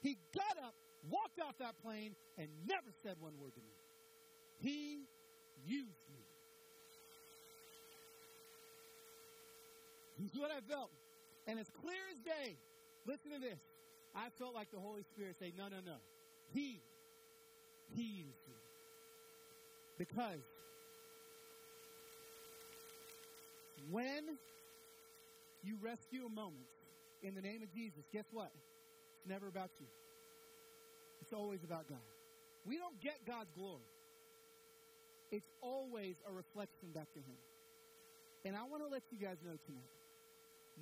He 0.00 0.16
got 0.34 0.64
up, 0.64 0.74
walked 1.10 1.40
off 1.40 1.56
that 1.58 1.74
plane, 1.82 2.14
and 2.38 2.48
never 2.66 2.88
said 3.02 3.16
one 3.20 3.32
word 3.40 3.54
to 3.54 3.60
me. 3.60 3.74
He 4.58 5.04
used 5.66 6.06
me. 6.12 6.24
This 10.18 10.32
is 10.32 10.38
what 10.38 10.50
I 10.50 10.60
felt. 10.68 10.90
And 11.46 11.58
as 11.58 11.70
clear 11.80 12.00
as 12.12 12.18
day, 12.20 12.56
listen 13.06 13.30
to 13.32 13.40
this. 13.40 13.58
I 14.14 14.28
felt 14.38 14.54
like 14.54 14.70
the 14.70 14.78
Holy 14.78 15.02
Spirit 15.02 15.36
say, 15.38 15.52
no, 15.56 15.64
no, 15.64 15.78
no. 15.84 15.96
He, 16.52 16.80
he 17.94 18.02
used 18.02 18.46
me. 18.48 18.56
Because 19.98 20.40
when 23.90 24.38
you 25.62 25.76
rescue 25.80 26.26
a 26.26 26.30
moment 26.30 26.66
in 27.22 27.34
the 27.34 27.42
name 27.42 27.62
of 27.62 27.72
Jesus, 27.72 28.04
guess 28.12 28.24
what? 28.32 28.50
It's 29.16 29.26
never 29.28 29.48
about 29.48 29.70
you. 29.78 29.86
It's 31.20 31.32
always 31.32 31.62
about 31.64 31.88
God. 31.88 32.04
We 32.64 32.76
don't 32.76 32.98
get 33.00 33.18
God's 33.26 33.50
glory. 33.56 33.84
It's 35.30 35.50
always 35.60 36.16
a 36.28 36.32
reflection 36.32 36.90
back 36.94 37.12
to 37.12 37.20
Him. 37.20 37.38
And 38.44 38.56
I 38.56 38.64
want 38.64 38.82
to 38.82 38.88
let 38.88 39.02
you 39.10 39.18
guys 39.18 39.36
know 39.44 39.56
tonight, 39.66 39.92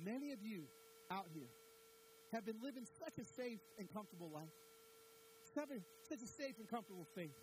many 0.03 0.31
of 0.31 0.39
you 0.41 0.63
out 1.11 1.25
here 1.33 1.51
have 2.31 2.45
been 2.45 2.57
living 2.63 2.85
such 2.99 3.17
a 3.19 3.25
safe 3.35 3.59
and 3.77 3.91
comfortable 3.91 4.29
life, 4.33 4.55
such 5.53 5.69
a, 5.69 5.79
such 6.07 6.23
a 6.23 6.27
safe 6.27 6.55
and 6.57 6.69
comfortable 6.69 7.05
faith. 7.15 7.35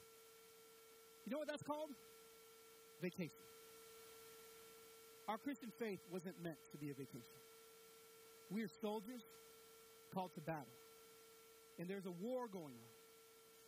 You 1.27 1.33
know 1.33 1.39
what 1.39 1.49
that's 1.49 1.63
called? 1.63 1.91
Vacation. 3.03 3.45
Our 5.29 5.39
Christian 5.39 5.73
faith 5.79 5.99
wasn't 6.11 6.37
meant 6.43 6.57
to 6.71 6.79
be 6.79 6.91
a 6.91 6.95
vacation. 6.95 7.37
We 8.51 8.63
are 8.63 8.71
soldiers 8.81 9.23
called 10.15 10.35
to 10.35 10.41
battle. 10.41 10.65
And 11.79 11.89
there's 11.89 12.07
a 12.07 12.11
war 12.11 12.49
going 12.49 12.65
on. 12.65 12.91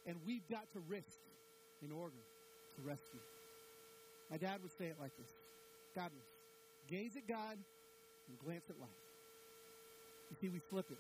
And 0.06 0.16
we've 0.26 0.46
got 0.48 0.70
to 0.72 0.80
risk 0.88 1.20
in 1.82 1.92
order 1.92 2.16
to 2.76 2.82
rescue. 2.82 3.20
My 4.30 4.36
dad 4.36 4.62
would 4.62 4.72
say 4.78 4.86
it 4.86 4.96
like 5.00 5.12
this 5.18 5.30
Godless. 5.94 6.24
Gaze 6.86 7.16
at 7.16 7.26
God 7.26 7.58
and 8.28 8.38
glance 8.38 8.64
at 8.70 8.78
life. 8.78 8.88
You 10.30 10.36
see, 10.40 10.48
we 10.48 10.60
flip 10.70 10.86
it. 10.90 10.98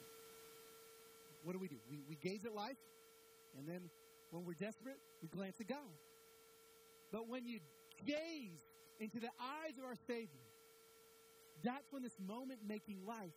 What 1.44 1.52
do 1.52 1.58
we 1.58 1.68
do? 1.68 1.76
We, 1.90 1.98
we 2.08 2.16
gaze 2.16 2.44
at 2.44 2.54
life, 2.54 2.76
and 3.56 3.66
then 3.66 3.88
when 4.30 4.44
we're 4.44 4.58
desperate, 4.58 4.98
we 5.22 5.28
glance 5.28 5.56
at 5.60 5.68
God. 5.68 5.96
But 7.12 7.28
when 7.28 7.46
you 7.46 7.60
gaze 8.04 8.60
into 9.00 9.20
the 9.20 9.30
eyes 9.40 9.78
of 9.78 9.84
our 9.84 9.96
Savior, 10.06 10.44
that's 11.62 11.86
when 11.90 12.02
this 12.02 12.16
moment 12.20 12.60
making 12.66 12.98
life 13.06 13.32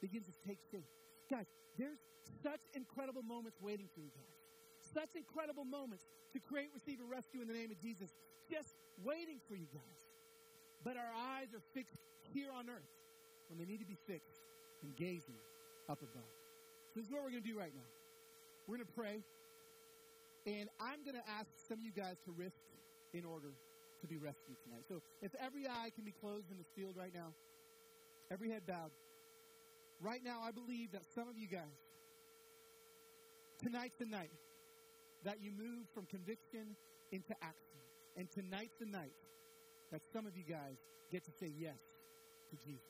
begins 0.00 0.26
to 0.26 0.34
take 0.46 0.58
shape. 0.70 0.86
Guys, 1.30 1.46
there's 1.78 1.98
such 2.42 2.60
incredible 2.74 3.22
moments 3.22 3.58
waiting 3.60 3.88
for 3.94 4.00
you 4.00 4.10
guys. 4.14 4.36
Such 4.94 5.16
incredible 5.16 5.64
moments 5.64 6.06
to 6.32 6.38
create, 6.40 6.70
receive, 6.72 7.00
and 7.00 7.10
rescue 7.10 7.40
in 7.42 7.48
the 7.48 7.54
name 7.54 7.70
of 7.70 7.78
Jesus. 7.80 8.12
Just 8.50 8.74
waiting 9.04 9.40
for 9.48 9.54
you 9.54 9.66
guys. 9.72 10.00
But 10.84 10.96
our 10.96 11.12
eyes 11.36 11.50
are 11.52 11.62
fixed 11.74 11.98
here 12.32 12.48
on 12.54 12.70
earth 12.70 12.92
when 13.48 13.58
they 13.58 13.66
need 13.66 13.80
to 13.80 13.88
be 13.88 13.98
fixed 14.06 14.38
and 14.82 14.94
gazing 14.96 15.40
up 15.88 15.98
above. 15.98 16.30
So 16.94 17.00
this 17.00 17.06
is 17.06 17.12
what 17.12 17.22
we're 17.24 17.34
going 17.34 17.42
to 17.42 17.50
do 17.50 17.58
right 17.58 17.74
now. 17.74 17.90
We're 18.66 18.78
going 18.78 18.86
to 18.86 18.98
pray. 18.98 19.22
And 20.46 20.70
I'm 20.78 21.02
going 21.02 21.18
to 21.18 21.26
ask 21.26 21.50
some 21.66 21.78
of 21.78 21.84
you 21.84 21.90
guys 21.90 22.16
to 22.24 22.32
risk 22.32 22.62
in 23.12 23.24
order 23.24 23.50
to 24.00 24.06
be 24.06 24.16
rescued 24.16 24.56
tonight. 24.62 24.86
So 24.86 25.02
if 25.22 25.34
every 25.42 25.66
eye 25.66 25.90
can 25.94 26.04
be 26.04 26.14
closed 26.14 26.50
in 26.50 26.56
this 26.58 26.70
field 26.76 26.94
right 26.94 27.12
now, 27.12 27.34
every 28.30 28.50
head 28.50 28.62
bowed. 28.66 28.94
Right 30.00 30.22
now, 30.22 30.40
I 30.44 30.50
believe 30.52 30.92
that 30.92 31.02
some 31.14 31.28
of 31.28 31.38
you 31.38 31.48
guys, 31.48 31.78
tonight's 33.62 33.96
the 33.98 34.06
night 34.06 34.30
that 35.24 35.40
you 35.40 35.50
move 35.50 35.86
from 35.94 36.04
conviction 36.06 36.76
into 37.12 37.32
action. 37.42 37.80
And 38.16 38.30
tonight's 38.32 38.76
the 38.78 38.86
night 38.86 39.12
that 39.92 40.00
some 40.12 40.26
of 40.26 40.36
you 40.36 40.44
guys 40.48 40.76
get 41.10 41.24
to 41.24 41.30
say 41.40 41.52
yes 41.56 41.78
to 42.50 42.56
Jesus. 42.64 42.82